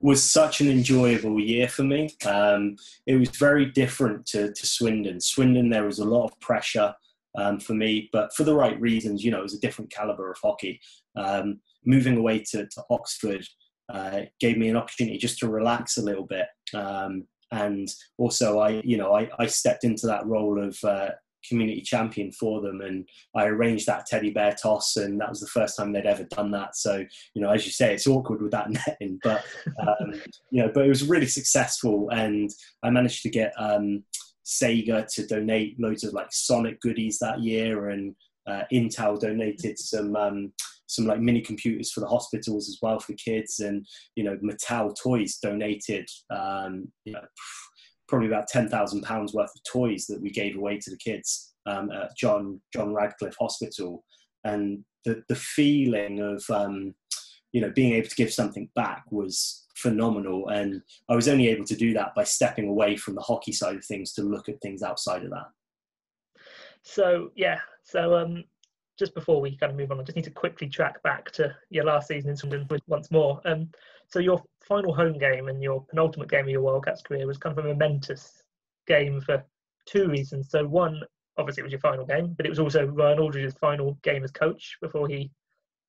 was 0.00 0.28
such 0.28 0.60
an 0.60 0.68
enjoyable 0.68 1.38
year 1.38 1.68
for 1.68 1.84
me. 1.84 2.10
Um, 2.26 2.74
it 3.06 3.14
was 3.14 3.28
very 3.30 3.66
different 3.66 4.26
to, 4.26 4.52
to 4.52 4.66
Swindon. 4.66 5.20
Swindon, 5.20 5.70
there 5.70 5.84
was 5.84 6.00
a 6.00 6.04
lot 6.04 6.24
of 6.24 6.40
pressure 6.40 6.92
um, 7.38 7.60
for 7.60 7.74
me, 7.74 8.10
but 8.12 8.34
for 8.34 8.42
the 8.42 8.54
right 8.54 8.80
reasons. 8.80 9.22
You 9.22 9.30
know, 9.30 9.38
it 9.38 9.44
was 9.44 9.54
a 9.54 9.60
different 9.60 9.92
caliber 9.92 10.28
of 10.28 10.38
hockey. 10.42 10.80
Um, 11.14 11.60
moving 11.84 12.16
away 12.16 12.44
to, 12.50 12.66
to 12.66 12.82
Oxford, 12.90 13.44
uh, 13.92 14.20
gave 14.40 14.56
me 14.56 14.68
an 14.68 14.76
opportunity 14.76 15.18
just 15.18 15.38
to 15.38 15.48
relax 15.48 15.96
a 15.96 16.02
little 16.02 16.26
bit. 16.26 16.46
Um, 16.74 17.26
and 17.50 17.88
also, 18.16 18.60
I, 18.60 18.80
you 18.84 18.96
know, 18.96 19.14
I, 19.14 19.28
I 19.38 19.46
stepped 19.46 19.84
into 19.84 20.06
that 20.06 20.26
role 20.26 20.62
of 20.62 20.78
uh, 20.84 21.10
community 21.46 21.82
champion 21.82 22.32
for 22.32 22.60
them, 22.60 22.80
and 22.80 23.06
I 23.34 23.46
arranged 23.46 23.86
that 23.86 24.06
teddy 24.06 24.30
bear 24.30 24.52
toss, 24.52 24.96
and 24.96 25.20
that 25.20 25.28
was 25.28 25.40
the 25.40 25.46
first 25.48 25.76
time 25.76 25.92
they'd 25.92 26.06
ever 26.06 26.24
done 26.24 26.50
that. 26.52 26.76
So, 26.76 27.04
you 27.34 27.42
know, 27.42 27.50
as 27.50 27.66
you 27.66 27.72
say, 27.72 27.92
it's 27.92 28.06
awkward 28.06 28.42
with 28.42 28.52
that 28.52 28.70
netting, 28.86 29.18
but 29.22 29.44
um, 29.80 30.14
you 30.50 30.62
know, 30.62 30.70
but 30.72 30.86
it 30.86 30.88
was 30.88 31.08
really 31.08 31.26
successful, 31.26 32.08
and 32.10 32.50
I 32.82 32.90
managed 32.90 33.22
to 33.22 33.30
get 33.30 33.52
um, 33.58 34.04
Sega 34.44 35.06
to 35.14 35.26
donate 35.26 35.78
loads 35.78 36.04
of 36.04 36.14
like 36.14 36.28
Sonic 36.30 36.80
goodies 36.80 37.18
that 37.18 37.40
year, 37.40 37.90
and 37.90 38.14
uh, 38.46 38.62
Intel 38.72 39.20
donated 39.20 39.78
some 39.78 40.16
um, 40.16 40.52
some 40.92 41.06
like 41.06 41.20
mini 41.20 41.40
computers 41.40 41.90
for 41.90 42.00
the 42.00 42.06
hospitals 42.06 42.68
as 42.68 42.78
well 42.82 42.98
for 43.00 43.14
kids, 43.14 43.60
and 43.60 43.86
you 44.16 44.24
know 44.24 44.36
Mattel 44.38 44.94
Toys 45.00 45.38
donated 45.42 46.08
um, 46.30 46.90
you 47.04 47.12
know, 47.12 47.24
probably 48.08 48.28
about 48.28 48.48
ten 48.48 48.68
thousand 48.68 49.02
pounds 49.02 49.32
worth 49.32 49.50
of 49.54 49.62
toys 49.70 50.06
that 50.06 50.20
we 50.20 50.30
gave 50.30 50.56
away 50.56 50.78
to 50.78 50.90
the 50.90 50.98
kids 50.98 51.54
um, 51.66 51.90
at 51.90 52.16
John 52.16 52.60
John 52.72 52.92
Radcliffe 52.92 53.36
Hospital, 53.40 54.04
and 54.44 54.84
the 55.04 55.22
the 55.28 55.36
feeling 55.36 56.20
of 56.20 56.44
um, 56.50 56.94
you 57.52 57.60
know 57.60 57.70
being 57.70 57.94
able 57.94 58.08
to 58.08 58.16
give 58.16 58.32
something 58.32 58.68
back 58.74 59.04
was 59.10 59.66
phenomenal. 59.76 60.48
And 60.48 60.82
i 61.08 61.14
was 61.14 61.28
only 61.28 61.48
able 61.48 61.64
to 61.64 61.76
do 61.76 61.92
that 61.94 62.14
by 62.14 62.24
stepping 62.24 62.68
away 62.68 62.96
from 62.96 63.14
the 63.14 63.20
hockey 63.20 63.52
side 63.52 63.76
of 63.76 63.84
things 63.84 64.12
to 64.12 64.22
look 64.22 64.48
at 64.48 64.60
things 64.60 64.82
outside 64.82 65.24
of 65.24 65.30
that. 65.30 65.48
So 66.82 67.30
yeah. 67.34 67.58
So 67.82 68.16
um 68.16 68.44
just 68.98 69.14
before 69.14 69.40
we 69.40 69.56
kind 69.56 69.72
of 69.72 69.78
move 69.78 69.90
on, 69.90 70.00
I 70.00 70.02
just 70.02 70.16
need 70.16 70.24
to 70.24 70.30
quickly 70.30 70.68
track 70.68 71.02
back 71.02 71.30
to 71.32 71.54
your 71.70 71.84
last 71.84 72.08
season 72.08 72.30
in 72.30 72.36
Swindon 72.36 72.68
once 72.86 73.10
more. 73.10 73.40
Um, 73.44 73.70
so 74.08 74.18
your 74.18 74.42
final 74.60 74.94
home 74.94 75.18
game 75.18 75.48
and 75.48 75.62
your 75.62 75.84
penultimate 75.86 76.30
game 76.30 76.44
of 76.44 76.50
your 76.50 76.60
World 76.60 76.84
Wildcats 76.84 77.02
career 77.02 77.26
was 77.26 77.38
kind 77.38 77.56
of 77.56 77.64
a 77.64 77.68
momentous 77.68 78.42
game 78.86 79.20
for 79.20 79.44
two 79.86 80.08
reasons. 80.08 80.50
So 80.50 80.66
one, 80.66 81.00
obviously, 81.38 81.62
it 81.62 81.64
was 81.64 81.72
your 81.72 81.80
final 81.80 82.04
game, 82.04 82.34
but 82.36 82.46
it 82.46 82.50
was 82.50 82.58
also 82.58 82.86
Ryan 82.86 83.18
Aldridge's 83.18 83.54
final 83.54 83.98
game 84.02 84.24
as 84.24 84.30
coach 84.30 84.76
before 84.80 85.08
he 85.08 85.30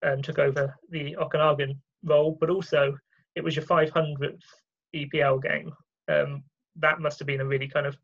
um, 0.03 0.21
took 0.21 0.39
over 0.39 0.73
the 0.89 1.15
Okanagan 1.17 1.81
role. 2.03 2.37
But 2.39 2.49
also, 2.49 2.97
it 3.35 3.43
was 3.43 3.55
your 3.55 3.65
500th 3.65 4.41
EPL 4.95 5.43
game. 5.43 5.73
Um, 6.07 6.43
that 6.77 6.99
must 6.99 7.19
have 7.19 7.27
been 7.27 7.41
a 7.41 7.45
really 7.45 7.67
kind 7.67 7.85
of 7.85 7.97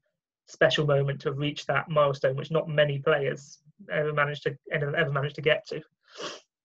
special 0.48 0.86
moment 0.86 1.22
to 1.22 1.32
reach 1.32 1.66
that 1.68 1.90
milestone, 1.90 2.36
which 2.36 2.52
not 2.52 2.68
many 2.68 3.00
players 3.00 3.60
ever 3.92 4.14
managed 4.14 4.44
to 4.44 4.58
ever 4.72 5.12
managed 5.12 5.36
to 5.36 5.42
get 5.42 5.68
to. 5.68 5.82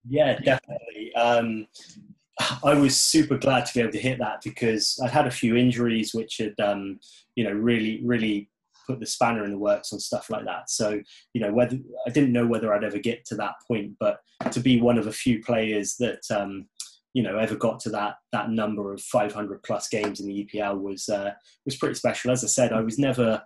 Yeah, 0.09 0.39
definitely. 0.39 1.15
Um, 1.15 1.67
I 2.65 2.75
was 2.75 3.01
super 3.01 3.39
glad 3.39 3.67
to 3.67 3.75
be 3.75 3.81
able 3.81 3.93
to 3.93 3.99
hit 3.99 4.19
that 4.19 4.43
because 4.43 4.99
I'd 5.03 5.11
had 5.11 5.27
a 5.27 5.31
few 5.31 5.57
injuries 5.57 6.15
which 6.15 6.39
had, 6.39 6.59
um, 6.61 6.99
you 7.37 7.45
know, 7.45 7.53
really, 7.53 8.03
really 8.05 8.51
put 8.87 9.01
the 9.01 9.07
spanner 9.07 9.45
in 9.45 9.53
the 9.53 9.59
works 9.59 9.93
on 9.93 10.01
stuff 10.01 10.29
like 10.31 10.45
that. 10.45 10.69
So, 10.69 11.01
you 11.33 11.41
know, 11.41 11.53
whether 11.53 11.79
I 12.07 12.11
didn't 12.11 12.33
know 12.33 12.47
whether 12.47 12.75
I'd 12.75 12.85
ever 12.85 12.99
get 12.99 13.25
to 13.27 13.37
that 13.37 13.55
point, 13.67 13.93
but 14.01 14.19
to 14.51 14.61
be 14.61 14.81
one 14.81 14.99
of 14.99 15.07
a 15.07 15.13
few 15.13 15.43
players 15.43 15.97
that, 15.97 16.23
um, 16.31 16.67
you 17.15 17.23
know 17.23 17.39
ever 17.39 17.55
got 17.55 17.79
to 17.81 17.91
that 17.91 18.17
that 18.33 18.51
number 18.51 18.93
of 18.93 19.01
500 19.01 19.63
plus 19.63 19.89
games 19.89 20.21
in 20.21 20.27
the 20.27 20.45
EPL 20.45 20.81
was 20.81 21.09
uh, 21.09 21.31
was 21.65 21.77
pretty 21.77 21.95
special. 21.95 22.33
As 22.33 22.45
I 22.45 22.49
said, 22.49 22.73
I 22.73 22.81
was 22.81 22.99
never 22.99 23.43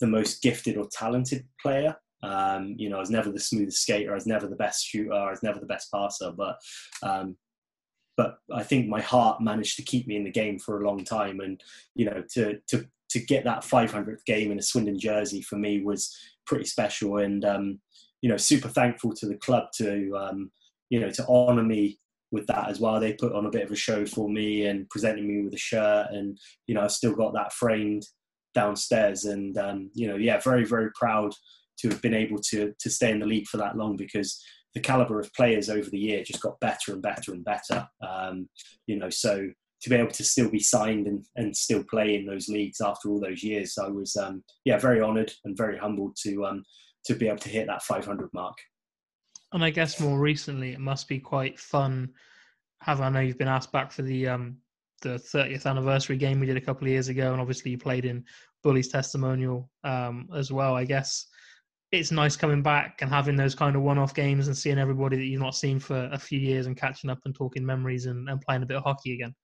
the 0.00 0.06
most 0.08 0.42
gifted 0.42 0.76
or 0.76 0.88
talented 0.90 1.46
player. 1.60 1.96
Um, 2.22 2.74
you 2.78 2.88
know, 2.88 2.96
I 2.96 3.00
was 3.00 3.10
never 3.10 3.30
the 3.30 3.40
smoothest 3.40 3.82
skater. 3.82 4.12
I 4.12 4.14
was 4.14 4.26
never 4.26 4.46
the 4.46 4.56
best 4.56 4.86
shooter. 4.86 5.12
I 5.12 5.30
was 5.30 5.42
never 5.42 5.58
the 5.58 5.66
best 5.66 5.90
passer. 5.92 6.32
But 6.32 6.56
um, 7.02 7.36
but 8.16 8.36
I 8.52 8.62
think 8.62 8.88
my 8.88 9.00
heart 9.00 9.40
managed 9.40 9.76
to 9.76 9.82
keep 9.82 10.06
me 10.06 10.16
in 10.16 10.24
the 10.24 10.30
game 10.30 10.58
for 10.58 10.80
a 10.80 10.86
long 10.86 11.04
time. 11.04 11.40
And 11.40 11.60
you 11.94 12.04
know, 12.04 12.22
to 12.34 12.58
to 12.68 12.86
to 13.10 13.20
get 13.20 13.44
that 13.44 13.62
500th 13.62 14.24
game 14.24 14.50
in 14.50 14.58
a 14.58 14.62
Swindon 14.62 14.98
jersey 14.98 15.42
for 15.42 15.56
me 15.56 15.82
was 15.82 16.16
pretty 16.46 16.64
special. 16.64 17.18
And 17.18 17.44
um, 17.44 17.80
you 18.20 18.28
know, 18.28 18.36
super 18.36 18.68
thankful 18.68 19.12
to 19.14 19.26
the 19.26 19.36
club 19.36 19.66
to 19.76 20.16
um, 20.16 20.50
you 20.90 21.00
know 21.00 21.10
to 21.10 21.26
honour 21.26 21.62
me 21.62 21.98
with 22.30 22.46
that 22.46 22.68
as 22.68 22.80
well. 22.80 22.98
They 22.98 23.12
put 23.12 23.34
on 23.34 23.46
a 23.46 23.50
bit 23.50 23.64
of 23.64 23.70
a 23.70 23.76
show 23.76 24.06
for 24.06 24.28
me 24.28 24.66
and 24.66 24.88
presented 24.88 25.24
me 25.24 25.42
with 25.42 25.54
a 25.54 25.58
shirt, 25.58 26.08
and 26.10 26.38
you 26.66 26.74
know, 26.74 26.82
I've 26.82 26.92
still 26.92 27.14
got 27.14 27.34
that 27.34 27.52
framed 27.52 28.06
downstairs. 28.54 29.24
And 29.26 29.56
um, 29.58 29.90
you 29.94 30.08
know, 30.08 30.16
yeah, 30.16 30.40
very 30.40 30.64
very 30.64 30.90
proud 30.94 31.34
to 31.82 31.88
have 31.88 32.02
been 32.02 32.14
able 32.14 32.38
to 32.38 32.72
to 32.78 32.90
stay 32.90 33.10
in 33.10 33.18
the 33.18 33.26
league 33.26 33.46
for 33.46 33.58
that 33.58 33.76
long 33.76 33.96
because 33.96 34.42
the 34.74 34.80
caliber 34.80 35.20
of 35.20 35.32
players 35.34 35.68
over 35.68 35.90
the 35.90 35.98
year 35.98 36.22
just 36.24 36.40
got 36.40 36.58
better 36.60 36.92
and 36.92 37.02
better 37.02 37.32
and 37.32 37.44
better. 37.44 37.86
Um, 38.06 38.48
you 38.86 38.98
know, 38.98 39.10
so 39.10 39.48
to 39.82 39.90
be 39.90 39.96
able 39.96 40.12
to 40.12 40.24
still 40.24 40.48
be 40.48 40.60
signed 40.60 41.06
and, 41.06 41.26
and 41.36 41.54
still 41.54 41.84
play 41.90 42.14
in 42.14 42.24
those 42.24 42.48
leagues 42.48 42.80
after 42.80 43.10
all 43.10 43.20
those 43.20 43.42
years, 43.42 43.76
I 43.78 43.88
was 43.88 44.16
um, 44.16 44.42
yeah 44.64 44.78
very 44.78 45.02
honoured 45.02 45.32
and 45.44 45.56
very 45.56 45.76
humbled 45.76 46.16
to 46.22 46.46
um, 46.46 46.64
to 47.06 47.14
be 47.14 47.26
able 47.26 47.38
to 47.38 47.48
hit 47.48 47.66
that 47.66 47.82
500 47.82 48.30
mark. 48.32 48.56
And 49.52 49.62
I 49.62 49.70
guess 49.70 50.00
more 50.00 50.18
recently, 50.18 50.72
it 50.72 50.80
must 50.80 51.08
be 51.08 51.18
quite 51.18 51.58
fun. 51.58 52.10
Have 52.80 53.00
I 53.00 53.10
know 53.10 53.20
you've 53.20 53.38
been 53.38 53.48
asked 53.48 53.72
back 53.72 53.92
for 53.92 54.02
the 54.02 54.28
um, 54.28 54.56
the 55.02 55.16
30th 55.18 55.66
anniversary 55.66 56.16
game 56.16 56.40
we 56.40 56.46
did 56.46 56.56
a 56.56 56.60
couple 56.60 56.86
of 56.86 56.92
years 56.92 57.08
ago, 57.08 57.32
and 57.32 57.40
obviously 57.40 57.72
you 57.72 57.78
played 57.78 58.04
in 58.04 58.24
Bully's 58.62 58.88
testimonial 58.88 59.68
um, 59.84 60.28
as 60.34 60.52
well. 60.52 60.74
I 60.74 60.84
guess 60.84 61.26
it's 61.92 62.10
nice 62.10 62.36
coming 62.36 62.62
back 62.62 63.02
and 63.02 63.10
having 63.10 63.36
those 63.36 63.54
kind 63.54 63.76
of 63.76 63.82
one-off 63.82 64.14
games 64.14 64.46
and 64.46 64.56
seeing 64.56 64.78
everybody 64.78 65.16
that 65.18 65.26
you've 65.26 65.42
not 65.42 65.54
seen 65.54 65.78
for 65.78 66.08
a 66.10 66.18
few 66.18 66.38
years 66.38 66.66
and 66.66 66.76
catching 66.76 67.10
up 67.10 67.18
and 67.26 67.34
talking 67.34 67.64
memories 67.64 68.06
and, 68.06 68.28
and 68.30 68.40
playing 68.40 68.62
a 68.62 68.66
bit 68.66 68.78
of 68.78 68.82
hockey 68.82 69.12
again. 69.12 69.34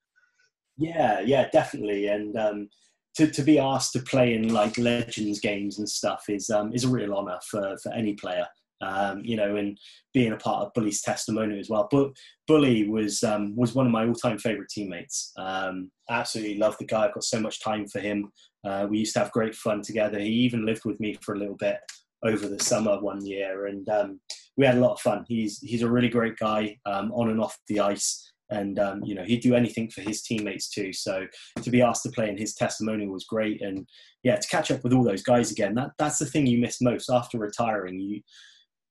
Yeah, 0.79 1.21
yeah, 1.21 1.49
definitely. 1.51 2.09
And 2.09 2.37
um, 2.39 2.69
to, 3.17 3.31
to 3.31 3.43
be 3.43 3.59
asked 3.59 3.93
to 3.93 4.01
play 4.01 4.35
in 4.35 4.55
like 4.55 4.79
legends 4.79 5.41
games 5.41 5.79
and 5.79 5.89
stuff 5.89 6.25
is 6.31 6.49
um, 6.49 6.73
is 6.73 6.85
a 6.85 6.89
real 6.89 7.15
honour 7.15 7.39
for, 7.51 7.77
for 7.83 7.93
any 7.93 8.15
player. 8.15 8.47
Um, 8.81 9.23
you 9.25 9.37
know, 9.37 9.57
and 9.57 9.77
being 10.15 10.33
a 10.33 10.37
part 10.37 10.65
of 10.65 10.73
Bully's 10.73 11.03
testimony 11.03 11.59
as 11.59 11.69
well. 11.69 11.89
But 11.91 12.13
Bully 12.47 12.89
was 12.89 13.25
um, 13.25 13.57
was 13.57 13.75
one 13.75 13.87
of 13.87 13.93
my 13.93 14.07
all 14.07 14.15
time 14.15 14.39
favourite 14.39 14.69
teammates. 14.71 15.33
Um, 15.37 15.91
absolutely 16.09 16.59
love 16.59 16.79
the 16.79 16.87
guy. 16.87 17.07
I've 17.07 17.15
got 17.15 17.25
so 17.25 17.41
much 17.41 17.61
time 17.61 17.89
for 17.89 17.99
him. 17.99 18.31
Uh, 18.65 18.87
we 18.89 18.99
used 18.99 19.15
to 19.15 19.19
have 19.19 19.33
great 19.33 19.57
fun 19.57 19.83
together. 19.83 20.21
He 20.21 20.29
even 20.29 20.65
lived 20.65 20.85
with 20.85 21.01
me 21.01 21.19
for 21.21 21.35
a 21.35 21.39
little 21.39 21.57
bit 21.57 21.79
over 22.25 22.49
the 22.49 22.63
summer 22.63 23.01
one 23.01 23.25
year, 23.25 23.67
and 23.67 23.89
um, 23.89 24.21
we 24.57 24.67
had 24.67 24.77
a 24.77 24.81
lot 24.81 24.95
of 24.95 25.01
fun. 25.01 25.25
He's 25.29 25.59
he's 25.61 25.83
a 25.83 25.91
really 25.91 26.09
great 26.09 26.37
guy 26.37 26.77
um, 26.87 27.13
on 27.13 27.31
and 27.31 27.41
off 27.41 27.59
the 27.69 27.81
ice, 27.81 28.33
and 28.51 28.79
um, 28.79 29.03
you 29.05 29.15
know 29.15 29.25
he'd 29.25 29.43
do 29.43 29.55
anything 29.55 29.91
for 29.91 30.01
his 30.01 30.23
teammates 30.23 30.69
too. 30.69 30.93
So 30.93 31.27
to 31.63 31.71
be 31.71 31.83
asked 31.83 32.03
to 32.05 32.11
play 32.11 32.29
in 32.29 32.37
his 32.37 32.55
testimonial 32.55 33.13
was 33.13 33.25
great, 33.25 33.63
and 33.63 33.87
yeah, 34.23 34.37
to 34.37 34.49
catch 34.49 34.71
up 34.71 34.83
with 34.83 34.93
all 34.93 35.05
those 35.05 35.23
guys 35.23 35.51
again. 35.51 35.75
That 35.75 35.91
that's 35.99 36.19
the 36.19 36.27
thing 36.27 36.47
you 36.47 36.59
miss 36.59 36.81
most 36.81 37.09
after 37.11 37.39
retiring. 37.39 38.01
You 38.01 38.21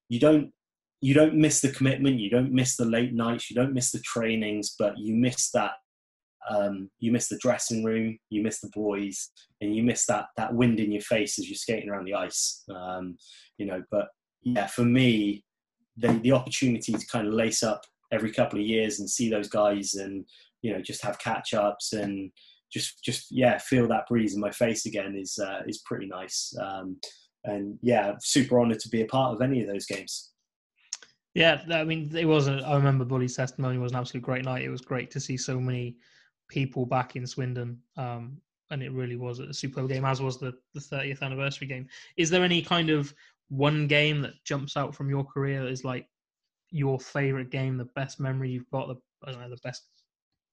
you 0.09 0.19
don't 0.19 0.51
you 1.01 1.13
don't 1.13 1.35
miss 1.35 1.61
the 1.61 1.71
commitment, 1.71 2.19
you 2.19 2.29
don't 2.29 2.51
miss 2.51 2.75
the 2.75 2.85
late 2.85 3.13
nights, 3.13 3.49
you 3.49 3.55
don't 3.55 3.73
miss 3.73 3.91
the 3.91 3.99
trainings, 3.99 4.75
but 4.79 4.97
you 4.97 5.15
miss 5.15 5.51
that 5.51 5.73
um, 6.49 6.89
you 6.99 7.11
miss 7.11 7.27
the 7.27 7.37
dressing 7.37 7.83
room, 7.83 8.17
you 8.29 8.41
miss 8.41 8.59
the 8.59 8.69
boys, 8.73 9.29
and 9.61 9.75
you 9.75 9.83
miss 9.83 10.05
that 10.05 10.27
that 10.37 10.53
wind 10.53 10.79
in 10.79 10.91
your 10.91 11.01
face 11.01 11.39
as 11.39 11.49
you're 11.49 11.55
skating 11.55 11.89
around 11.89 12.05
the 12.05 12.13
ice. 12.13 12.63
Um, 12.73 13.17
you 13.57 13.65
know, 13.65 13.83
but 13.91 14.07
yeah, 14.43 14.67
for 14.67 14.83
me, 14.83 15.43
the 15.97 16.09
the 16.19 16.31
opportunity 16.31 16.93
to 16.93 17.07
kind 17.07 17.27
of 17.27 17.33
lace 17.33 17.63
up 17.63 17.81
every 18.11 18.31
couple 18.31 18.59
of 18.59 18.65
years 18.65 18.99
and 18.99 19.09
see 19.09 19.29
those 19.29 19.49
guys 19.49 19.95
and 19.95 20.25
you 20.61 20.71
know 20.71 20.81
just 20.81 21.03
have 21.03 21.19
catch 21.19 21.53
ups 21.53 21.91
and 21.91 22.31
just 22.71 23.03
just 23.03 23.27
yeah 23.29 23.57
feel 23.57 23.87
that 23.87 24.07
breeze 24.07 24.33
in 24.33 24.39
my 24.39 24.51
face 24.51 24.85
again 24.85 25.15
is 25.15 25.37
uh, 25.39 25.61
is 25.67 25.79
pretty 25.85 26.07
nice. 26.07 26.53
Um, 26.61 26.97
and 27.43 27.77
yeah, 27.81 28.13
super 28.19 28.59
honoured 28.59 28.79
to 28.79 28.89
be 28.89 29.01
a 29.01 29.05
part 29.05 29.33
of 29.33 29.41
any 29.41 29.61
of 29.61 29.67
those 29.67 29.85
games. 29.85 30.31
Yeah, 31.33 31.61
I 31.71 31.83
mean, 31.83 32.11
it 32.15 32.25
was. 32.25 32.47
A, 32.47 32.63
I 32.65 32.75
remember 32.75 33.05
Bully's 33.05 33.35
testimony 33.35 33.77
was 33.77 33.91
an 33.91 33.99
absolute 33.99 34.23
great 34.23 34.43
night. 34.43 34.63
It 34.63 34.69
was 34.69 34.81
great 34.81 35.11
to 35.11 35.19
see 35.19 35.37
so 35.37 35.59
many 35.59 35.97
people 36.47 36.85
back 36.85 37.15
in 37.15 37.25
Swindon. 37.25 37.79
Um, 37.95 38.37
and 38.69 38.83
it 38.83 38.91
really 38.91 39.15
was 39.15 39.39
a 39.39 39.53
superb 39.53 39.89
game, 39.89 40.05
as 40.05 40.21
was 40.21 40.39
the, 40.39 40.53
the 40.73 40.79
30th 40.79 41.21
anniversary 41.21 41.67
game. 41.67 41.87
Is 42.17 42.29
there 42.29 42.43
any 42.43 42.61
kind 42.61 42.89
of 42.89 43.13
one 43.49 43.87
game 43.87 44.21
that 44.21 44.33
jumps 44.43 44.75
out 44.75 44.93
from 44.93 45.09
your 45.09 45.23
career 45.23 45.63
that 45.63 45.71
is 45.71 45.85
like 45.85 46.07
your 46.69 46.99
favorite 46.99 47.49
game, 47.49 47.77
the 47.77 47.85
best 47.95 48.19
memory 48.19 48.49
you've 48.49 48.69
got, 48.69 48.87
the 48.87 48.95
I 49.25 49.31
don't 49.31 49.41
know, 49.41 49.49
the 49.49 49.57
best 49.63 49.87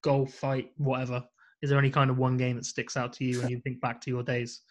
goal 0.01 0.25
fight, 0.25 0.71
whatever? 0.77 1.23
Is 1.61 1.69
there 1.69 1.79
any 1.79 1.89
kind 1.89 2.09
of 2.09 2.17
one 2.17 2.37
game 2.37 2.55
that 2.55 2.65
sticks 2.65 2.95
out 2.95 3.11
to 3.13 3.25
you 3.25 3.41
when 3.41 3.49
you 3.49 3.59
think 3.59 3.81
back 3.81 3.99
to 4.01 4.09
your 4.09 4.23
days? 4.23 4.61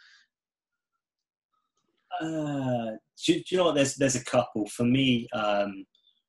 Uh, 2.21 2.93
do, 3.27 3.35
do, 3.35 3.43
you 3.49 3.57
know 3.57 3.65
what? 3.65 3.75
There's 3.75 3.97
there's 3.97 4.15
a 4.15 4.25
couple 4.25 4.67
for 4.69 4.85
me. 4.85 5.29
Um, 5.33 5.85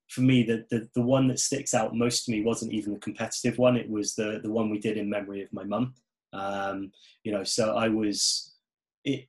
for 0.10 0.22
me, 0.22 0.44
the, 0.44 0.66
the, 0.70 0.88
the 0.94 1.02
one 1.02 1.28
that 1.28 1.40
sticks 1.40 1.74
out 1.74 1.96
most 1.96 2.26
to 2.26 2.32
me 2.32 2.44
wasn't 2.44 2.74
even 2.74 2.94
the 2.94 3.00
competitive 3.00 3.58
one. 3.58 3.76
It 3.76 3.90
was 3.90 4.16
the, 4.16 4.40
the 4.44 4.52
one 4.52 4.70
we 4.70 4.80
did 4.80 4.98
in 4.98 5.10
memory 5.10 5.42
of 5.42 5.52
my 5.52 5.64
mum. 5.64 5.94
Um, 6.34 6.92
you 7.24 7.32
know, 7.32 7.44
so 7.44 7.76
I 7.76 7.88
was, 7.88 8.54
it, 9.04 9.28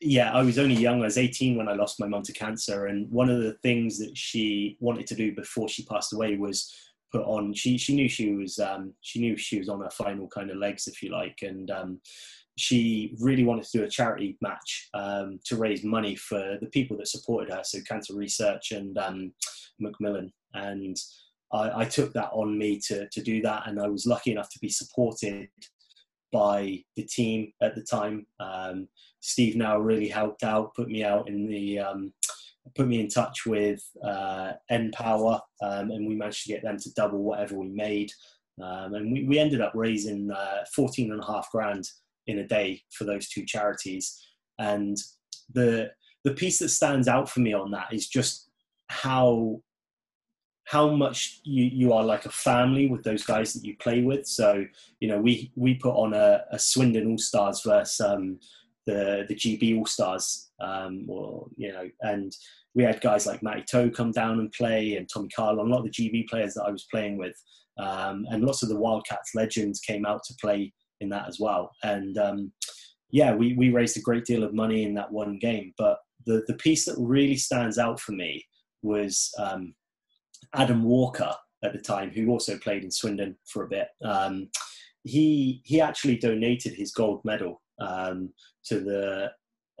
yeah, 0.00 0.32
I 0.32 0.42
was 0.42 0.58
only 0.58 0.74
young. 0.74 1.00
I 1.00 1.06
was 1.06 1.18
18 1.18 1.56
when 1.56 1.68
I 1.68 1.74
lost 1.74 2.00
my 2.00 2.06
mum 2.06 2.22
to 2.22 2.32
cancer. 2.32 2.86
And 2.86 3.10
one 3.10 3.30
of 3.30 3.42
the 3.42 3.54
things 3.62 3.98
that 3.98 4.16
she 4.16 4.76
wanted 4.80 5.06
to 5.08 5.14
do 5.14 5.34
before 5.34 5.68
she 5.68 5.84
passed 5.84 6.12
away 6.12 6.36
was 6.36 6.74
put 7.12 7.22
on, 7.22 7.54
she, 7.54 7.78
she 7.78 7.94
knew 7.94 8.08
she 8.08 8.34
was, 8.34 8.58
um, 8.58 8.94
she 9.00 9.20
knew 9.20 9.36
she 9.36 9.58
was 9.58 9.68
on 9.68 9.80
her 9.80 9.90
final 9.90 10.26
kind 10.28 10.50
of 10.50 10.56
legs, 10.56 10.88
if 10.88 11.02
you 11.02 11.10
like. 11.10 11.38
And, 11.42 11.70
um, 11.70 12.00
she 12.56 13.14
really 13.20 13.44
wanted 13.44 13.64
to 13.64 13.78
do 13.78 13.84
a 13.84 13.90
charity 13.90 14.36
match 14.40 14.88
um, 14.94 15.38
to 15.44 15.56
raise 15.56 15.84
money 15.84 16.16
for 16.16 16.56
the 16.60 16.68
people 16.68 16.96
that 16.96 17.08
supported 17.08 17.52
her, 17.52 17.62
so 17.62 17.78
Cancer 17.86 18.14
Research 18.14 18.72
and 18.72 18.96
um, 18.98 19.32
Macmillan. 19.78 20.32
And 20.54 20.96
I, 21.52 21.82
I, 21.82 21.84
took 21.84 22.14
that 22.14 22.30
on 22.32 22.58
me 22.58 22.80
to, 22.86 23.06
to 23.08 23.22
do 23.22 23.42
that, 23.42 23.64
and 23.66 23.78
I 23.78 23.88
was 23.88 24.06
lucky 24.06 24.32
enough 24.32 24.48
to 24.50 24.58
be 24.58 24.70
supported 24.70 25.48
by 26.32 26.82
the 26.96 27.04
team 27.04 27.52
at 27.62 27.74
the 27.74 27.82
time. 27.82 28.26
Um, 28.40 28.88
Steve 29.20 29.56
Nell 29.56 29.78
really 29.78 30.08
helped 30.08 30.42
out, 30.42 30.74
put 30.74 30.88
me 30.88 31.04
out 31.04 31.28
in 31.28 31.46
the, 31.46 31.78
um, 31.78 32.14
put 32.74 32.88
me 32.88 33.00
in 33.00 33.08
touch 33.08 33.44
with 33.44 33.82
uh, 34.02 34.52
Power, 34.94 35.40
um, 35.62 35.90
and 35.90 36.08
we 36.08 36.14
managed 36.14 36.44
to 36.44 36.52
get 36.52 36.62
them 36.62 36.78
to 36.78 36.94
double 36.94 37.22
whatever 37.22 37.56
we 37.58 37.68
made. 37.68 38.10
Um, 38.62 38.94
and 38.94 39.12
we, 39.12 39.24
we 39.24 39.38
ended 39.38 39.60
up 39.60 39.72
raising 39.74 40.30
uh, 40.30 40.64
14 40.74 41.12
and 41.12 41.22
a 41.22 41.26
half 41.26 41.50
grand 41.50 41.86
in 42.26 42.38
a 42.38 42.46
day 42.46 42.82
for 42.90 43.04
those 43.04 43.28
two 43.28 43.44
charities. 43.44 44.20
And 44.58 44.96
the 45.52 45.90
the 46.24 46.34
piece 46.34 46.58
that 46.58 46.70
stands 46.70 47.06
out 47.06 47.30
for 47.30 47.40
me 47.40 47.52
on 47.52 47.70
that 47.70 47.92
is 47.92 48.08
just 48.08 48.50
how 48.88 49.60
how 50.66 50.90
much 50.90 51.40
you, 51.44 51.64
you 51.64 51.92
are 51.92 52.02
like 52.02 52.26
a 52.26 52.30
family 52.30 52.88
with 52.88 53.04
those 53.04 53.24
guys 53.24 53.52
that 53.52 53.64
you 53.64 53.76
play 53.76 54.02
with. 54.02 54.26
So, 54.26 54.66
you 54.98 55.08
know, 55.08 55.20
we, 55.20 55.52
we 55.54 55.76
put 55.76 55.94
on 55.94 56.12
a, 56.12 56.42
a 56.50 56.58
Swindon 56.58 57.08
All 57.08 57.18
Stars 57.18 57.62
versus 57.64 58.00
um, 58.00 58.40
the, 58.84 59.24
the 59.28 59.34
GB 59.36 59.78
All 59.78 59.86
Stars, 59.86 60.50
um, 60.60 61.06
or, 61.08 61.46
you 61.56 61.72
know, 61.72 61.88
and 62.00 62.34
we 62.74 62.82
had 62.82 63.00
guys 63.00 63.26
like 63.26 63.44
Matty 63.44 63.62
Toe 63.62 63.90
come 63.90 64.10
down 64.10 64.40
and 64.40 64.50
play 64.50 64.96
and 64.96 65.08
Tommy 65.08 65.28
Carlon, 65.28 65.68
a 65.68 65.70
lot 65.70 65.78
of 65.78 65.84
the 65.84 65.90
GB 65.90 66.26
players 66.26 66.54
that 66.54 66.64
I 66.64 66.70
was 66.72 66.88
playing 66.90 67.16
with. 67.16 67.40
Um, 67.78 68.26
and 68.30 68.42
lots 68.42 68.64
of 68.64 68.68
the 68.68 68.76
Wildcats 68.76 69.36
legends 69.36 69.78
came 69.78 70.04
out 70.04 70.24
to 70.24 70.34
play 70.40 70.72
in 71.00 71.08
that 71.10 71.28
as 71.28 71.38
well. 71.38 71.72
And 71.82 72.16
um, 72.18 72.52
yeah, 73.10 73.34
we, 73.34 73.54
we 73.54 73.70
raised 73.70 73.96
a 73.96 74.02
great 74.02 74.24
deal 74.24 74.42
of 74.42 74.54
money 74.54 74.84
in 74.84 74.94
that 74.94 75.12
one 75.12 75.38
game. 75.38 75.72
But 75.78 75.98
the, 76.24 76.42
the 76.46 76.54
piece 76.54 76.84
that 76.86 76.96
really 76.98 77.36
stands 77.36 77.78
out 77.78 78.00
for 78.00 78.12
me 78.12 78.44
was 78.82 79.32
um, 79.38 79.74
Adam 80.54 80.82
Walker 80.82 81.32
at 81.64 81.72
the 81.72 81.80
time, 81.80 82.10
who 82.10 82.28
also 82.30 82.58
played 82.58 82.84
in 82.84 82.90
Swindon 82.90 83.36
for 83.46 83.64
a 83.64 83.68
bit. 83.68 83.88
Um, 84.04 84.48
he 85.04 85.62
he 85.64 85.80
actually 85.80 86.16
donated 86.18 86.74
his 86.74 86.92
gold 86.92 87.24
medal 87.24 87.62
um, 87.80 88.30
to 88.64 88.80
the 88.80 89.30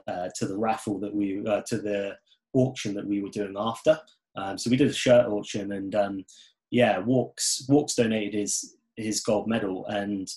uh, 0.06 0.28
to 0.36 0.46
the 0.46 0.56
raffle 0.56 1.00
that 1.00 1.14
we 1.14 1.44
uh, 1.46 1.62
to 1.62 1.78
the 1.78 2.16
auction 2.52 2.94
that 2.94 3.06
we 3.06 3.20
were 3.22 3.28
doing 3.28 3.54
after. 3.58 3.98
Um, 4.36 4.56
so 4.56 4.70
we 4.70 4.76
did 4.76 4.88
a 4.88 4.94
shirt 4.94 5.26
auction, 5.26 5.72
and 5.72 5.94
um, 5.94 6.24
yeah, 6.70 6.98
Walks 6.98 7.66
Walks 7.68 7.94
donated 7.94 8.34
his 8.34 8.76
his 8.96 9.20
gold 9.20 9.48
medal, 9.48 9.86
and 9.86 10.28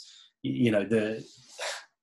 you 0.44 0.72
know 0.72 0.84
the 0.84 1.24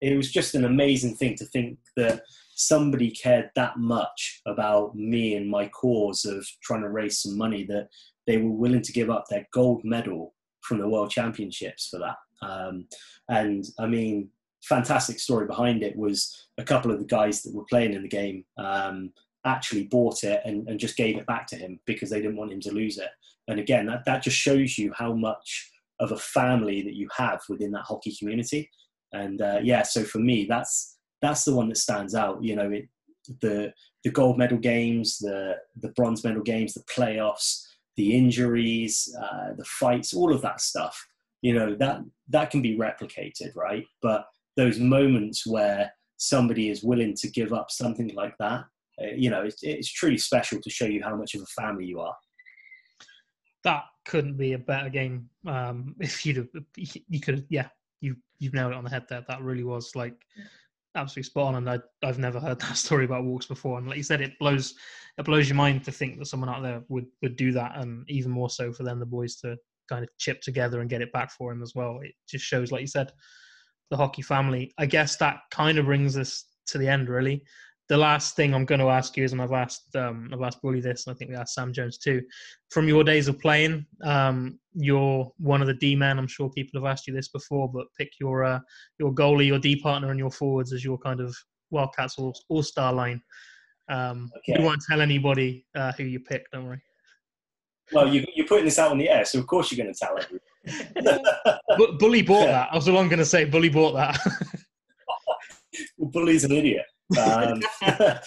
it 0.00 0.16
was 0.16 0.30
just 0.30 0.54
an 0.54 0.64
amazing 0.64 1.14
thing 1.16 1.34
to 1.36 1.44
think 1.46 1.78
that 1.96 2.22
somebody 2.54 3.10
cared 3.10 3.50
that 3.54 3.78
much 3.78 4.40
about 4.46 4.94
me 4.94 5.34
and 5.34 5.48
my 5.48 5.68
cause 5.68 6.24
of 6.24 6.46
trying 6.62 6.82
to 6.82 6.88
raise 6.88 7.20
some 7.20 7.36
money 7.36 7.64
that 7.64 7.88
they 8.26 8.38
were 8.38 8.50
willing 8.50 8.82
to 8.82 8.92
give 8.92 9.10
up 9.10 9.24
their 9.28 9.46
gold 9.52 9.82
medal 9.84 10.34
from 10.62 10.78
the 10.78 10.88
World 10.88 11.10
Championships 11.10 11.88
for 11.88 11.98
that. 11.98 12.16
Um, 12.46 12.86
and 13.28 13.64
I 13.78 13.86
mean, 13.86 14.30
fantastic 14.62 15.18
story 15.18 15.46
behind 15.46 15.82
it 15.82 15.96
was 15.96 16.48
a 16.58 16.64
couple 16.64 16.90
of 16.90 16.98
the 16.98 17.04
guys 17.04 17.42
that 17.42 17.54
were 17.54 17.64
playing 17.68 17.94
in 17.94 18.02
the 18.02 18.08
game 18.08 18.44
um, 18.58 19.12
actually 19.44 19.84
bought 19.84 20.24
it 20.24 20.40
and, 20.44 20.68
and 20.68 20.80
just 20.80 20.96
gave 20.96 21.16
it 21.16 21.26
back 21.26 21.46
to 21.48 21.56
him 21.56 21.78
because 21.86 22.10
they 22.10 22.20
didn't 22.20 22.36
want 22.36 22.52
him 22.52 22.60
to 22.60 22.72
lose 22.72 22.98
it. 22.98 23.10
And 23.48 23.60
again, 23.60 23.86
that, 23.86 24.04
that 24.06 24.22
just 24.22 24.36
shows 24.36 24.76
you 24.76 24.92
how 24.96 25.12
much 25.14 25.70
of 26.00 26.12
a 26.12 26.16
family 26.16 26.82
that 26.82 26.94
you 26.94 27.08
have 27.16 27.40
within 27.48 27.72
that 27.72 27.84
hockey 27.84 28.14
community. 28.18 28.70
And 29.12 29.40
uh, 29.40 29.60
yeah, 29.62 29.82
so 29.82 30.04
for 30.04 30.18
me, 30.18 30.46
that's 30.48 30.98
that's 31.22 31.44
the 31.44 31.54
one 31.54 31.68
that 31.68 31.76
stands 31.76 32.14
out. 32.14 32.42
You 32.42 32.56
know, 32.56 32.70
it, 32.70 32.88
the 33.40 33.72
the 34.04 34.10
gold 34.10 34.38
medal 34.38 34.58
games, 34.58 35.18
the 35.18 35.56
the 35.80 35.88
bronze 35.90 36.24
medal 36.24 36.42
games, 36.42 36.74
the 36.74 36.84
playoffs, 36.94 37.62
the 37.96 38.16
injuries, 38.16 39.14
uh, 39.20 39.54
the 39.56 39.64
fights, 39.64 40.14
all 40.14 40.32
of 40.32 40.42
that 40.42 40.60
stuff. 40.60 40.96
You 41.42 41.54
know 41.54 41.74
that 41.76 42.00
that 42.28 42.50
can 42.50 42.62
be 42.62 42.76
replicated, 42.76 43.54
right? 43.54 43.84
But 44.02 44.26
those 44.56 44.78
moments 44.78 45.46
where 45.46 45.92
somebody 46.16 46.70
is 46.70 46.82
willing 46.82 47.14
to 47.14 47.30
give 47.30 47.52
up 47.52 47.70
something 47.70 48.10
like 48.14 48.34
that, 48.38 48.64
uh, 49.00 49.12
you 49.14 49.28
know, 49.28 49.42
it's, 49.42 49.62
it's 49.62 49.92
truly 49.92 50.16
special 50.16 50.60
to 50.62 50.70
show 50.70 50.86
you 50.86 51.02
how 51.02 51.14
much 51.14 51.34
of 51.34 51.42
a 51.42 51.60
family 51.60 51.84
you 51.84 52.00
are. 52.00 52.16
That 53.64 53.82
couldn't 54.06 54.36
be 54.36 54.54
a 54.54 54.58
better 54.58 54.88
game. 54.88 55.28
Um, 55.46 55.94
if 56.00 56.24
you'd 56.24 56.48
you 56.76 57.20
could, 57.20 57.46
yeah, 57.48 57.68
you 58.00 58.16
you've 58.38 58.54
nailed 58.54 58.72
it 58.72 58.78
on 58.78 58.84
the 58.84 58.90
head 58.90 59.06
there. 59.08 59.24
That 59.28 59.42
really 59.42 59.64
was 59.64 59.94
like 59.94 60.14
absolutely 60.94 61.24
spot 61.24 61.54
on, 61.54 61.54
and 61.56 61.70
I, 61.70 62.06
I've 62.06 62.18
never 62.18 62.40
heard 62.40 62.60
that 62.62 62.76
story 62.76 63.04
about 63.04 63.24
walks 63.24 63.46
before. 63.46 63.78
And 63.78 63.86
like 63.86 63.96
you 63.96 64.02
said, 64.02 64.20
it 64.20 64.38
blows 64.38 64.74
it 65.18 65.24
blows 65.24 65.48
your 65.48 65.56
mind 65.56 65.84
to 65.84 65.92
think 65.92 66.18
that 66.18 66.26
someone 66.26 66.48
out 66.48 66.62
there 66.62 66.82
would 66.88 67.06
would 67.22 67.36
do 67.36 67.52
that, 67.52 67.72
and 67.76 68.08
even 68.08 68.30
more 68.30 68.50
so 68.50 68.72
for 68.72 68.82
them 68.82 68.98
the 68.98 69.06
boys 69.06 69.36
to 69.36 69.56
kind 69.88 70.02
of 70.02 70.10
chip 70.18 70.40
together 70.40 70.80
and 70.80 70.90
get 70.90 71.02
it 71.02 71.12
back 71.12 71.30
for 71.30 71.52
him 71.52 71.62
as 71.62 71.74
well. 71.74 72.00
It 72.02 72.12
just 72.28 72.44
shows, 72.44 72.72
like 72.72 72.80
you 72.80 72.88
said, 72.88 73.12
the 73.90 73.96
hockey 73.96 74.22
family. 74.22 74.72
I 74.78 74.86
guess 74.86 75.16
that 75.16 75.40
kind 75.50 75.78
of 75.78 75.86
brings 75.86 76.16
us 76.16 76.44
to 76.66 76.78
the 76.78 76.88
end, 76.88 77.08
really 77.08 77.44
the 77.88 77.96
last 77.96 78.34
thing 78.34 78.54
I'm 78.54 78.64
going 78.64 78.80
to 78.80 78.88
ask 78.88 79.16
you 79.16 79.24
is, 79.24 79.32
and 79.32 79.40
I've 79.40 79.52
asked 79.52 79.94
um, 79.94 80.30
I've 80.32 80.42
asked 80.42 80.60
Bully 80.62 80.80
this, 80.80 81.06
and 81.06 81.14
I 81.14 81.16
think 81.16 81.30
we 81.30 81.36
asked 81.36 81.54
Sam 81.54 81.72
Jones 81.72 81.98
too. 81.98 82.22
From 82.70 82.88
your 82.88 83.04
days 83.04 83.28
of 83.28 83.38
playing, 83.38 83.86
um, 84.02 84.58
you're 84.74 85.30
one 85.38 85.60
of 85.60 85.68
the 85.68 85.74
D 85.74 85.94
men. 85.94 86.18
I'm 86.18 86.26
sure 86.26 86.50
people 86.50 86.80
have 86.80 86.90
asked 86.90 87.06
you 87.06 87.14
this 87.14 87.28
before, 87.28 87.70
but 87.72 87.86
pick 87.98 88.10
your 88.20 88.44
uh, 88.44 88.60
your 88.98 89.12
goalie, 89.12 89.46
your 89.46 89.58
D 89.58 89.80
partner, 89.80 90.10
and 90.10 90.18
your 90.18 90.30
forwards 90.30 90.72
as 90.72 90.84
your 90.84 90.98
kind 90.98 91.20
of 91.20 91.34
Wildcats 91.70 92.18
all 92.18 92.34
all 92.48 92.62
star 92.62 92.92
line. 92.92 93.20
Um, 93.88 94.30
okay. 94.38 94.58
You 94.58 94.64
won't 94.64 94.82
tell 94.88 95.00
anybody 95.00 95.66
uh, 95.74 95.92
who 95.92 96.04
you 96.04 96.20
pick. 96.20 96.44
Don't 96.52 96.66
worry. 96.66 96.82
Well, 97.92 98.12
you, 98.12 98.24
you're 98.34 98.46
putting 98.46 98.64
this 98.64 98.80
out 98.80 98.90
on 98.90 98.98
the 98.98 99.08
air, 99.08 99.24
so 99.24 99.38
of 99.38 99.46
course 99.46 99.70
you're 99.70 99.84
going 99.84 99.94
to 99.94 99.98
tell 99.98 100.18
everyone. 100.18 101.20
but 101.78 101.98
Bully 102.00 102.22
bought 102.22 102.46
that. 102.46 102.68
I 102.72 102.74
was 102.74 102.86
the 102.86 102.92
one 102.92 103.08
going 103.08 103.20
to 103.20 103.24
say 103.24 103.44
Bully 103.44 103.68
bought 103.68 103.92
that. 103.92 104.18
well, 105.96 106.10
Bully's 106.10 106.42
an 106.42 106.50
idiot. 106.50 106.84
Um, 107.18 107.62
a 107.82 108.20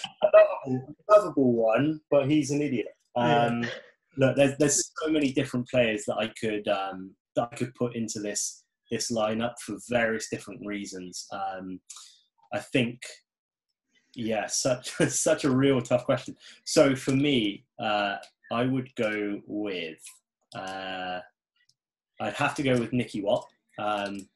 lovable 1.09 1.53
one, 1.53 1.99
but 2.09 2.30
he's 2.30 2.51
an 2.51 2.61
idiot. 2.61 2.88
Um, 3.15 3.63
yeah. 3.63 3.69
Look, 4.17 4.36
there's 4.36 4.57
there's 4.57 4.91
so 5.01 5.11
many 5.11 5.32
different 5.32 5.67
players 5.67 6.03
that 6.05 6.17
I 6.17 6.32
could 6.39 6.67
um, 6.67 7.11
that 7.36 7.49
I 7.51 7.55
could 7.55 7.73
put 7.75 7.95
into 7.95 8.19
this 8.19 8.63
this 8.91 9.11
lineup 9.11 9.53
for 9.63 9.77
various 9.89 10.30
different 10.30 10.65
reasons. 10.65 11.27
Um, 11.32 11.80
I 12.53 12.59
think, 12.59 12.99
yeah, 14.15 14.47
such 14.47 14.91
such 15.09 15.43
a 15.43 15.51
real 15.51 15.82
tough 15.82 16.05
question. 16.05 16.36
So 16.65 16.95
for 16.95 17.11
me, 17.11 17.65
uh, 17.80 18.17
I 18.51 18.65
would 18.65 18.93
go 18.95 19.41
with 19.45 19.99
uh, 20.55 21.19
I'd 22.19 22.34
have 22.34 22.55
to 22.55 22.63
go 22.63 22.77
with 22.77 22.93
Nicky 22.93 23.21
Watt 23.21 23.45
um, 23.77 24.27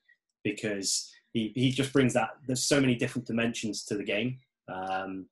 because 0.43 1.11
he, 1.33 1.51
he 1.55 1.71
just 1.71 1.91
brings 1.91 2.13
that. 2.13 2.29
There's 2.47 2.63
so 2.63 2.79
many 2.79 2.95
different 2.95 3.27
dimensions 3.27 3.83
to 3.85 3.95
the 3.95 4.03
game. 4.03 4.37
Um, 4.71 5.25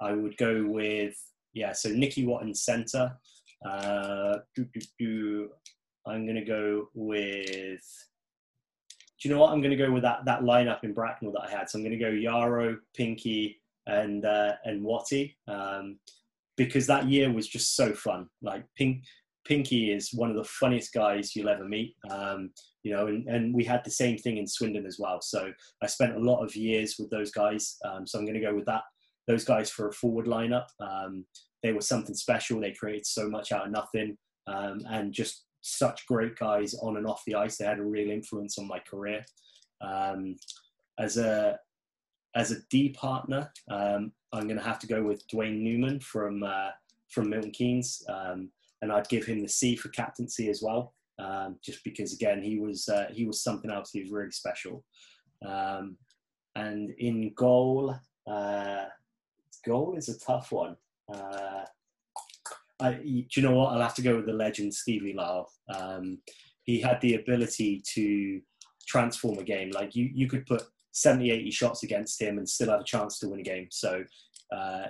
I 0.00 0.12
would 0.12 0.36
go 0.36 0.64
with 0.66 1.16
yeah. 1.54 1.72
So 1.72 1.88
Nicky 1.88 2.26
Watt 2.26 2.42
in 2.42 2.54
centre. 2.54 3.16
Uh, 3.66 4.36
I'm 6.06 6.24
going 6.26 6.34
to 6.36 6.44
go 6.44 6.88
with. 6.94 7.82
Do 9.18 9.28
you 9.28 9.34
know 9.34 9.40
what? 9.40 9.52
I'm 9.52 9.62
going 9.62 9.76
to 9.76 9.82
go 9.82 9.90
with 9.90 10.02
that 10.02 10.26
that 10.26 10.42
lineup 10.42 10.84
in 10.84 10.92
Bracknell 10.92 11.32
that 11.32 11.48
I 11.48 11.50
had. 11.50 11.70
So 11.70 11.78
I'm 11.78 11.84
going 11.84 11.98
to 11.98 12.04
go 12.04 12.12
Jaro, 12.12 12.76
Pinky, 12.94 13.60
and 13.86 14.24
uh, 14.24 14.52
and 14.64 14.84
Watty, 14.84 15.36
um, 15.48 15.98
because 16.56 16.86
that 16.86 17.06
year 17.06 17.32
was 17.32 17.48
just 17.48 17.74
so 17.74 17.94
fun. 17.94 18.28
Like 18.42 18.64
Pink, 18.76 19.02
Pinky 19.46 19.92
is 19.92 20.12
one 20.12 20.30
of 20.30 20.36
the 20.36 20.44
funniest 20.44 20.92
guys 20.92 21.34
you'll 21.34 21.48
ever 21.48 21.64
meet. 21.64 21.96
Um, 22.10 22.50
you 22.86 22.92
know, 22.92 23.08
and, 23.08 23.26
and 23.26 23.52
we 23.52 23.64
had 23.64 23.82
the 23.82 23.90
same 23.90 24.16
thing 24.16 24.36
in 24.36 24.46
Swindon 24.46 24.86
as 24.86 24.96
well. 24.96 25.20
So 25.20 25.52
I 25.82 25.88
spent 25.88 26.14
a 26.14 26.20
lot 26.20 26.44
of 26.44 26.54
years 26.54 26.94
with 27.00 27.10
those 27.10 27.32
guys. 27.32 27.78
Um, 27.84 28.06
so 28.06 28.16
I'm 28.16 28.24
going 28.24 28.38
to 28.38 28.46
go 28.46 28.54
with 28.54 28.66
that. 28.66 28.82
Those 29.26 29.44
guys 29.44 29.68
for 29.68 29.88
a 29.88 29.92
forward 29.92 30.26
lineup. 30.26 30.66
Um, 30.78 31.24
they 31.64 31.72
were 31.72 31.80
something 31.80 32.14
special. 32.14 32.60
They 32.60 32.70
created 32.70 33.04
so 33.04 33.28
much 33.28 33.50
out 33.50 33.66
of 33.66 33.72
nothing, 33.72 34.16
um, 34.46 34.82
and 34.88 35.12
just 35.12 35.46
such 35.62 36.06
great 36.06 36.36
guys 36.36 36.74
on 36.74 36.96
and 36.96 37.08
off 37.08 37.24
the 37.26 37.34
ice. 37.34 37.56
They 37.56 37.64
had 37.64 37.80
a 37.80 37.84
real 37.84 38.08
influence 38.08 38.56
on 38.56 38.68
my 38.68 38.78
career. 38.78 39.24
Um, 39.80 40.36
as 41.00 41.16
a 41.16 41.58
as 42.36 42.52
a 42.52 42.60
D 42.70 42.90
partner, 42.90 43.50
um, 43.68 44.12
I'm 44.32 44.46
going 44.46 44.58
to 44.58 44.70
have 44.70 44.78
to 44.78 44.86
go 44.86 45.02
with 45.02 45.26
Dwayne 45.26 45.60
Newman 45.60 45.98
from 45.98 46.44
uh, 46.44 46.70
from 47.10 47.30
Milton 47.30 47.50
Keynes, 47.50 48.04
um, 48.08 48.48
and 48.80 48.92
I'd 48.92 49.08
give 49.08 49.26
him 49.26 49.42
the 49.42 49.48
C 49.48 49.74
for 49.74 49.88
captaincy 49.88 50.50
as 50.50 50.62
well 50.62 50.94
um, 51.18 51.56
just 51.62 51.82
because 51.84 52.12
again 52.12 52.42
he 52.42 52.58
was 52.58 52.88
uh, 52.88 53.06
he 53.12 53.26
was 53.26 53.42
something 53.42 53.70
else. 53.70 53.90
He 53.92 54.02
was 54.02 54.10
really 54.10 54.30
special. 54.30 54.84
Um, 55.46 55.96
and 56.54 56.90
in 56.98 57.32
goal, 57.34 57.94
uh, 58.26 58.84
goal 59.64 59.94
is 59.96 60.08
a 60.08 60.18
tough 60.18 60.52
one. 60.52 60.76
Uh, 61.12 61.64
I, 62.80 62.92
do 62.92 63.24
you 63.34 63.42
know 63.42 63.54
what? 63.54 63.72
I'll 63.72 63.82
have 63.82 63.94
to 63.94 64.02
go 64.02 64.16
with 64.16 64.26
the 64.26 64.32
legend 64.32 64.72
Stevie 64.72 65.14
Lyle. 65.14 65.50
Um, 65.74 66.18
he 66.64 66.80
had 66.80 67.00
the 67.00 67.14
ability 67.14 67.82
to 67.94 68.40
transform 68.86 69.38
a 69.38 69.44
game. 69.44 69.70
Like 69.70 69.94
you, 69.94 70.10
you 70.12 70.28
could 70.28 70.46
put 70.46 70.64
70, 70.92 71.30
80 71.30 71.50
shots 71.50 71.82
against 71.82 72.20
him 72.20 72.38
and 72.38 72.48
still 72.48 72.70
have 72.70 72.80
a 72.80 72.84
chance 72.84 73.18
to 73.18 73.28
win 73.28 73.40
a 73.40 73.42
game. 73.42 73.68
So 73.70 74.02
uh, 74.54 74.86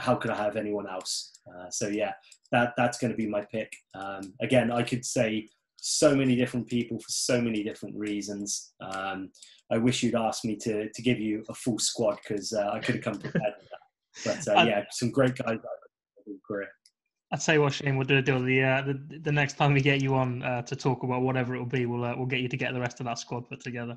how 0.00 0.14
could 0.14 0.30
I 0.30 0.36
have 0.36 0.56
anyone 0.56 0.88
else? 0.88 1.38
Uh, 1.46 1.70
so 1.70 1.88
yeah, 1.88 2.12
that 2.52 2.74
that's 2.76 2.98
going 2.98 3.10
to 3.10 3.16
be 3.16 3.26
my 3.26 3.44
pick. 3.44 3.72
Um, 3.94 4.32
again, 4.40 4.70
I 4.70 4.82
could 4.82 5.04
say 5.04 5.48
so 5.76 6.14
many 6.14 6.36
different 6.36 6.66
people 6.66 6.98
for 6.98 7.08
so 7.08 7.40
many 7.40 7.62
different 7.62 7.96
reasons. 7.96 8.72
Um, 8.80 9.30
I 9.72 9.78
wish 9.78 10.02
you'd 10.02 10.14
asked 10.14 10.44
me 10.44 10.56
to 10.56 10.90
to 10.90 11.02
give 11.02 11.18
you 11.18 11.44
a 11.48 11.54
full 11.54 11.78
squad 11.78 12.18
because 12.22 12.52
uh, 12.52 12.70
I 12.72 12.80
could 12.80 12.96
have 12.96 13.04
come 13.04 13.18
prepared 13.18 13.54
with 13.58 13.68
that. 13.70 14.46
But 14.46 14.58
uh, 14.58 14.62
yeah, 14.66 14.84
some 14.90 15.10
great 15.10 15.36
guys 15.36 15.58
career. 16.46 16.68
I'd 17.32 17.42
say, 17.42 17.58
what, 17.58 17.72
Shane, 17.72 17.96
we'll 17.96 18.06
do 18.06 18.18
a 18.18 18.22
deal. 18.22 18.42
The, 18.42 18.62
uh, 18.62 18.82
the, 18.82 19.20
the 19.22 19.30
next 19.30 19.56
time 19.56 19.72
we 19.72 19.80
get 19.80 20.02
you 20.02 20.16
on 20.16 20.42
uh, 20.42 20.62
to 20.62 20.74
talk 20.74 21.04
about 21.04 21.22
whatever 21.22 21.54
it 21.54 21.60
will 21.60 21.66
be, 21.66 21.86
we'll 21.86 22.04
uh, 22.04 22.14
we'll 22.16 22.26
get 22.26 22.40
you 22.40 22.48
to 22.48 22.56
get 22.56 22.74
the 22.74 22.80
rest 22.80 22.98
of 23.00 23.06
that 23.06 23.18
squad 23.18 23.48
put 23.48 23.60
together. 23.60 23.96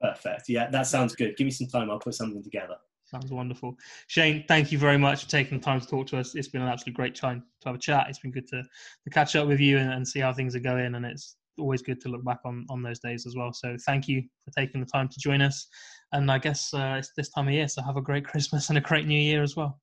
Perfect. 0.00 0.48
Yeah, 0.48 0.70
that 0.70 0.86
sounds 0.86 1.14
good. 1.14 1.36
Give 1.36 1.46
me 1.46 1.50
some 1.50 1.66
time. 1.66 1.90
I'll 1.90 1.98
put 1.98 2.14
something 2.14 2.42
together. 2.42 2.76
Sounds 3.10 3.30
wonderful. 3.30 3.74
Shane, 4.06 4.44
thank 4.48 4.70
you 4.70 4.76
very 4.76 4.98
much 4.98 5.24
for 5.24 5.30
taking 5.30 5.58
the 5.58 5.64
time 5.64 5.80
to 5.80 5.86
talk 5.86 6.06
to 6.08 6.18
us. 6.18 6.34
It's 6.34 6.48
been 6.48 6.60
an 6.60 6.68
absolutely 6.68 6.92
great 6.92 7.14
time 7.14 7.42
to 7.62 7.68
have 7.68 7.76
a 7.76 7.78
chat. 7.78 8.06
It's 8.10 8.18
been 8.18 8.30
good 8.30 8.46
to, 8.48 8.62
to 8.62 9.10
catch 9.10 9.34
up 9.34 9.48
with 9.48 9.60
you 9.60 9.78
and, 9.78 9.90
and 9.90 10.06
see 10.06 10.20
how 10.20 10.34
things 10.34 10.54
are 10.54 10.60
going. 10.60 10.94
And 10.94 11.06
it's 11.06 11.36
always 11.58 11.80
good 11.80 12.02
to 12.02 12.10
look 12.10 12.22
back 12.22 12.40
on, 12.44 12.66
on 12.68 12.82
those 12.82 12.98
days 12.98 13.26
as 13.26 13.34
well. 13.34 13.54
So 13.54 13.78
thank 13.86 14.08
you 14.08 14.22
for 14.44 14.50
taking 14.50 14.80
the 14.80 14.86
time 14.86 15.08
to 15.08 15.18
join 15.20 15.40
us. 15.40 15.68
And 16.12 16.30
I 16.30 16.36
guess 16.36 16.74
uh, 16.74 16.96
it's 16.98 17.12
this 17.16 17.30
time 17.30 17.48
of 17.48 17.54
year, 17.54 17.66
so 17.66 17.82
have 17.82 17.96
a 17.96 18.02
great 18.02 18.26
Christmas 18.26 18.68
and 18.68 18.76
a 18.76 18.82
great 18.82 19.06
New 19.06 19.18
Year 19.18 19.42
as 19.42 19.56
well. 19.56 19.80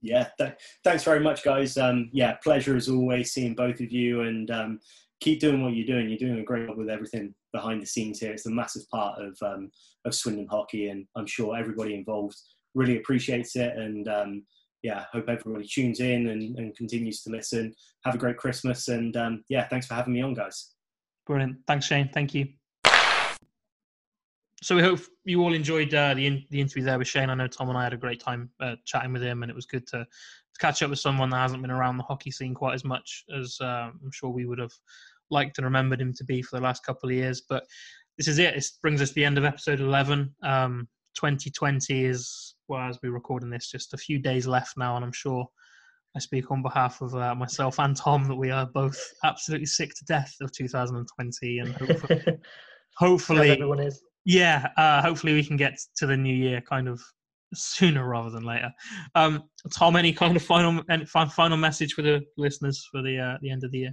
Yeah, 0.00 0.28
th- 0.38 0.54
thanks 0.84 1.02
very 1.02 1.20
much, 1.20 1.42
guys. 1.42 1.76
Um, 1.76 2.08
yeah, 2.12 2.34
pleasure 2.34 2.76
as 2.76 2.88
always 2.88 3.32
seeing 3.32 3.54
both 3.54 3.80
of 3.80 3.90
you. 3.90 4.22
And 4.22 4.50
um, 4.50 4.80
keep 5.20 5.40
doing 5.40 5.62
what 5.62 5.74
you're 5.74 5.86
doing. 5.86 6.08
You're 6.08 6.18
doing 6.18 6.40
a 6.40 6.44
great 6.44 6.66
job 6.66 6.76
with 6.76 6.90
everything 6.90 7.34
behind 7.52 7.82
the 7.82 7.86
scenes 7.86 8.20
here. 8.20 8.32
It's 8.32 8.46
a 8.46 8.50
massive 8.50 8.88
part 8.90 9.20
of 9.20 9.36
um, 9.42 9.70
of 10.04 10.14
Swindon 10.14 10.48
hockey, 10.50 10.88
and 10.88 11.06
I'm 11.16 11.26
sure 11.26 11.56
everybody 11.56 11.94
involved 11.94 12.36
really 12.74 12.96
appreciates 12.96 13.56
it. 13.56 13.76
And 13.76 14.08
um, 14.08 14.42
yeah, 14.82 15.04
hope 15.12 15.28
everybody 15.28 15.66
tunes 15.66 16.00
in 16.00 16.28
and, 16.28 16.56
and, 16.58 16.74
continues 16.76 17.22
to 17.22 17.30
listen. 17.30 17.74
Have 18.04 18.14
a 18.14 18.18
great 18.18 18.38
Christmas, 18.38 18.88
and 18.88 19.16
um, 19.16 19.44
yeah, 19.48 19.68
thanks 19.68 19.86
for 19.86 19.94
having 19.94 20.14
me 20.14 20.22
on, 20.22 20.34
guys. 20.34 20.70
Brilliant. 21.26 21.58
Thanks, 21.66 21.86
Shane. 21.86 22.08
Thank 22.12 22.34
you. 22.34 22.48
So 24.62 24.76
we 24.76 24.82
hope 24.82 25.00
you 25.24 25.42
all 25.42 25.54
enjoyed 25.54 25.94
uh, 25.94 26.12
the 26.12 26.26
in, 26.26 26.44
the 26.50 26.60
interview 26.60 26.84
there 26.84 26.98
with 26.98 27.08
Shane. 27.08 27.30
I 27.30 27.34
know 27.34 27.46
Tom 27.46 27.70
and 27.70 27.78
I 27.78 27.84
had 27.84 27.94
a 27.94 27.98
great 27.98 28.20
time 28.20 28.50
uh, 28.60 28.76
chatting 28.84 29.12
with 29.12 29.22
him, 29.22 29.42
and 29.42 29.50
it 29.50 29.54
was 29.54 29.64
good 29.64 29.86
to, 29.88 30.06
catch 30.60 30.82
up 30.82 30.90
with 30.90 30.98
someone 30.98 31.30
that 31.30 31.38
hasn't 31.38 31.62
been 31.62 31.70
around 31.70 31.96
the 31.96 32.04
hockey 32.04 32.30
scene 32.30 32.54
quite 32.54 32.74
as 32.74 32.84
much 32.84 33.24
as 33.34 33.58
uh, 33.60 33.90
I'm 33.90 34.12
sure 34.12 34.30
we 34.30 34.44
would 34.44 34.58
have 34.58 34.72
liked 35.30 35.58
and 35.58 35.64
remembered 35.64 36.00
him 36.00 36.12
to 36.14 36.24
be 36.24 36.42
for 36.42 36.56
the 36.56 36.62
last 36.62 36.84
couple 36.84 37.08
of 37.08 37.14
years. 37.14 37.42
But 37.48 37.64
this 38.18 38.28
is 38.28 38.38
it. 38.38 38.54
It 38.54 38.66
brings 38.82 39.00
us 39.00 39.08
to 39.10 39.14
the 39.14 39.24
end 39.24 39.38
of 39.38 39.44
episode 39.44 39.80
11. 39.80 40.34
Um, 40.42 40.88
2020 41.14 42.04
is, 42.04 42.54
well, 42.68 42.80
as 42.80 42.98
we're 43.02 43.12
recording 43.12 43.50
this, 43.50 43.70
just 43.70 43.94
a 43.94 43.98
few 43.98 44.18
days 44.18 44.46
left 44.46 44.76
now, 44.76 44.96
and 44.96 45.04
I'm 45.04 45.12
sure 45.12 45.46
I 46.16 46.18
speak 46.18 46.50
on 46.50 46.62
behalf 46.62 47.00
of 47.00 47.14
uh, 47.14 47.34
myself 47.34 47.78
and 47.78 47.96
Tom 47.96 48.24
that 48.24 48.36
we 48.36 48.50
are 48.50 48.66
both 48.66 48.98
absolutely 49.24 49.66
sick 49.66 49.94
to 49.94 50.04
death 50.06 50.34
of 50.40 50.52
2020, 50.52 51.58
and 51.58 51.72
hopefully, 51.74 52.24
hopefully 52.96 53.50
everyone 53.50 53.80
is. 53.80 54.02
Yeah, 54.24 54.68
uh, 54.76 55.02
hopefully 55.02 55.34
we 55.34 55.44
can 55.44 55.56
get 55.56 55.78
to 55.96 56.06
the 56.06 56.16
new 56.16 56.34
year 56.34 56.60
kind 56.60 56.88
of 56.88 57.00
sooner 57.54 58.06
rather 58.06 58.30
than 58.30 58.44
later. 58.44 58.70
Um, 59.14 59.44
Tom, 59.72 59.96
any 59.96 60.12
kind 60.12 60.36
of 60.36 60.42
final 60.42 60.82
any 60.90 61.06
final 61.06 61.56
message 61.56 61.94
for 61.94 62.02
the 62.02 62.20
listeners 62.36 62.86
for 62.90 63.02
the 63.02 63.18
uh, 63.18 63.38
the 63.40 63.50
end 63.50 63.64
of 63.64 63.70
the 63.70 63.78
year? 63.78 63.92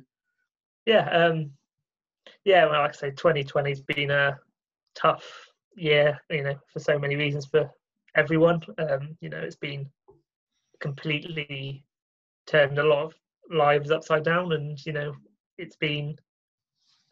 Yeah, 0.87 1.09
um, 1.09 1.51
yeah. 2.45 2.65
Well, 2.65 2.79
like 2.81 2.91
I 2.91 2.93
say, 2.93 3.09
2020 3.11 3.69
has 3.69 3.81
been 3.81 4.09
a 4.09 4.39
tough 4.95 5.25
year, 5.75 6.17
you 6.29 6.43
know, 6.43 6.55
for 6.71 6.79
so 6.79 6.97
many 6.97 7.17
reasons 7.17 7.45
for 7.45 7.69
everyone. 8.15 8.61
Um, 8.77 9.17
you 9.19 9.27
know, 9.27 9.37
it's 9.39 9.57
been 9.57 9.89
completely 10.79 11.83
turned 12.47 12.79
a 12.79 12.83
lot 12.83 13.03
of 13.03 13.15
lives 13.51 13.91
upside 13.91 14.23
down, 14.23 14.53
and 14.53 14.83
you 14.85 14.93
know, 14.93 15.13
it's 15.57 15.75
been 15.75 16.15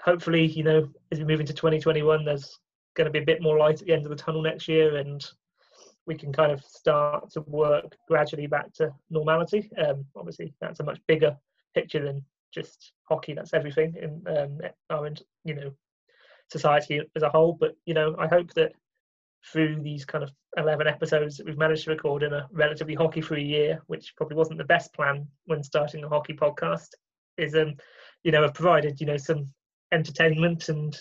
hopefully, 0.01 0.45
you 0.45 0.63
know, 0.63 0.89
as 1.11 1.19
we 1.19 1.25
move 1.25 1.41
into 1.41 1.53
2021, 1.53 2.23
there's 2.23 2.57
going 2.95 3.05
to 3.05 3.11
be 3.11 3.19
a 3.19 3.25
bit 3.25 3.41
more 3.41 3.57
light 3.57 3.81
at 3.81 3.87
the 3.87 3.93
end 3.93 4.05
of 4.05 4.09
the 4.09 4.15
tunnel 4.15 4.41
next 4.41 4.69
year, 4.69 4.95
and 4.95 5.29
we 6.07 6.15
can 6.15 6.31
kind 6.31 6.53
of 6.53 6.63
start 6.63 7.29
to 7.31 7.41
work 7.41 7.97
gradually 8.07 8.47
back 8.47 8.71
to 8.75 8.93
normality. 9.09 9.69
Um, 9.85 10.05
obviously, 10.15 10.53
that's 10.61 10.79
a 10.79 10.83
much 10.83 11.01
bigger 11.07 11.35
picture 11.73 12.01
than 12.01 12.23
just 12.55 12.93
hockey. 13.03 13.33
That's 13.33 13.53
everything 13.53 13.95
in 14.01 14.23
um, 14.35 14.59
our, 14.89 15.11
you 15.43 15.53
know, 15.53 15.71
society 16.51 17.01
as 17.15 17.23
a 17.23 17.29
whole. 17.29 17.53
But 17.59 17.75
you 17.85 17.93
know, 17.93 18.15
I 18.17 18.27
hope 18.27 18.53
that 18.53 18.71
through 19.51 19.81
these 19.81 20.05
kind 20.05 20.23
of 20.23 20.31
11 20.57 20.87
episodes 20.87 21.37
that 21.37 21.45
we've 21.45 21.57
managed 21.57 21.83
to 21.83 21.91
record 21.91 22.23
in 22.23 22.33
a 22.33 22.47
relatively 22.51 22.95
hockey-free 22.95 23.43
year, 23.43 23.79
which 23.85 24.15
probably 24.17 24.35
wasn't 24.35 24.57
the 24.57 24.63
best 24.63 24.91
plan 24.93 25.27
when 25.45 25.61
starting 25.61 26.03
a 26.03 26.09
hockey 26.09 26.33
podcast, 26.33 26.87
is 27.37 27.53
um, 27.55 27.75
you 28.23 28.31
know, 28.31 28.41
have 28.41 28.53
provided 28.53 28.99
you 28.99 29.05
know 29.05 29.17
some 29.17 29.47
entertainment 29.91 30.69
and 30.69 30.97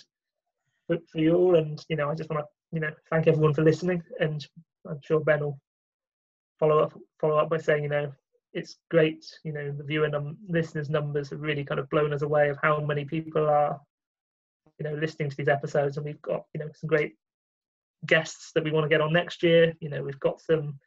for, 0.87 0.99
for 1.11 1.19
you 1.19 1.35
all. 1.35 1.57
And 1.57 1.83
you 1.89 1.97
know, 1.97 2.11
I 2.11 2.15
just 2.15 2.31
want 2.31 2.45
to 2.45 2.49
you 2.73 2.81
know 2.81 2.91
thank 3.11 3.27
everyone 3.27 3.55
for 3.55 3.63
listening, 3.63 4.03
and 4.21 4.47
I'm 4.89 5.01
sure 5.03 5.21
Ben 5.21 5.41
will 5.41 5.61
follow 6.59 6.81
up 6.81 6.99
follow 7.21 7.39
up 7.39 7.49
by 7.49 7.59
saying 7.59 7.85
you 7.85 7.89
know 7.89 8.13
it's 8.55 8.77
great. 8.91 9.25
You 9.45 9.53
know, 9.53 9.73
the 9.73 9.85
viewer 9.85 10.09
num- 10.09 10.39
listeners 10.49 10.89
numbers 10.89 11.31
have 11.31 11.41
really 11.41 11.65
kind 11.65 11.81
of 11.81 11.91
blown 11.91 12.13
us 12.13 12.23
away 12.23 12.49
of 12.49 12.59
how 12.63 12.81
many 12.81 13.05
people 13.05 13.47
are 13.47 13.81
you 14.79 14.89
know 14.89 14.95
listening 14.95 15.31
to 15.31 15.37
these 15.37 15.49
episodes, 15.49 15.97
and 15.97 16.07
we've 16.07 16.23
got 16.23 16.45
you 16.55 16.61
know 16.61 16.71
some 16.75 16.89
great 16.89 17.15
guests 18.07 18.53
that 18.55 18.65
we 18.65 18.71
want 18.71 18.85
to 18.85 18.89
get 18.89 19.01
on 19.01 19.13
next 19.13 19.43
year. 19.43 19.75
You 19.81 19.91
know, 19.91 20.03
we've 20.03 20.21
got 20.21 20.41
some 20.41 20.79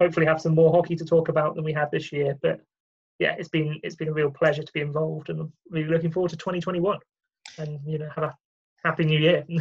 hopefully 0.00 0.26
have 0.26 0.40
some 0.40 0.54
more 0.54 0.72
hockey 0.72 0.96
to 0.96 1.04
talk 1.04 1.28
about 1.28 1.54
than 1.54 1.64
we 1.64 1.72
had 1.72 1.90
this 1.90 2.10
year. 2.10 2.36
But 2.42 2.60
yeah, 3.18 3.34
it's 3.38 3.48
been 3.48 3.78
it's 3.82 3.96
been 3.96 4.08
a 4.08 4.12
real 4.12 4.30
pleasure 4.30 4.62
to 4.62 4.72
be 4.72 4.80
involved, 4.80 5.28
and 5.28 5.40
I'm 5.40 5.52
really 5.70 5.88
looking 5.88 6.10
forward 6.10 6.30
to 6.30 6.36
2021. 6.36 6.98
And 7.58 7.78
you 7.86 7.98
know, 7.98 8.08
have 8.14 8.24
a 8.24 8.34
happy 8.84 9.04
new 9.04 9.18
year. 9.18 9.44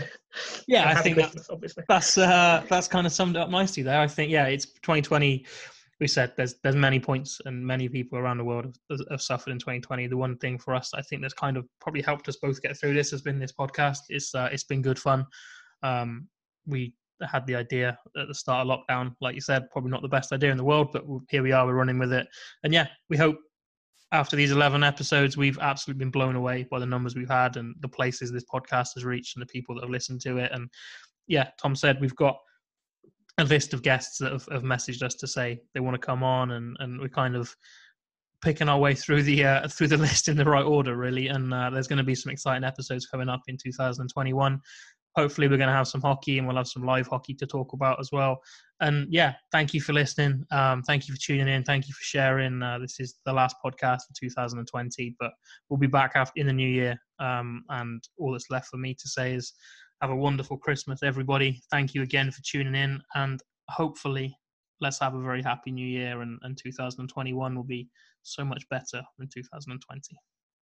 Yeah, 0.67 0.87
I 0.87 1.01
think 1.01 1.17
that's, 1.17 1.49
obviously 1.49 1.83
that's 1.89 2.15
uh, 2.15 2.63
that's 2.69 2.87
kind 2.87 3.07
of 3.07 3.11
summed 3.11 3.35
up 3.35 3.49
nicely 3.49 3.81
there. 3.81 3.99
I 3.99 4.05
think 4.05 4.31
yeah, 4.31 4.45
it's 4.45 4.65
2020. 4.65 5.43
We 5.99 6.07
said 6.07 6.33
there's 6.37 6.55
there's 6.63 6.75
many 6.75 6.99
points 6.99 7.41
and 7.45 7.65
many 7.65 7.89
people 7.89 8.17
around 8.17 8.37
the 8.37 8.43
world 8.43 8.77
have, 8.89 8.99
have 9.11 9.21
suffered 9.21 9.51
in 9.51 9.59
2020. 9.59 10.07
The 10.07 10.15
one 10.17 10.37
thing 10.37 10.57
for 10.57 10.73
us, 10.73 10.91
I 10.93 11.01
think, 11.01 11.21
that's 11.21 11.33
kind 11.33 11.57
of 11.57 11.65
probably 11.81 12.01
helped 12.01 12.29
us 12.29 12.37
both 12.37 12.61
get 12.61 12.77
through 12.77 12.93
this 12.93 13.11
has 13.11 13.21
been 13.21 13.39
this 13.39 13.53
podcast. 13.53 13.99
It's 14.09 14.33
uh, 14.33 14.49
it's 14.51 14.63
been 14.63 14.81
good 14.81 14.99
fun. 14.99 15.25
Um, 15.83 16.27
we 16.65 16.93
had 17.29 17.45
the 17.47 17.55
idea 17.55 17.97
at 18.17 18.27
the 18.27 18.33
start 18.33 18.67
of 18.67 18.79
lockdown, 18.79 19.13
like 19.21 19.35
you 19.35 19.41
said, 19.41 19.69
probably 19.71 19.91
not 19.91 20.01
the 20.01 20.07
best 20.07 20.31
idea 20.31 20.51
in 20.51 20.57
the 20.57 20.63
world, 20.63 20.89
but 20.93 21.03
here 21.29 21.43
we 21.43 21.51
are, 21.51 21.65
we're 21.65 21.73
running 21.73 21.99
with 21.99 22.13
it. 22.13 22.27
And 22.63 22.73
yeah, 22.73 22.87
we 23.09 23.17
hope 23.17 23.37
after 24.11 24.35
these 24.35 24.51
11 24.51 24.83
episodes, 24.83 25.37
we've 25.37 25.59
absolutely 25.59 25.99
been 25.99 26.11
blown 26.11 26.35
away 26.35 26.65
by 26.69 26.79
the 26.79 26.85
numbers 26.85 27.15
we've 27.15 27.29
had 27.29 27.57
and 27.57 27.75
the 27.81 27.87
places 27.87 28.31
this 28.31 28.45
podcast 28.51 28.89
has 28.95 29.05
reached 29.05 29.35
and 29.35 29.41
the 29.41 29.51
people 29.51 29.75
that 29.75 29.81
have 29.81 29.91
listened 29.91 30.21
to 30.21 30.37
it. 30.37 30.51
And 30.51 30.69
yeah, 31.27 31.49
Tom 31.61 31.75
said 31.75 32.01
we've 32.01 32.15
got 32.15 32.37
a 33.39 33.43
list 33.43 33.73
of 33.73 33.81
guests 33.81 34.17
that 34.19 34.31
have, 34.31 34.47
have 34.51 34.63
messaged 34.63 35.01
us 35.01 35.15
to 35.15 35.27
say 35.27 35.59
they 35.73 35.79
want 35.79 35.99
to 35.99 36.05
come 36.05 36.23
on, 36.23 36.51
and, 36.51 36.77
and 36.79 36.99
we're 36.99 37.09
kind 37.09 37.35
of 37.35 37.55
picking 38.41 38.69
our 38.69 38.79
way 38.79 38.93
through 38.93 39.23
the 39.23 39.43
uh, 39.43 39.67
through 39.67 39.87
the 39.87 39.97
list 40.07 40.27
in 40.27 40.37
the 40.37 40.45
right 40.45 40.65
order, 40.65 40.95
really. 40.95 41.27
And 41.27 41.53
uh, 41.53 41.69
there's 41.69 41.87
going 41.87 41.97
to 41.97 42.03
be 42.03 42.15
some 42.15 42.31
exciting 42.31 42.63
episodes 42.63 43.07
coming 43.07 43.29
up 43.29 43.41
in 43.47 43.57
2021 43.61 44.61
hopefully 45.15 45.47
we're 45.47 45.57
going 45.57 45.69
to 45.69 45.75
have 45.75 45.87
some 45.87 46.01
hockey 46.01 46.37
and 46.37 46.47
we'll 46.47 46.57
have 46.57 46.67
some 46.67 46.85
live 46.85 47.07
hockey 47.07 47.33
to 47.33 47.45
talk 47.45 47.73
about 47.73 47.99
as 47.99 48.09
well. 48.11 48.39
And 48.81 49.07
yeah 49.09 49.33
thank 49.51 49.73
you 49.73 49.81
for 49.81 49.93
listening. 49.93 50.45
Um, 50.51 50.81
thank 50.83 51.07
you 51.07 51.13
for 51.13 51.19
tuning 51.19 51.47
in. 51.47 51.63
Thank 51.63 51.87
you 51.87 51.93
for 51.93 52.03
sharing. 52.03 52.61
Uh, 52.61 52.79
this 52.79 52.99
is 52.99 53.19
the 53.25 53.33
last 53.33 53.55
podcast 53.63 54.01
for 54.07 54.13
2020 54.19 55.15
but 55.19 55.31
we'll 55.69 55.79
be 55.79 55.87
back 55.87 56.11
after 56.15 56.39
in 56.39 56.47
the 56.47 56.53
new 56.53 56.67
year. 56.67 56.97
Um, 57.19 57.63
and 57.69 58.01
all 58.17 58.31
that's 58.31 58.49
left 58.49 58.67
for 58.67 58.77
me 58.77 58.93
to 58.93 59.07
say 59.09 59.33
is 59.33 59.53
have 60.01 60.11
a 60.11 60.15
wonderful 60.15 60.57
christmas 60.57 61.03
everybody. 61.03 61.61
Thank 61.71 61.93
you 61.93 62.01
again 62.03 62.31
for 62.31 62.41
tuning 62.43 62.75
in 62.75 63.01
and 63.15 63.41
hopefully 63.69 64.35
let's 64.81 64.99
have 64.99 65.15
a 65.15 65.21
very 65.21 65.41
happy 65.41 65.71
new 65.71 65.85
year 65.85 66.21
and, 66.21 66.39
and 66.43 66.57
2021 66.57 67.55
will 67.55 67.63
be 67.63 67.87
so 68.23 68.45
much 68.45 68.67
better 68.69 69.01
than 69.17 69.27
2020 69.33 70.17